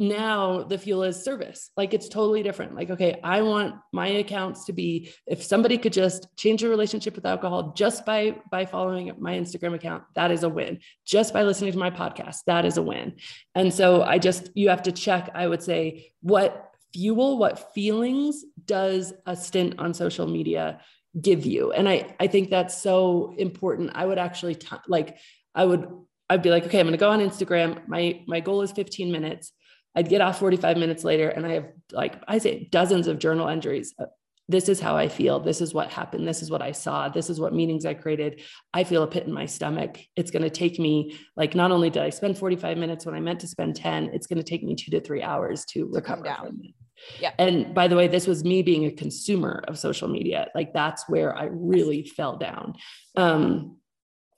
now 0.00 0.62
the 0.62 0.78
fuel 0.78 1.02
is 1.02 1.22
service. 1.22 1.70
Like 1.76 1.92
it's 1.92 2.08
totally 2.08 2.42
different. 2.42 2.74
Like, 2.74 2.88
okay, 2.90 3.20
I 3.22 3.42
want 3.42 3.74
my 3.92 4.06
accounts 4.08 4.64
to 4.64 4.72
be 4.72 5.12
if 5.26 5.42
somebody 5.42 5.76
could 5.76 5.92
just 5.92 6.26
change 6.38 6.62
their 6.62 6.70
relationship 6.70 7.14
with 7.14 7.26
alcohol 7.26 7.74
just 7.76 8.06
by 8.06 8.36
by 8.50 8.64
following 8.64 9.12
my 9.18 9.34
Instagram 9.34 9.74
account, 9.74 10.04
that 10.14 10.30
is 10.30 10.42
a 10.42 10.48
win. 10.48 10.78
Just 11.04 11.34
by 11.34 11.42
listening 11.42 11.72
to 11.72 11.78
my 11.78 11.90
podcast, 11.90 12.38
that 12.46 12.64
is 12.64 12.78
a 12.78 12.82
win. 12.82 13.16
And 13.54 13.72
so 13.72 14.02
I 14.02 14.18
just 14.18 14.50
you 14.54 14.70
have 14.70 14.84
to 14.84 14.92
check, 14.92 15.30
I 15.34 15.46
would 15.46 15.62
say, 15.62 16.12
what 16.22 16.72
fuel, 16.94 17.38
what 17.38 17.74
feelings 17.74 18.44
does 18.64 19.12
a 19.26 19.36
stint 19.36 19.78
on 19.78 19.92
social 19.92 20.26
media 20.26 20.80
give 21.18 21.46
you. 21.46 21.72
And 21.72 21.88
i 21.88 22.14
i 22.20 22.26
think 22.26 22.50
that's 22.50 22.80
so 22.80 23.34
important. 23.38 23.92
I 23.94 24.06
would 24.06 24.18
actually 24.18 24.54
t- 24.54 24.76
like 24.88 25.18
i 25.54 25.64
would 25.64 25.88
i'd 26.28 26.42
be 26.42 26.50
like 26.50 26.64
okay 26.64 26.78
i'm 26.78 26.86
going 26.86 26.92
to 26.92 26.98
go 26.98 27.10
on 27.10 27.20
instagram. 27.20 27.86
My 27.88 28.22
my 28.26 28.40
goal 28.40 28.62
is 28.62 28.72
15 28.72 29.10
minutes. 29.10 29.52
I'd 29.96 30.08
get 30.08 30.20
off 30.20 30.38
45 30.38 30.76
minutes 30.76 31.02
later 31.02 31.28
and 31.28 31.46
i 31.46 31.52
have 31.54 31.66
like 31.92 32.22
i 32.28 32.38
say 32.38 32.68
dozens 32.70 33.06
of 33.06 33.18
journal 33.18 33.48
entries. 33.48 33.94
Uh, 33.98 34.06
this 34.48 34.68
is 34.68 34.80
how 34.80 34.96
i 34.96 35.08
feel. 35.08 35.40
This 35.40 35.60
is 35.60 35.74
what 35.74 35.92
happened. 35.92 36.28
This 36.28 36.42
is 36.42 36.50
what 36.50 36.62
i 36.62 36.72
saw. 36.72 37.08
This 37.08 37.28
is 37.28 37.40
what 37.40 37.54
meetings 37.54 37.84
i 37.86 37.94
created. 37.94 38.42
I 38.72 38.84
feel 38.84 39.02
a 39.02 39.08
pit 39.08 39.26
in 39.26 39.32
my 39.32 39.46
stomach. 39.46 39.98
It's 40.14 40.30
going 40.30 40.42
to 40.42 40.50
take 40.50 40.78
me 40.78 41.18
like 41.36 41.56
not 41.56 41.72
only 41.72 41.90
did 41.90 42.02
i 42.02 42.10
spend 42.10 42.38
45 42.38 42.78
minutes 42.78 43.04
when 43.04 43.16
i 43.16 43.20
meant 43.20 43.40
to 43.40 43.48
spend 43.48 43.74
10 43.74 44.10
it's 44.12 44.28
going 44.28 44.38
to 44.38 44.44
take 44.44 44.62
me 44.62 44.76
two 44.76 44.92
to 44.92 45.00
three 45.00 45.22
hours 45.22 45.64
to, 45.66 45.80
to 45.80 45.90
recover 45.92 46.24
from 46.24 46.60
it 46.62 46.74
yeah. 47.20 47.32
And 47.38 47.74
by 47.74 47.88
the 47.88 47.96
way, 47.96 48.08
this 48.08 48.26
was 48.26 48.44
me 48.44 48.62
being 48.62 48.84
a 48.84 48.90
consumer 48.90 49.62
of 49.68 49.78
social 49.78 50.08
media. 50.08 50.48
Like 50.54 50.72
that's 50.72 51.08
where 51.08 51.36
I 51.36 51.44
really 51.50 52.04
fell 52.04 52.36
down. 52.36 52.74
Um, 53.16 53.78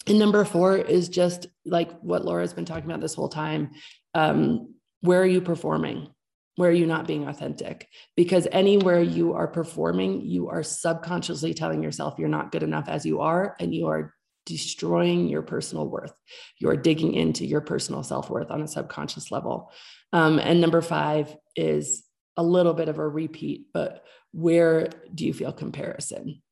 and 0.07 0.19
number 0.19 0.45
four 0.45 0.77
is 0.77 1.09
just 1.09 1.47
like 1.65 1.93
what 2.01 2.25
Laura's 2.25 2.53
been 2.53 2.65
talking 2.65 2.91
about 2.91 3.01
this 3.01 3.15
whole 3.15 3.29
time. 3.29 3.71
Um, 4.15 4.75
where 5.01 5.21
are 5.21 5.27
you 5.27 5.41
performing? 5.41 6.09
Where 6.57 6.71
are 6.71 6.75
you 6.75 6.87
not 6.87 7.07
being 7.07 7.27
authentic? 7.29 7.89
Because 8.17 8.47
anywhere 8.53 9.01
you 9.01 9.33
are 9.33 9.49
performing, 9.49 10.23
you 10.23 10.49
are 10.49 10.63
subconsciously 10.63 11.55
telling 11.55 11.83
yourself 11.83 12.19
you're 12.19 12.29
not 12.29 12.53
good 12.53 12.63
enough 12.63 12.89
as 12.89 13.07
you 13.07 13.21
are, 13.21 13.57
and 13.59 13.75
you 13.75 13.87
are 13.87 14.15
destroying 14.45 15.29
your 15.29 15.43
personal 15.43 15.89
worth. 15.89 16.13
You 16.59 16.69
are 16.69 16.77
digging 16.77 17.15
into 17.15 17.47
your 17.47 17.61
personal 17.61 18.03
self 18.03 18.29
worth 18.29 18.51
on 18.51 18.61
a 18.61 18.69
subconscious 18.69 19.31
level. 19.31 19.73
Um, 20.13 20.39
and 20.39 20.61
number 20.61 20.83
five 20.83 21.35
is 21.57 22.05
a 22.37 22.43
little 22.43 22.75
bit 22.75 22.89
of 22.89 22.99
a 22.99 23.07
repeat, 23.07 23.67
but 23.73 24.05
where 24.33 24.89
do 25.15 25.27
you 25.27 25.35
feel 25.35 25.53
comparison? 25.53 26.43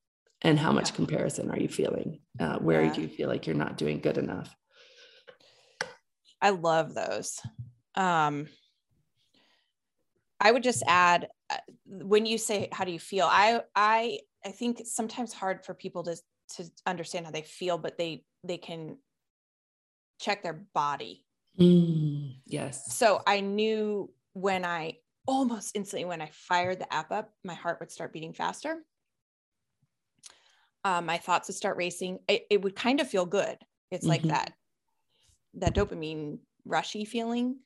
And 0.43 0.59
how 0.59 0.73
much 0.73 0.91
yeah. 0.91 0.97
comparison 0.97 1.51
are 1.51 1.59
you 1.59 1.69
feeling? 1.69 2.21
Uh, 2.39 2.59
where 2.59 2.83
yeah. 2.85 2.93
do 2.93 3.03
you 3.03 3.09
feel 3.09 3.29
like 3.29 3.47
you're 3.47 3.57
not 3.57 3.77
doing 3.77 4.01
good 4.01 4.19
enough? 4.19 4.55
I 6.41 6.51
love 6.51 6.95
those. 6.95 7.41
Um, 7.95 8.49
I 10.41 10.51
would 10.51 10.63
just 10.63 10.83
add 10.87 11.29
uh, 11.51 11.59
when 11.87 12.25
you 12.25 12.39
say 12.39 12.69
how 12.73 12.85
do 12.85 12.93
you 12.93 12.99
feel, 12.99 13.27
I 13.31 13.63
I 13.75 14.21
I 14.45 14.51
think 14.51 14.81
it's 14.81 14.95
sometimes 14.95 15.35
hard 15.35 15.65
for 15.65 15.75
people 15.75 16.03
to 16.05 16.17
to 16.57 16.65
understand 16.87 17.27
how 17.27 17.33
they 17.33 17.43
feel, 17.43 17.77
but 17.77 17.99
they 17.99 18.25
they 18.43 18.57
can 18.57 18.97
check 20.19 20.43
their 20.43 20.65
body. 20.75 21.27
Mm, 21.59 22.37
yes. 22.47 22.97
So 22.97 23.23
I 23.27 23.41
knew 23.41 24.11
when 24.33 24.65
I 24.65 24.99
almost 25.27 25.73
instantly 25.75 26.05
when 26.05 26.23
I 26.23 26.31
fired 26.33 26.79
the 26.79 26.93
app 26.93 27.11
up, 27.11 27.31
my 27.45 27.55
heart 27.55 27.79
would 27.81 27.91
start 27.91 28.13
beating 28.13 28.33
faster. 28.33 28.79
Um, 30.85 31.07
my 31.07 31.19
thoughts 31.19 31.49
would 31.49 31.57
start 31.57 31.77
racing. 31.77 32.21
It, 32.27 32.47
it, 32.51 32.63
would 32.63 32.75
kind 32.75 33.01
of 33.01 33.09
feel 33.09 33.27
good. 33.27 33.59
It's 33.91 34.05
mm-hmm. 34.05 34.11
like 34.11 34.23
that 34.23 34.53
that 35.55 35.75
dopamine 35.75 36.39
rushy 36.65 37.05
feeling, 37.05 37.59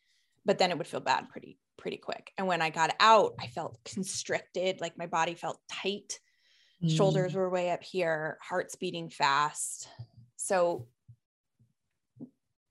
but 0.45 0.59
then 0.59 0.71
it 0.71 0.79
would 0.79 0.87
feel 0.87 1.01
bad 1.01 1.29
pretty 1.29 1.59
pretty 1.79 1.97
quick. 1.97 2.33
And 2.39 2.47
when 2.47 2.63
I 2.63 2.71
got 2.71 2.95
out, 2.99 3.35
I 3.41 3.47
felt 3.47 3.79
constricted, 3.85 4.81
like 4.81 4.99
my 4.99 5.07
body 5.07 5.35
felt 5.35 5.61
tight. 5.71 6.19
Mm. 6.83 6.97
Shoulders 6.97 7.35
were 7.35 7.51
way 7.51 7.71
up 7.71 7.83
here, 7.83 8.39
heart's 8.43 8.77
beating 8.77 9.11
fast. 9.11 9.89
So 10.37 10.89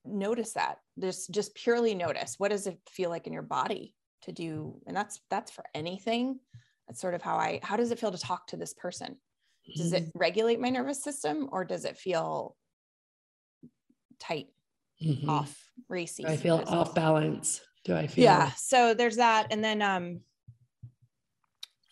notice 0.05 0.53
that 0.53 0.79
just 0.99 1.31
just 1.31 1.55
purely 1.55 1.95
notice 1.95 2.35
what 2.37 2.51
does 2.51 2.67
it 2.67 2.77
feel 2.89 3.09
like 3.09 3.25
in 3.25 3.31
your 3.31 3.41
body 3.41 3.95
to 4.23 4.31
do 4.31 4.79
and 4.87 4.95
that's 4.95 5.19
that's 5.29 5.51
for 5.51 5.63
anything 5.73 6.39
that's 6.87 6.99
sort 6.99 7.13
of 7.13 7.21
how 7.21 7.35
i 7.35 7.59
how 7.63 7.77
does 7.77 7.91
it 7.91 7.99
feel 7.99 8.11
to 8.11 8.17
talk 8.17 8.47
to 8.47 8.57
this 8.57 8.73
person 8.73 9.17
does 9.77 9.93
it 9.93 10.03
mm-hmm. 10.03 10.19
regulate 10.19 10.59
my 10.59 10.69
nervous 10.69 11.03
system 11.03 11.47
or 11.51 11.63
does 11.63 11.85
it 11.85 11.97
feel 11.97 12.55
tight 14.19 14.47
mm-hmm. 15.03 15.29
off 15.29 15.69
racy 15.89 16.25
i 16.25 16.35
feel 16.35 16.63
off 16.67 16.93
balance 16.93 17.61
do 17.85 17.95
i 17.95 18.07
feel 18.07 18.23
yeah 18.23 18.51
so 18.55 18.93
there's 18.93 19.17
that 19.17 19.47
and 19.51 19.63
then 19.63 19.81
um 19.81 20.19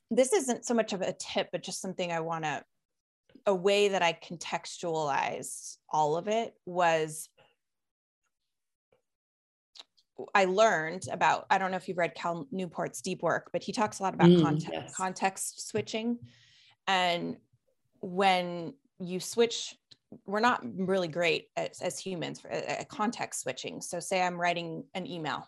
this 0.10 0.34
isn't 0.34 0.66
so 0.66 0.74
much 0.74 0.94
of 0.94 1.02
a 1.02 1.14
tip 1.14 1.48
but 1.52 1.64
just 1.64 1.82
something 1.82 2.12
i 2.12 2.20
want 2.20 2.44
to 2.44 2.64
a 3.46 3.56
way 3.56 3.88
that 3.88 4.02
i 4.02 4.14
contextualized 4.14 5.78
all 5.92 6.18
of 6.18 6.28
it 6.28 6.54
was 6.66 7.30
I 10.34 10.46
learned 10.46 11.08
about, 11.12 11.46
I 11.50 11.58
don't 11.58 11.72
know 11.72 11.78
if 11.78 11.88
you've 11.88 11.98
read 11.98 12.16
Cal 12.16 12.48
Newport's 12.52 13.02
deep 13.02 13.22
work, 13.22 13.50
but 13.52 13.64
he 13.64 13.72
talks 13.72 14.00
a 14.00 14.04
lot 14.04 14.14
about 14.14 14.30
mm, 14.30 14.42
context, 14.42 14.70
yes. 14.72 14.96
context 14.96 15.70
switching. 15.70 16.20
And 16.88 17.38
when 18.02 18.74
you 19.00 19.20
switch, 19.20 19.76
we're 20.26 20.40
not 20.40 20.62
really 20.64 21.08
great 21.08 21.48
as, 21.56 21.82
as 21.82 22.00
humans 22.00 22.40
for 22.40 22.50
at 22.50 22.90
context 22.90 23.42
switching. 23.42 23.82
So 23.82 24.00
say 24.00 24.22
I'm 24.22 24.40
writing 24.40 24.84
an 24.94 25.08
email 25.08 25.48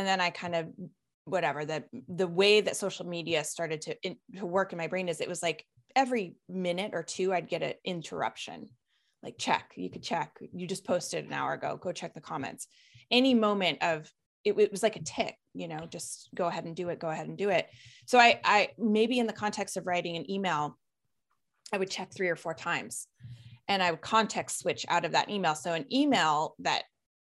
and 0.00 0.06
then 0.08 0.20
I 0.20 0.30
kind 0.30 0.54
of 0.54 0.68
whatever 1.26 1.64
the 1.64 1.84
the 2.08 2.26
way 2.26 2.60
that 2.62 2.76
social 2.76 3.06
media 3.06 3.44
started 3.44 3.82
to, 3.82 3.96
in, 4.02 4.16
to 4.36 4.46
work 4.46 4.72
in 4.72 4.78
my 4.78 4.86
brain 4.86 5.08
is 5.08 5.20
it 5.20 5.28
was 5.28 5.42
like 5.42 5.64
every 5.94 6.34
minute 6.48 6.92
or 6.94 7.02
two 7.02 7.32
I'd 7.32 7.48
get 7.48 7.62
an 7.62 7.74
interruption 7.84 8.68
like 9.22 9.36
check 9.38 9.72
you 9.76 9.90
could 9.90 10.02
check 10.02 10.38
you 10.52 10.66
just 10.66 10.86
posted 10.86 11.26
an 11.26 11.32
hour 11.32 11.52
ago 11.52 11.78
go 11.80 11.92
check 11.92 12.14
the 12.14 12.20
comments 12.20 12.66
any 13.10 13.34
moment 13.34 13.82
of 13.82 14.10
it, 14.44 14.58
it, 14.58 14.70
was 14.70 14.82
like 14.82 14.96
a 14.96 15.02
tick 15.02 15.36
you 15.54 15.68
know 15.68 15.86
just 15.90 16.28
go 16.34 16.46
ahead 16.46 16.64
and 16.64 16.76
do 16.76 16.88
it 16.88 16.98
go 16.98 17.08
ahead 17.08 17.28
and 17.28 17.36
do 17.36 17.50
it. 17.50 17.68
So 18.06 18.18
i 18.18 18.40
i 18.44 18.68
maybe 18.78 19.18
in 19.18 19.26
the 19.26 19.32
context 19.32 19.76
of 19.76 19.86
writing 19.86 20.16
an 20.16 20.30
email 20.30 20.78
i 21.72 21.78
would 21.78 21.90
check 21.90 22.12
three 22.12 22.28
or 22.28 22.36
four 22.36 22.54
times 22.54 23.06
and 23.68 23.82
i 23.82 23.90
would 23.90 24.00
context 24.00 24.60
switch 24.60 24.86
out 24.88 25.04
of 25.04 25.12
that 25.12 25.30
email. 25.30 25.54
So 25.54 25.72
an 25.74 25.86
email 25.92 26.54
that 26.60 26.84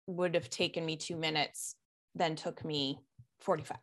would 0.07 0.35
have 0.35 0.49
taken 0.49 0.85
me 0.85 0.95
two 0.95 1.15
minutes 1.15 1.75
then 2.15 2.35
took 2.35 2.65
me 2.65 2.99
45 3.39 3.77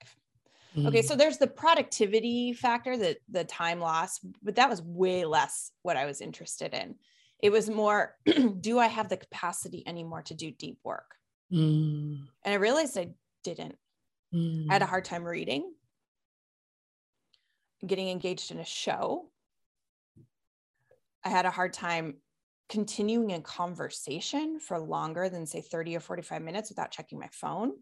mm-hmm. 0.76 0.86
okay 0.86 1.03
so 1.03 1.16
there's 1.16 1.39
the 1.39 1.47
productivity 1.47 2.53
factor 2.53 2.97
the 2.97 3.16
the 3.30 3.45
time 3.45 3.80
loss 3.80 4.20
but 4.43 4.57
that 4.57 4.68
was 4.68 4.82
way 4.82 5.24
less 5.24 5.70
what 5.82 5.97
i 5.97 6.05
was 6.05 6.20
interested 6.20 6.74
in. 6.74 6.95
It 7.41 7.51
was 7.51 7.70
more 7.70 8.16
do 8.61 8.78
i 8.78 8.86
have 8.86 9.09
the 9.09 9.16
capacity 9.16 9.82
anymore 9.86 10.22
to 10.22 10.34
do 10.34 10.51
deep 10.51 10.78
work 10.84 11.17
Mm. 11.53 12.26
And 12.44 12.55
I 12.55 12.57
realized 12.57 12.99
I 12.99 13.09
didn't. 13.44 13.76
Mm. 14.34 14.66
I 14.68 14.72
had 14.74 14.82
a 14.82 14.84
mm. 14.84 14.88
hard 14.88 15.05
time 15.05 15.24
reading, 15.24 15.72
getting 17.86 18.09
engaged 18.09 18.51
in 18.51 18.59
a 18.59 18.64
show. 18.64 19.30
I 21.24 21.30
had 21.30 21.46
a 21.46 21.51
hard 21.51 21.72
time 21.72 22.16
continuing 22.68 23.32
a 23.32 23.40
conversation 23.40 24.61
for 24.61 24.78
longer 24.78 25.28
than, 25.28 25.46
say, 25.46 25.62
30 25.62 25.96
or 25.96 26.01
45 26.01 26.42
minutes 26.42 26.68
without 26.68 26.90
checking 26.90 27.18
my 27.18 27.28
phone. 27.32 27.72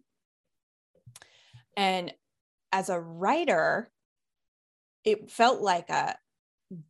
And 1.77 2.13
as 2.73 2.89
a 2.89 3.01
writer, 3.01 3.91
it 5.05 5.31
felt 5.31 5.61
like 5.61 5.91
a 5.91 6.17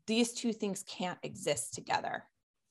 these 0.06 0.32
two 0.32 0.52
things 0.52 0.82
can't 0.88 1.18
exist 1.22 1.74
together 1.74 2.24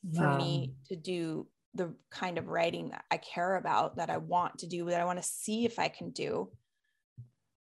wow. 0.04 0.34
for 0.34 0.38
me 0.38 0.74
to 0.88 0.96
do 0.96 1.48
the 1.76 1.94
kind 2.10 2.38
of 2.38 2.48
writing 2.48 2.90
that 2.90 3.04
I 3.12 3.18
care 3.18 3.58
about, 3.58 3.98
that 3.98 4.10
I 4.10 4.18
want 4.18 4.60
to 4.60 4.68
do, 4.68 4.86
that 4.86 5.02
I 5.02 5.06
want 5.06 5.22
to 5.22 5.28
see 5.28 5.66
if 5.66 5.78
I 5.78 5.90
can 5.90 6.12
do, 6.12 6.50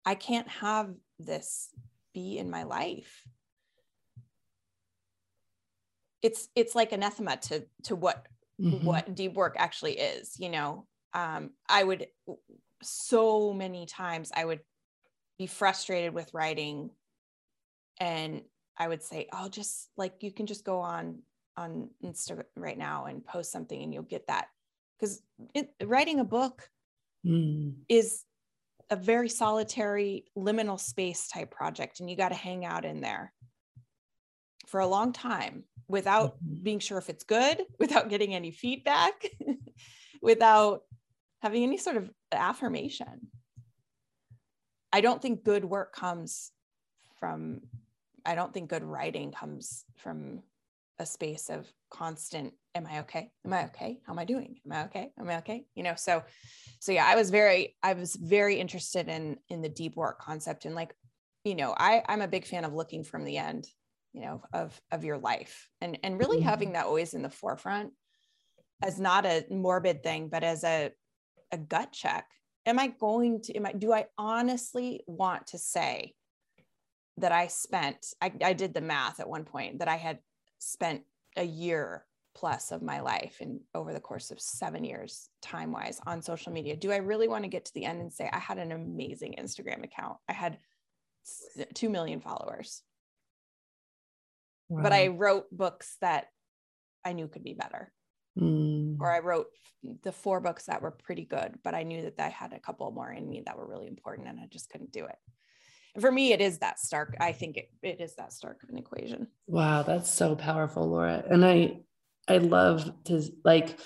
I 0.04 0.14
can't 0.14 0.48
have 0.48 0.90
this 1.18 1.70
be 2.12 2.38
in 2.38 2.50
my 2.50 2.64
life. 2.64 3.22
It's 6.20 6.48
it's 6.54 6.74
like 6.74 6.92
anathema 6.92 7.38
to 7.38 7.64
to 7.84 7.96
what 7.96 8.26
mm-hmm. 8.60 8.84
what 8.84 9.14
deep 9.14 9.34
work 9.34 9.56
actually 9.58 9.98
is. 9.98 10.38
You 10.38 10.50
know, 10.50 10.86
um, 11.14 11.50
I 11.68 11.82
would 11.82 12.06
so 12.82 13.52
many 13.52 13.86
times 13.86 14.30
I 14.34 14.44
would 14.44 14.60
be 15.38 15.46
frustrated 15.46 16.14
with 16.14 16.34
writing, 16.34 16.90
and 17.98 18.42
I 18.78 18.86
would 18.86 19.02
say, 19.02 19.28
"Oh, 19.32 19.48
just 19.48 19.88
like 19.96 20.22
you 20.22 20.30
can 20.30 20.46
just 20.46 20.64
go 20.64 20.80
on 20.80 21.22
on 21.56 21.90
Insta 22.04 22.44
right 22.56 22.78
now 22.78 23.06
and 23.06 23.24
post 23.24 23.52
something 23.52 23.80
and 23.80 23.92
you'll 23.92 24.02
get 24.02 24.26
that. 24.28 24.46
Because 24.98 25.22
writing 25.82 26.20
a 26.20 26.24
book 26.24 26.68
mm. 27.26 27.74
is 27.88 28.24
a 28.90 28.96
very 28.96 29.28
solitary 29.28 30.26
liminal 30.36 30.78
space 30.78 31.28
type 31.28 31.50
project 31.50 32.00
and 32.00 32.10
you 32.10 32.16
got 32.16 32.28
to 32.28 32.34
hang 32.34 32.64
out 32.64 32.84
in 32.84 33.00
there 33.00 33.32
for 34.66 34.80
a 34.80 34.86
long 34.86 35.12
time 35.12 35.64
without 35.88 36.36
mm-hmm. 36.36 36.62
being 36.62 36.78
sure 36.78 36.98
if 36.98 37.10
it's 37.10 37.24
good, 37.24 37.62
without 37.78 38.08
getting 38.08 38.34
any 38.34 38.50
feedback, 38.50 39.28
without 40.22 40.82
having 41.40 41.62
any 41.62 41.76
sort 41.76 41.96
of 41.96 42.10
affirmation. 42.32 43.28
I 44.92 45.00
don't 45.00 45.22
think 45.22 45.42
good 45.42 45.64
work 45.64 45.94
comes 45.94 46.52
from, 47.18 47.60
I 48.24 48.34
don't 48.34 48.52
think 48.52 48.68
good 48.68 48.84
writing 48.84 49.32
comes 49.32 49.84
from 49.96 50.42
a 50.98 51.06
space 51.06 51.48
of 51.48 51.66
constant 51.90 52.52
am 52.74 52.86
i 52.86 53.00
okay? 53.00 53.30
Am 53.44 53.52
i 53.52 53.64
okay? 53.66 53.98
How 54.06 54.12
am 54.12 54.18
i 54.18 54.24
doing? 54.24 54.56
Am 54.64 54.72
i 54.72 54.84
okay? 54.84 55.10
Am 55.18 55.28
i 55.28 55.38
okay? 55.38 55.64
You 55.74 55.82
know 55.82 55.94
so 55.96 56.22
so 56.80 56.92
yeah 56.92 57.06
i 57.06 57.16
was 57.16 57.30
very 57.30 57.76
i 57.82 57.92
was 57.92 58.16
very 58.16 58.56
interested 58.56 59.08
in 59.08 59.36
in 59.48 59.62
the 59.62 59.68
deep 59.68 59.96
work 59.96 60.20
concept 60.20 60.64
and 60.64 60.74
like 60.74 60.94
you 61.44 61.54
know 61.54 61.74
i 61.76 62.02
i'm 62.08 62.22
a 62.22 62.28
big 62.28 62.44
fan 62.44 62.64
of 62.64 62.72
looking 62.72 63.04
from 63.04 63.24
the 63.24 63.38
end 63.38 63.66
you 64.12 64.20
know 64.20 64.42
of 64.52 64.80
of 64.90 65.04
your 65.04 65.18
life 65.18 65.68
and 65.80 65.98
and 66.02 66.18
really 66.18 66.38
mm-hmm. 66.38 66.48
having 66.48 66.72
that 66.72 66.86
always 66.86 67.14
in 67.14 67.22
the 67.22 67.30
forefront 67.30 67.92
as 68.82 68.98
not 68.98 69.24
a 69.24 69.44
morbid 69.50 70.02
thing 70.02 70.28
but 70.28 70.42
as 70.42 70.64
a 70.64 70.90
a 71.52 71.58
gut 71.58 71.92
check. 71.92 72.26
Am 72.64 72.78
i 72.78 72.88
going 72.88 73.42
to 73.42 73.54
am 73.54 73.66
i 73.66 73.72
do 73.72 73.92
i 73.92 74.06
honestly 74.16 75.02
want 75.06 75.48
to 75.48 75.58
say 75.58 76.14
that 77.18 77.32
i 77.32 77.48
spent 77.48 78.06
I, 78.20 78.32
I 78.42 78.52
did 78.52 78.72
the 78.72 78.80
math 78.80 79.20
at 79.20 79.28
one 79.28 79.44
point 79.44 79.80
that 79.80 79.88
i 79.88 79.96
had 79.96 80.18
spent 80.62 81.02
a 81.36 81.42
year 81.42 82.04
plus 82.34 82.70
of 82.70 82.82
my 82.82 83.00
life 83.00 83.38
and 83.40 83.60
over 83.74 83.92
the 83.92 84.00
course 84.00 84.30
of 84.30 84.40
seven 84.40 84.84
years 84.84 85.28
time 85.42 85.72
wise 85.72 86.00
on 86.06 86.22
social 86.22 86.52
media. 86.52 86.76
Do 86.76 86.92
i 86.92 86.96
really 86.96 87.28
want 87.28 87.44
to 87.44 87.50
get 87.50 87.64
to 87.66 87.74
the 87.74 87.84
end 87.84 88.00
and 88.00 88.12
say 88.12 88.30
i 88.32 88.38
had 88.38 88.58
an 88.58 88.72
amazing 88.72 89.34
instagram 89.38 89.84
account. 89.84 90.16
I 90.28 90.32
had 90.32 90.58
2 91.74 91.88
million 91.88 92.20
followers. 92.20 92.82
Wow. 94.68 94.82
but 94.84 94.92
i 94.92 95.08
wrote 95.08 95.46
books 95.50 95.96
that 96.00 96.28
i 97.04 97.12
knew 97.12 97.28
could 97.28 97.44
be 97.44 97.54
better. 97.54 97.92
Mm. 98.38 98.96
or 98.98 99.12
i 99.12 99.18
wrote 99.18 99.48
the 100.02 100.12
four 100.12 100.40
books 100.40 100.64
that 100.66 100.80
were 100.80 100.92
pretty 100.92 101.26
good 101.26 101.58
but 101.62 101.74
i 101.74 101.82
knew 101.82 102.00
that 102.02 102.14
i 102.18 102.28
had 102.28 102.54
a 102.54 102.60
couple 102.60 102.90
more 102.92 103.12
in 103.12 103.28
me 103.28 103.42
that 103.44 103.58
were 103.58 103.66
really 103.66 103.88
important 103.88 104.28
and 104.28 104.40
i 104.40 104.46
just 104.50 104.70
couldn't 104.70 104.92
do 104.92 105.04
it 105.04 105.16
for 106.00 106.10
me, 106.10 106.32
it 106.32 106.40
is 106.40 106.58
that 106.58 106.78
stark. 106.78 107.16
I 107.20 107.32
think 107.32 107.56
it, 107.56 107.70
it 107.82 108.00
is 108.00 108.14
that 108.16 108.32
stark 108.32 108.62
of 108.62 108.70
an 108.70 108.78
equation. 108.78 109.26
Wow, 109.46 109.82
that's 109.82 110.10
so 110.10 110.34
powerful, 110.34 110.88
Laura. 110.88 111.22
And 111.28 111.44
I, 111.44 111.80
I 112.28 112.38
love 112.38 112.90
to 113.04 113.22
like 113.44 113.78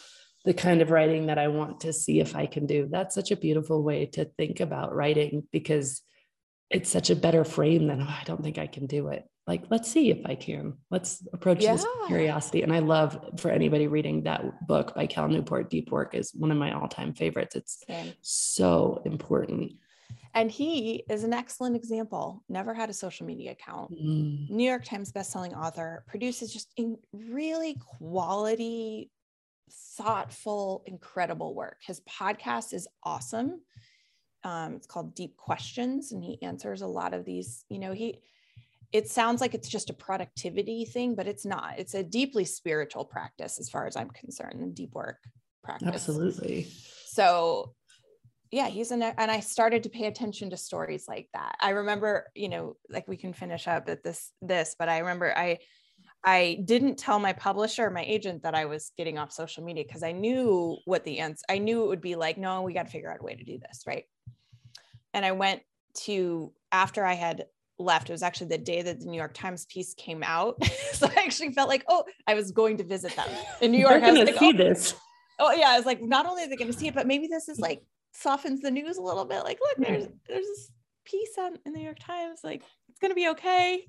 the 0.45 0.55
kind 0.55 0.81
of 0.81 0.91
writing 0.91 1.27
that 1.27 1.39
I 1.39 1.49
want 1.49 1.81
to 1.81 1.93
see 1.93 2.21
if 2.21 2.37
I 2.37 2.47
can 2.47 2.67
do. 2.67 2.89
That's 2.91 3.15
such 3.15 3.33
a 3.33 3.37
beautiful 3.37 3.83
way 3.83 4.07
to 4.07 4.27
think 4.37 4.61
about 4.61 4.95
writing 4.95 5.43
because 5.51 6.03
it's 6.71 6.91
such 6.91 7.11
a 7.11 7.17
better 7.17 7.45
frame 7.45 7.89
than 7.89 8.01
oh, 8.03 8.07
I 8.07 8.23
don't 8.25 8.43
think 8.43 8.59
I 8.59 8.69
can 8.69 8.87
do 8.87 9.09
it. 9.09 9.25
Like, 9.47 9.65
let's 9.71 9.91
see 9.91 10.11
if 10.11 10.27
I 10.27 10.35
can. 10.35 10.75
Let's 10.91 11.25
approach 11.33 11.63
yeah. 11.63 11.75
this 11.75 11.87
curiosity. 12.09 12.63
And 12.63 12.73
I 12.73 12.81
love 12.81 13.19
for 13.39 13.51
anybody 13.51 13.87
reading 13.87 14.25
that 14.25 14.67
book 14.67 14.95
by 14.95 15.07
Cal 15.07 15.29
Newport, 15.29 15.71
Deep 15.71 15.91
Work 15.93 16.15
is 16.15 16.33
one 16.35 16.51
of 16.51 16.59
my 16.59 16.73
all-time 16.73 17.15
favorites. 17.15 17.55
It's 17.55 17.85
so 18.23 19.03
important. 19.05 19.75
And 20.35 20.51
he 20.51 21.05
is 21.09 21.25
an 21.25 21.33
excellent 21.33 21.77
example. 21.77 22.43
Never 22.49 22.75
had 22.75 22.91
a 22.91 22.93
social 22.93 23.27
media 23.27 23.53
account. 23.53 23.93
Mm. 23.93 24.51
New 24.51 24.69
York 24.69 24.85
Times 24.85 25.13
bestselling 25.13 25.57
author, 25.57 26.05
produces 26.07 26.53
just 26.53 26.73
in 26.77 26.99
really 27.13 27.79
quality, 27.99 29.11
thoughtful, 29.97 30.83
incredible 30.87 31.55
work. 31.55 31.79
His 31.81 32.01
podcast 32.01 32.75
is 32.75 32.87
awesome. 33.03 33.63
Um, 34.45 34.75
it's 34.75 34.87
called 34.87 35.15
Deep 35.15 35.37
Questions, 35.37 36.13
and 36.13 36.23
he 36.23 36.41
answers 36.43 36.83
a 36.83 36.87
lot 36.87 37.15
of 37.15 37.25
these. 37.25 37.65
You 37.69 37.79
know, 37.79 37.93
he 37.93 38.21
it 38.93 39.09
sounds 39.09 39.41
like 39.41 39.55
it's 39.55 39.69
just 39.69 39.91
a 39.91 39.95
productivity 39.95 40.85
thing, 40.85 41.15
but 41.15 41.27
it's 41.27 41.45
not. 41.45 41.79
It's 41.79 41.95
a 41.95 42.03
deeply 42.03 42.45
spiritual 42.45 43.05
practice, 43.05 43.59
as 43.59 43.69
far 43.69 43.87
as 43.87 43.97
I'm 43.97 44.11
concerned, 44.11 44.61
and 44.61 44.75
deep 44.75 44.95
work 44.95 45.19
practice. 45.65 45.89
Absolutely. 45.89 46.69
So 47.07 47.75
yeah 48.51 48.69
he's 48.69 48.91
an 48.91 49.03
and 49.03 49.31
i 49.31 49.41
started 49.41 49.83
to 49.83 49.89
pay 49.89 50.07
attention 50.07 50.51
to 50.51 50.57
stories 50.57 51.07
like 51.09 51.29
that 51.35 51.57
i 51.61 51.71
remember 51.71 52.27
you 52.35 52.49
know 52.49 52.77
like 52.89 53.07
we 53.09 53.17
can 53.17 53.33
finish 53.33 53.67
up 53.67 53.89
at 53.89 54.03
this 54.03 54.33
this 54.43 54.77
but 54.79 54.89
i 54.89 54.99
remember 54.99 55.37
i 55.37 55.59
I 56.25 56.59
didn't 56.65 56.99
tell 56.99 57.21
my 57.21 57.33
publisher, 57.33 57.89
my 57.89 58.03
agent, 58.03 58.43
that 58.43 58.55
I 58.55 58.65
was 58.65 58.91
getting 58.97 59.17
off 59.17 59.31
social 59.31 59.63
media 59.63 59.85
because 59.87 60.03
I 60.03 60.11
knew 60.11 60.77
what 60.85 61.05
the 61.05 61.21
answer. 61.21 61.45
I 61.49 61.59
knew 61.59 61.85
it 61.85 61.89
would 61.89 62.01
be 62.01 62.17
like, 62.17 62.37
no, 62.37 62.63
we 62.63 62.75
got 62.75 62.87
to 62.87 62.91
figure 62.91 63.11
out 63.11 63.21
a 63.21 63.23
way 63.23 63.37
to 63.37 63.45
do 63.45 63.59
this, 63.59 63.85
right? 63.87 64.05
And 65.15 65.25
I 65.25 65.33
went 65.33 65.63
to 66.05 66.53
after 66.73 67.05
I 67.05 67.15
had 67.15 67.47
left. 67.79 68.11
It 68.11 68.13
was 68.13 68.25
actually 68.25 68.49
the 68.49 68.59
day 68.59 68.83
that 68.83 69.01
the 69.01 69.07
New 69.07 69.17
York 69.17 69.35
Times 69.35 69.67
piece 69.67 69.95
came 69.95 70.25
out, 70.25 70.63
so 70.93 71.07
I 71.07 71.23
actually 71.23 71.53
felt 71.53 71.69
like, 71.69 71.85
oh, 71.89 72.05
I 72.27 72.35
was 72.35 72.51
going 72.51 72.79
to 72.79 72.85
visit 72.85 73.15
them 73.15 73.29
in 73.61 73.71
New 73.71 73.79
York. 73.79 73.93
They're 73.93 74.01
going 74.01 74.27
to 74.27 74.33
like, 74.33 74.41
see 74.41 74.53
oh. 74.53 74.57
this. 74.57 74.95
Oh 75.39 75.53
yeah, 75.53 75.69
I 75.69 75.77
was 75.77 75.87
like, 75.87 76.03
not 76.03 76.27
only 76.27 76.43
are 76.43 76.49
they 76.49 76.57
going 76.57 76.73
to 76.73 76.77
see 76.77 76.89
it, 76.89 76.95
but 76.95 77.07
maybe 77.07 77.29
this 77.29 77.49
is 77.49 77.61
like 77.61 77.83
softens 78.17 78.61
the 78.61 78.71
news 78.71 78.97
a 78.97 79.03
little 79.03 79.25
bit. 79.25 79.45
Like, 79.45 79.59
look, 79.61 79.87
there's 79.87 80.09
there's 80.29 80.47
this 80.47 80.71
piece 81.05 81.39
on 81.39 81.59
in 81.64 81.73
the 81.73 81.79
New 81.79 81.85
York 81.85 81.99
Times. 81.99 82.41
Like, 82.43 82.62
it's 82.89 82.99
going 82.99 83.11
to 83.11 83.14
be 83.14 83.29
okay. 83.29 83.85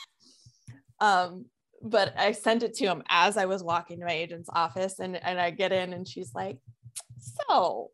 um, 1.00 1.46
but 1.82 2.14
I 2.16 2.32
sent 2.32 2.62
it 2.62 2.74
to 2.74 2.86
him 2.86 3.02
as 3.08 3.36
I 3.36 3.44
was 3.44 3.62
walking 3.62 4.00
to 4.00 4.06
my 4.06 4.12
agent's 4.12 4.48
office, 4.52 4.98
and 4.98 5.16
and 5.16 5.38
I 5.40 5.50
get 5.50 5.72
in, 5.72 5.92
and 5.92 6.06
she's 6.06 6.34
like, 6.34 6.58
"So, 7.48 7.90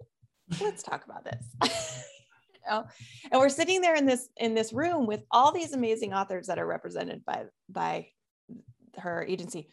let's 0.60 0.82
talk 0.82 1.04
about 1.04 1.24
this." 1.24 1.44
you 2.54 2.60
know? 2.70 2.84
And 3.30 3.40
we're 3.40 3.48
sitting 3.48 3.80
there 3.80 3.96
in 3.96 4.06
this 4.06 4.28
in 4.36 4.54
this 4.54 4.72
room 4.72 5.06
with 5.06 5.22
all 5.30 5.52
these 5.52 5.72
amazing 5.72 6.12
authors 6.12 6.46
that 6.46 6.58
are 6.58 6.66
represented 6.66 7.24
by 7.24 7.46
by 7.68 8.08
her 8.98 9.24
agency. 9.24 9.68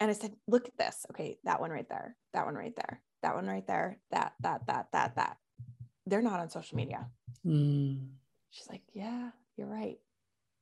And 0.00 0.10
I 0.10 0.14
said, 0.14 0.34
"Look 0.46 0.68
at 0.68 0.76
this. 0.76 1.06
Okay, 1.10 1.38
that 1.44 1.60
one 1.60 1.70
right 1.70 1.88
there. 1.88 2.16
That 2.34 2.44
one 2.44 2.54
right 2.54 2.74
there. 2.76 3.00
That 3.22 3.34
one 3.34 3.46
right 3.46 3.66
there. 3.66 3.98
That 4.10 4.34
that 4.40 4.66
that 4.66 4.88
that 4.92 5.16
that. 5.16 5.36
They're 6.06 6.22
not 6.22 6.40
on 6.40 6.50
social 6.50 6.76
media." 6.76 7.08
Mm. 7.44 8.08
She's 8.50 8.68
like, 8.68 8.82
"Yeah, 8.92 9.30
you're 9.56 9.68
right. 9.68 9.98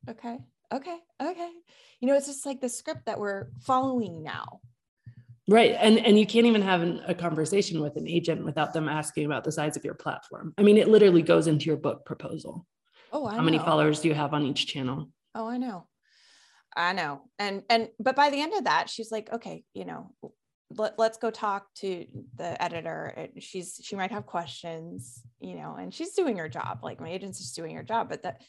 Okay." 0.08 0.38
okay, 0.72 0.98
okay. 1.22 1.50
You 2.00 2.08
know, 2.08 2.14
it's 2.14 2.26
just 2.26 2.46
like 2.46 2.60
the 2.60 2.68
script 2.68 3.06
that 3.06 3.18
we're 3.18 3.48
following 3.60 4.22
now. 4.22 4.60
Right. 5.48 5.76
And 5.78 5.98
and 5.98 6.18
you 6.18 6.26
can't 6.26 6.46
even 6.46 6.62
have 6.62 6.82
an, 6.82 7.02
a 7.06 7.14
conversation 7.14 7.80
with 7.80 7.96
an 7.96 8.08
agent 8.08 8.44
without 8.44 8.72
them 8.72 8.88
asking 8.88 9.26
about 9.26 9.44
the 9.44 9.52
size 9.52 9.76
of 9.76 9.84
your 9.84 9.94
platform. 9.94 10.52
I 10.58 10.62
mean, 10.62 10.76
it 10.76 10.88
literally 10.88 11.22
goes 11.22 11.46
into 11.46 11.66
your 11.66 11.76
book 11.76 12.04
proposal. 12.04 12.66
Oh, 13.12 13.26
I 13.26 13.32
How 13.32 13.36
know. 13.38 13.44
many 13.44 13.58
followers 13.58 14.00
do 14.00 14.08
you 14.08 14.14
have 14.14 14.34
on 14.34 14.44
each 14.44 14.66
channel? 14.66 15.08
Oh, 15.36 15.46
I 15.46 15.58
know. 15.58 15.86
I 16.76 16.92
know. 16.94 17.22
And 17.38 17.62
and 17.70 17.88
but 18.00 18.16
by 18.16 18.30
the 18.30 18.40
end 18.40 18.54
of 18.54 18.64
that, 18.64 18.90
she's 18.90 19.12
like, 19.12 19.32
okay, 19.32 19.62
you 19.72 19.84
know, 19.84 20.12
let, 20.70 20.98
let's 20.98 21.18
go 21.18 21.30
talk 21.30 21.72
to 21.76 22.06
the 22.36 22.60
editor. 22.62 23.28
She's 23.38 23.80
she 23.82 23.96
might 23.96 24.10
have 24.10 24.26
questions, 24.26 25.22
you 25.40 25.54
know, 25.54 25.76
and 25.78 25.94
she's 25.94 26.12
doing 26.14 26.36
her 26.38 26.48
job. 26.48 26.80
Like 26.82 27.00
my 27.00 27.10
agent's 27.10 27.38
just 27.38 27.54
doing 27.54 27.74
her 27.76 27.82
job, 27.82 28.08
but 28.08 28.22
that 28.22 28.42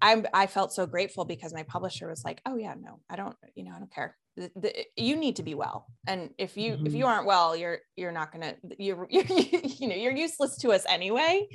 I 0.00 0.22
I 0.32 0.46
felt 0.46 0.72
so 0.72 0.86
grateful 0.86 1.24
because 1.24 1.52
my 1.52 1.62
publisher 1.64 2.08
was 2.08 2.24
like, 2.24 2.40
"Oh 2.46 2.56
yeah, 2.56 2.74
no, 2.78 3.00
I 3.10 3.16
don't, 3.16 3.36
you 3.54 3.64
know, 3.64 3.72
I 3.74 3.78
don't 3.78 3.92
care. 3.92 4.16
The, 4.36 4.50
the, 4.56 4.74
you 4.96 5.16
need 5.16 5.36
to 5.36 5.42
be 5.42 5.54
well, 5.54 5.86
and 6.06 6.30
if 6.38 6.56
you 6.56 6.72
mm-hmm. 6.72 6.86
if 6.86 6.94
you 6.94 7.06
aren't 7.06 7.26
well, 7.26 7.56
you're 7.56 7.78
you're 7.96 8.12
not 8.12 8.32
gonna 8.32 8.54
you're, 8.78 9.06
you're 9.10 9.24
you 9.24 9.88
know 9.88 9.96
you're 9.96 10.16
useless 10.16 10.56
to 10.58 10.70
us 10.70 10.84
anyway. 10.88 11.48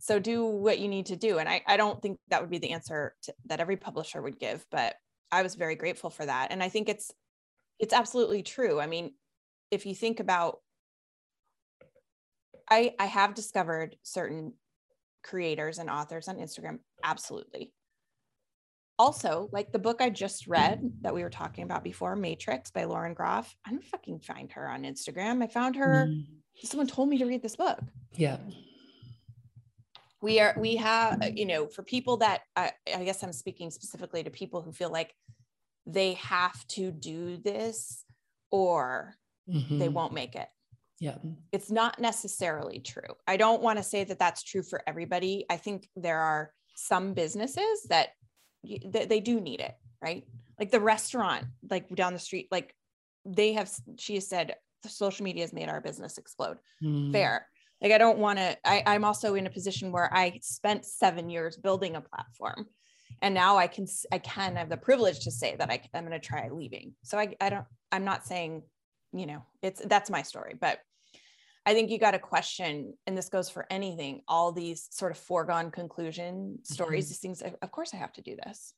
So 0.00 0.18
do 0.18 0.44
what 0.44 0.78
you 0.78 0.88
need 0.88 1.06
to 1.06 1.16
do." 1.16 1.38
And 1.38 1.48
I 1.48 1.62
I 1.66 1.76
don't 1.76 2.02
think 2.02 2.18
that 2.28 2.40
would 2.40 2.50
be 2.50 2.58
the 2.58 2.70
answer 2.70 3.14
to, 3.22 3.34
that 3.46 3.60
every 3.60 3.76
publisher 3.76 4.20
would 4.20 4.38
give, 4.38 4.64
but 4.70 4.96
I 5.30 5.42
was 5.42 5.54
very 5.54 5.76
grateful 5.76 6.10
for 6.10 6.26
that, 6.26 6.48
and 6.50 6.62
I 6.62 6.68
think 6.68 6.88
it's 6.88 7.12
it's 7.78 7.94
absolutely 7.94 8.42
true. 8.42 8.80
I 8.80 8.86
mean, 8.86 9.12
if 9.70 9.86
you 9.86 9.94
think 9.94 10.20
about, 10.20 10.58
I 12.70 12.94
I 12.98 13.06
have 13.06 13.34
discovered 13.34 13.96
certain 14.02 14.54
creators 15.22 15.78
and 15.78 15.90
authors 15.90 16.28
on 16.28 16.36
Instagram? 16.36 16.78
Absolutely. 17.02 17.72
Also, 18.98 19.48
like 19.52 19.70
the 19.70 19.78
book 19.78 20.00
I 20.00 20.10
just 20.10 20.48
read 20.48 20.90
that 21.02 21.14
we 21.14 21.22
were 21.22 21.30
talking 21.30 21.62
about 21.62 21.84
before, 21.84 22.16
Matrix 22.16 22.70
by 22.70 22.84
Lauren 22.84 23.14
Groff. 23.14 23.54
I 23.64 23.70
don't 23.70 23.84
fucking 23.84 24.20
find 24.20 24.50
her 24.52 24.68
on 24.68 24.82
Instagram. 24.82 25.42
I 25.42 25.46
found 25.46 25.76
her. 25.76 26.06
Mm. 26.08 26.24
Someone 26.64 26.88
told 26.88 27.08
me 27.08 27.18
to 27.18 27.24
read 27.24 27.42
this 27.42 27.54
book. 27.54 27.78
Yeah. 28.16 28.38
We 30.20 30.40
are, 30.40 30.52
we 30.58 30.74
have, 30.76 31.22
you 31.36 31.46
know, 31.46 31.68
for 31.68 31.84
people 31.84 32.16
that 32.16 32.40
I, 32.56 32.72
I 32.92 33.04
guess 33.04 33.22
I'm 33.22 33.32
speaking 33.32 33.70
specifically 33.70 34.24
to 34.24 34.30
people 34.30 34.62
who 34.62 34.72
feel 34.72 34.90
like 34.90 35.14
they 35.86 36.14
have 36.14 36.66
to 36.68 36.90
do 36.90 37.36
this 37.36 38.04
or 38.50 39.14
mm-hmm. 39.48 39.78
they 39.78 39.88
won't 39.88 40.12
make 40.12 40.34
it. 40.34 40.48
Yeah. 41.00 41.16
It's 41.52 41.70
not 41.70 42.00
necessarily 42.00 42.80
true. 42.80 43.14
I 43.26 43.36
don't 43.36 43.62
want 43.62 43.78
to 43.78 43.84
say 43.84 44.04
that 44.04 44.18
that's 44.18 44.42
true 44.42 44.62
for 44.62 44.82
everybody. 44.86 45.46
I 45.48 45.56
think 45.56 45.88
there 45.94 46.18
are 46.18 46.52
some 46.74 47.14
businesses 47.14 47.86
that 47.88 48.08
that 48.92 49.08
they 49.08 49.20
do 49.20 49.40
need 49.40 49.60
it, 49.60 49.74
right? 50.02 50.24
Like 50.58 50.72
the 50.72 50.80
restaurant, 50.80 51.44
like 51.70 51.94
down 51.94 52.12
the 52.12 52.18
street, 52.18 52.48
like 52.50 52.74
they 53.24 53.52
have, 53.52 53.70
she 53.98 54.14
has 54.14 54.26
said, 54.26 54.56
the 54.82 54.88
social 54.88 55.24
media 55.24 55.44
has 55.44 55.52
made 55.52 55.68
our 55.68 55.80
business 55.80 56.18
explode. 56.18 56.58
Mm. 56.82 57.12
Fair. 57.12 57.46
Like 57.80 57.92
I 57.92 57.98
don't 57.98 58.18
want 58.18 58.40
to, 58.40 58.56
I'm 58.64 59.04
also 59.04 59.36
in 59.36 59.46
a 59.46 59.50
position 59.50 59.92
where 59.92 60.12
I 60.12 60.40
spent 60.42 60.84
seven 60.84 61.30
years 61.30 61.56
building 61.56 61.94
a 61.94 62.00
platform 62.00 62.66
and 63.22 63.32
now 63.32 63.56
I 63.56 63.68
can, 63.68 63.86
I 64.10 64.18
can 64.18 64.56
have 64.56 64.68
the 64.68 64.76
privilege 64.76 65.20
to 65.20 65.30
say 65.30 65.54
that 65.56 65.70
I, 65.70 65.80
I'm 65.94 66.04
going 66.04 66.20
to 66.20 66.26
try 66.26 66.48
leaving. 66.48 66.94
So 67.04 67.18
I, 67.18 67.36
I 67.40 67.50
don't, 67.50 67.66
I'm 67.92 68.04
not 68.04 68.26
saying, 68.26 68.62
you 69.12 69.26
know, 69.26 69.44
it's, 69.62 69.80
that's 69.84 70.10
my 70.10 70.22
story, 70.22 70.54
but 70.58 70.78
I 71.68 71.74
think 71.74 71.90
you 71.90 71.98
got 71.98 72.12
to 72.12 72.18
question, 72.18 72.94
and 73.06 73.16
this 73.16 73.28
goes 73.28 73.50
for 73.50 73.66
anything, 73.70 74.22
all 74.26 74.52
these 74.52 74.88
sort 74.90 75.12
of 75.12 75.18
foregone 75.18 75.70
conclusion 75.70 76.60
stories, 76.62 77.04
mm-hmm. 77.04 77.10
these 77.10 77.18
things. 77.18 77.42
Of 77.60 77.70
course, 77.70 77.92
I 77.92 77.98
have 77.98 78.12
to 78.14 78.22
do 78.22 78.36
this. 78.42 78.72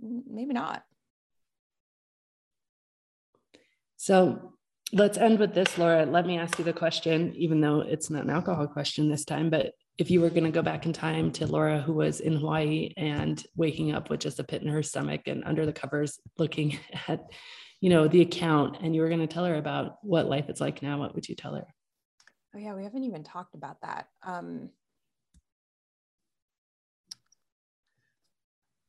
Maybe 0.00 0.54
not. 0.54 0.84
So 3.98 4.54
let's 4.92 5.18
end 5.18 5.38
with 5.38 5.54
this, 5.54 5.76
Laura. 5.76 6.06
Let 6.06 6.26
me 6.26 6.38
ask 6.38 6.58
you 6.58 6.64
the 6.64 6.72
question, 6.72 7.34
even 7.36 7.60
though 7.60 7.80
it's 7.80 8.10
not 8.10 8.24
an 8.24 8.30
alcohol 8.30 8.66
question 8.66 9.10
this 9.10 9.24
time, 9.24 9.50
but 9.50 9.72
if 9.98 10.10
you 10.10 10.20
were 10.20 10.30
going 10.30 10.44
to 10.44 10.50
go 10.50 10.62
back 10.62 10.86
in 10.86 10.92
time 10.92 11.30
to 11.32 11.46
Laura, 11.46 11.80
who 11.80 11.92
was 11.92 12.20
in 12.20 12.36
Hawaii 12.36 12.92
and 12.96 13.44
waking 13.54 13.92
up 13.92 14.08
with 14.08 14.20
just 14.20 14.40
a 14.40 14.44
pit 14.44 14.62
in 14.62 14.68
her 14.68 14.82
stomach 14.82 15.22
and 15.26 15.44
under 15.44 15.66
the 15.66 15.72
covers 15.72 16.18
looking 16.38 16.78
at, 17.08 17.20
you 17.82 17.90
know, 17.90 18.06
the 18.06 18.20
account, 18.20 18.78
and 18.80 18.94
you 18.94 19.02
were 19.02 19.08
going 19.08 19.20
to 19.20 19.26
tell 19.26 19.44
her 19.44 19.56
about 19.56 19.98
what 20.02 20.28
life 20.28 20.48
is 20.48 20.60
like 20.60 20.82
now, 20.82 21.00
what 21.00 21.16
would 21.16 21.28
you 21.28 21.34
tell 21.34 21.56
her? 21.56 21.66
Oh 22.54 22.58
yeah, 22.58 22.74
we 22.74 22.84
haven't 22.84 23.02
even 23.02 23.24
talked 23.24 23.56
about 23.56 23.80
that. 23.82 24.06
Um, 24.22 24.70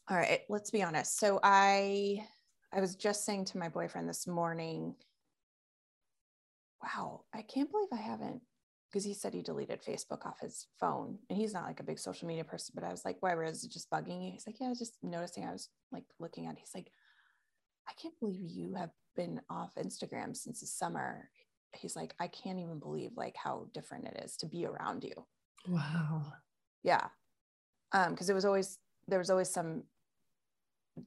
all 0.08 0.16
right, 0.16 0.42
let's 0.48 0.70
be 0.70 0.84
honest. 0.84 1.18
So 1.18 1.40
I 1.42 2.24
I 2.72 2.82
was 2.82 2.96
just 2.96 3.26
saying 3.26 3.46
to 3.46 3.58
my 3.58 3.68
boyfriend 3.68 4.08
this 4.08 4.28
morning, 4.28 4.94
wow, 6.84 7.22
I 7.34 7.42
can't 7.42 7.72
believe 7.72 7.90
I 7.92 7.96
haven't 7.96 8.42
because 8.92 9.04
he 9.04 9.16
said 9.16 9.34
he 9.34 9.42
deleted 9.42 9.82
Facebook 9.82 10.24
off 10.28 10.40
his 10.40 10.68
phone 10.80 11.18
and 11.32 11.38
he's 11.40 11.54
not 11.54 11.66
like 11.66 11.80
a 11.80 11.84
big 11.84 11.98
social 11.98 12.28
media 12.28 12.44
person, 12.44 12.74
but 12.76 12.84
I 12.84 12.92
was 12.92 13.06
like, 13.06 13.18
why 13.22 13.34
was 13.34 13.64
it 13.64 13.72
just 13.72 13.90
bugging 13.90 14.24
you? 14.24 14.32
He's 14.32 14.46
like, 14.46 14.60
yeah, 14.60 14.68
I 14.68 14.70
was 14.70 14.78
just 14.78 14.98
noticing 15.02 15.46
I 15.46 15.52
was 15.52 15.70
like 15.92 16.06
looking 16.20 16.46
at 16.46 16.54
it. 16.54 16.60
He's 16.60 16.76
like, 16.76 16.92
I 17.88 17.94
can't 18.02 18.18
believe 18.20 18.50
you 18.50 18.76
have 18.76 18.92
been 19.16 19.42
off 19.50 19.76
Instagram 19.76 20.36
since 20.36 20.62
the 20.62 20.68
summer 20.68 21.30
he's 21.76 21.96
like, 21.96 22.14
I 22.20 22.28
can't 22.28 22.60
even 22.60 22.80
believe 22.80 23.12
like 23.16 23.36
how 23.36 23.68
different 23.74 24.06
it 24.06 24.22
is 24.24 24.38
to 24.38 24.46
be 24.46 24.66
around 24.66 25.04
you. 25.04 25.14
Wow. 25.68 26.34
Yeah. 26.84 27.08
Um, 27.92 28.12
because 28.12 28.30
it 28.30 28.34
was 28.34 28.46
always 28.46 28.80
there 29.08 29.20
was 29.20 29.30
always 29.30 29.50
some 29.50 29.84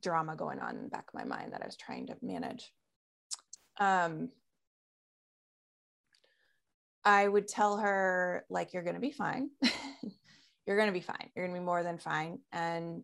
drama 0.02 0.36
going 0.36 0.58
on 0.60 0.76
in 0.76 0.82
the 0.82 0.88
back 0.88 1.06
of 1.08 1.14
my 1.14 1.24
mind 1.24 1.52
that 1.52 1.62
I 1.62 1.66
was 1.66 1.76
trying 1.76 2.06
to 2.08 2.16
manage. 2.22 2.72
Um 3.78 4.30
I 7.04 7.28
would 7.28 7.46
tell 7.46 7.78
her 7.78 8.44
like 8.50 8.72
you're 8.72 8.82
gonna 8.82 9.00
be 9.00 9.12
fine. 9.12 9.50
you're 10.66 10.78
gonna 10.78 10.92
be 10.92 11.00
fine. 11.00 11.30
You're 11.34 11.46
gonna 11.46 11.58
be 11.58 11.64
more 11.64 11.82
than 11.82 11.98
fine. 11.98 12.40
And 12.52 13.02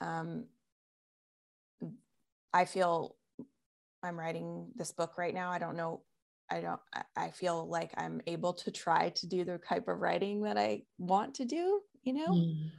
um 0.00 0.44
I 2.52 2.64
feel 2.64 3.16
I'm 4.02 4.18
writing 4.18 4.68
this 4.76 4.92
book 4.92 5.18
right 5.18 5.34
now. 5.34 5.50
I 5.50 5.58
don't 5.58 5.76
know 5.76 6.02
I 6.50 6.60
don't, 6.60 6.80
I 7.16 7.30
feel 7.30 7.68
like 7.68 7.92
I'm 7.96 8.20
able 8.26 8.54
to 8.54 8.70
try 8.70 9.10
to 9.10 9.26
do 9.26 9.44
the 9.44 9.58
type 9.58 9.88
of 9.88 10.00
writing 10.00 10.42
that 10.42 10.56
I 10.56 10.82
want 10.98 11.34
to 11.34 11.44
do, 11.44 11.80
you 12.02 12.14
know? 12.14 12.32
Mm. 12.32 12.70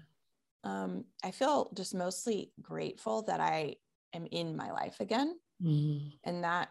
Um, 0.64 1.06
I 1.24 1.32
feel 1.32 1.72
just 1.76 1.94
mostly 1.94 2.52
grateful 2.62 3.22
that 3.24 3.40
I 3.40 3.76
am 4.14 4.26
in 4.32 4.56
my 4.56 4.72
life 4.72 5.00
again. 5.00 5.36
Mm. 5.64 6.14
And 6.24 6.44
that 6.44 6.70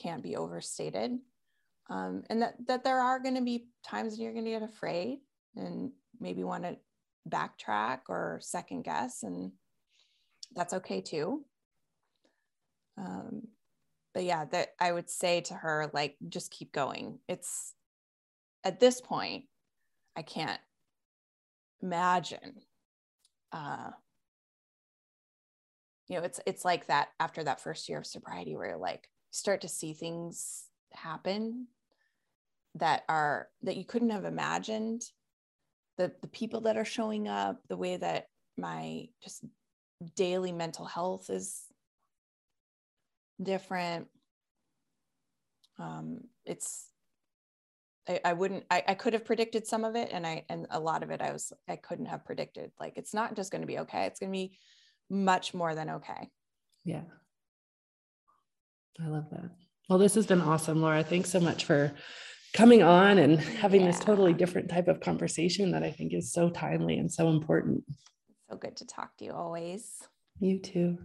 can't 0.00 0.22
be 0.22 0.36
overstated. 0.36 1.18
Um, 1.88 2.22
and 2.30 2.42
that, 2.42 2.54
that 2.68 2.84
there 2.84 3.00
are 3.00 3.18
going 3.18 3.34
to 3.34 3.42
be 3.42 3.66
times 3.84 4.12
when 4.12 4.22
you're 4.22 4.32
going 4.32 4.44
to 4.44 4.52
get 4.52 4.62
afraid 4.62 5.18
and 5.56 5.90
maybe 6.20 6.44
want 6.44 6.62
to 6.62 6.76
backtrack 7.28 8.02
or 8.08 8.38
second 8.40 8.84
guess. 8.84 9.24
And 9.24 9.50
that's 10.54 10.74
okay 10.74 11.00
too. 11.00 11.44
Um, 12.98 13.48
but 14.12 14.24
yeah, 14.24 14.44
that 14.46 14.70
I 14.80 14.92
would 14.92 15.08
say 15.08 15.40
to 15.42 15.54
her, 15.54 15.90
like, 15.92 16.16
just 16.28 16.50
keep 16.50 16.72
going. 16.72 17.18
It's 17.28 17.74
at 18.64 18.80
this 18.80 19.00
point, 19.00 19.44
I 20.16 20.22
can't 20.22 20.60
imagine, 21.82 22.62
uh, 23.52 23.90
you 26.08 26.16
know, 26.16 26.24
it's 26.24 26.40
it's 26.44 26.64
like 26.64 26.86
that 26.88 27.10
after 27.20 27.44
that 27.44 27.60
first 27.60 27.88
year 27.88 27.98
of 27.98 28.06
sobriety 28.06 28.56
where 28.56 28.70
you're 28.70 28.76
like 28.76 29.08
start 29.30 29.60
to 29.60 29.68
see 29.68 29.92
things 29.92 30.64
happen 30.92 31.68
that 32.74 33.04
are 33.08 33.48
that 33.62 33.76
you 33.76 33.84
couldn't 33.84 34.10
have 34.10 34.24
imagined 34.24 35.02
the 35.96 36.12
the 36.20 36.28
people 36.28 36.62
that 36.62 36.76
are 36.76 36.84
showing 36.84 37.28
up 37.28 37.60
the 37.68 37.76
way 37.76 37.96
that 37.96 38.26
my 38.56 39.06
just 39.22 39.44
daily 40.16 40.52
mental 40.52 40.84
health 40.84 41.30
is 41.30 41.62
different. 43.42 44.08
Um 45.78 46.20
it's 46.44 46.86
I, 48.08 48.20
I 48.24 48.32
wouldn't 48.32 48.64
I, 48.70 48.82
I 48.88 48.94
could 48.94 49.12
have 49.12 49.24
predicted 49.24 49.66
some 49.66 49.84
of 49.84 49.96
it 49.96 50.10
and 50.12 50.26
I 50.26 50.44
and 50.48 50.66
a 50.70 50.80
lot 50.80 51.02
of 51.02 51.10
it 51.10 51.20
I 51.20 51.32
was 51.32 51.52
I 51.68 51.76
couldn't 51.76 52.06
have 52.06 52.24
predicted. 52.24 52.72
Like 52.78 52.94
it's 52.96 53.14
not 53.14 53.36
just 53.36 53.50
going 53.50 53.62
to 53.62 53.66
be 53.66 53.78
okay 53.80 54.06
it's 54.06 54.20
going 54.20 54.32
to 54.32 54.36
be 54.36 54.58
much 55.08 55.54
more 55.54 55.74
than 55.74 55.90
okay. 55.90 56.30
Yeah. 56.84 57.02
I 59.02 59.08
love 59.08 59.26
that. 59.30 59.50
Well 59.88 59.98
this 59.98 60.14
has 60.14 60.26
been 60.26 60.40
awesome 60.40 60.80
Laura. 60.80 61.02
Thanks 61.02 61.30
so 61.30 61.40
much 61.40 61.64
for 61.64 61.92
coming 62.52 62.82
on 62.82 63.18
and 63.18 63.38
having 63.38 63.82
yeah. 63.82 63.88
this 63.88 64.00
totally 64.00 64.32
different 64.32 64.68
type 64.68 64.88
of 64.88 65.00
conversation 65.00 65.70
that 65.72 65.82
I 65.82 65.90
think 65.90 66.12
is 66.12 66.32
so 66.32 66.50
timely 66.50 66.98
and 66.98 67.10
so 67.10 67.28
important 67.28 67.84
so 68.50 68.56
good 68.56 68.76
to 68.76 68.84
talk 68.84 69.16
to 69.16 69.24
you 69.24 69.32
always 69.32 70.08
you 70.40 70.58
too 70.58 70.98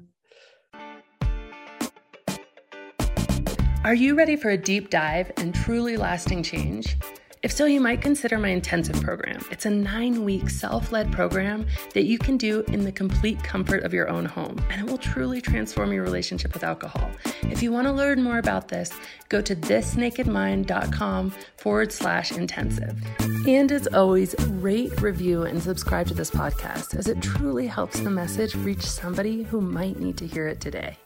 Are 3.84 3.94
you 3.94 4.16
ready 4.16 4.36
for 4.36 4.50
a 4.50 4.58
deep 4.58 4.90
dive 4.90 5.32
and 5.38 5.54
truly 5.54 5.96
lasting 5.96 6.42
change? 6.42 6.98
If 7.46 7.52
so, 7.52 7.68
you 7.68 7.80
might 7.80 8.02
consider 8.02 8.40
my 8.40 8.50
intensive 8.50 9.00
program. 9.04 9.40
It's 9.52 9.68
a 9.68 9.70
nine 9.70 10.26
week 10.26 10.50
self 10.50 10.92
led 10.92 11.12
program 11.12 11.68
that 11.94 12.06
you 12.06 12.18
can 12.18 12.38
do 12.38 12.62
in 12.70 12.84
the 12.84 12.92
complete 12.92 13.44
comfort 13.44 13.84
of 13.84 13.94
your 13.94 14.10
own 14.10 14.26
home, 14.26 14.60
and 14.72 14.82
it 14.82 14.90
will 14.90 14.98
truly 14.98 15.42
transform 15.42 15.94
your 15.94 16.02
relationship 16.02 16.56
with 16.56 16.64
alcohol. 16.64 17.08
If 17.44 17.62
you 17.62 17.72
want 17.72 17.86
to 17.86 17.94
learn 17.94 18.24
more 18.24 18.40
about 18.40 18.70
this, 18.70 18.92
go 19.30 19.42
to 19.42 19.56
thisnakedmind.com 19.56 21.34
forward 21.58 21.92
slash 21.92 22.32
intensive. 22.32 23.00
And 23.48 23.72
as 23.72 23.86
always, 23.94 24.34
rate, 24.40 25.00
review, 25.00 25.44
and 25.44 25.62
subscribe 25.62 26.08
to 26.08 26.16
this 26.16 26.32
podcast 26.32 26.98
as 26.98 27.08
it 27.08 27.22
truly 27.22 27.68
helps 27.68 28.00
the 28.00 28.10
message 28.10 28.56
reach 28.56 28.82
somebody 28.82 29.44
who 29.44 29.62
might 29.62 30.00
need 30.00 30.18
to 30.18 30.26
hear 30.26 30.48
it 30.48 30.60
today. 30.60 30.98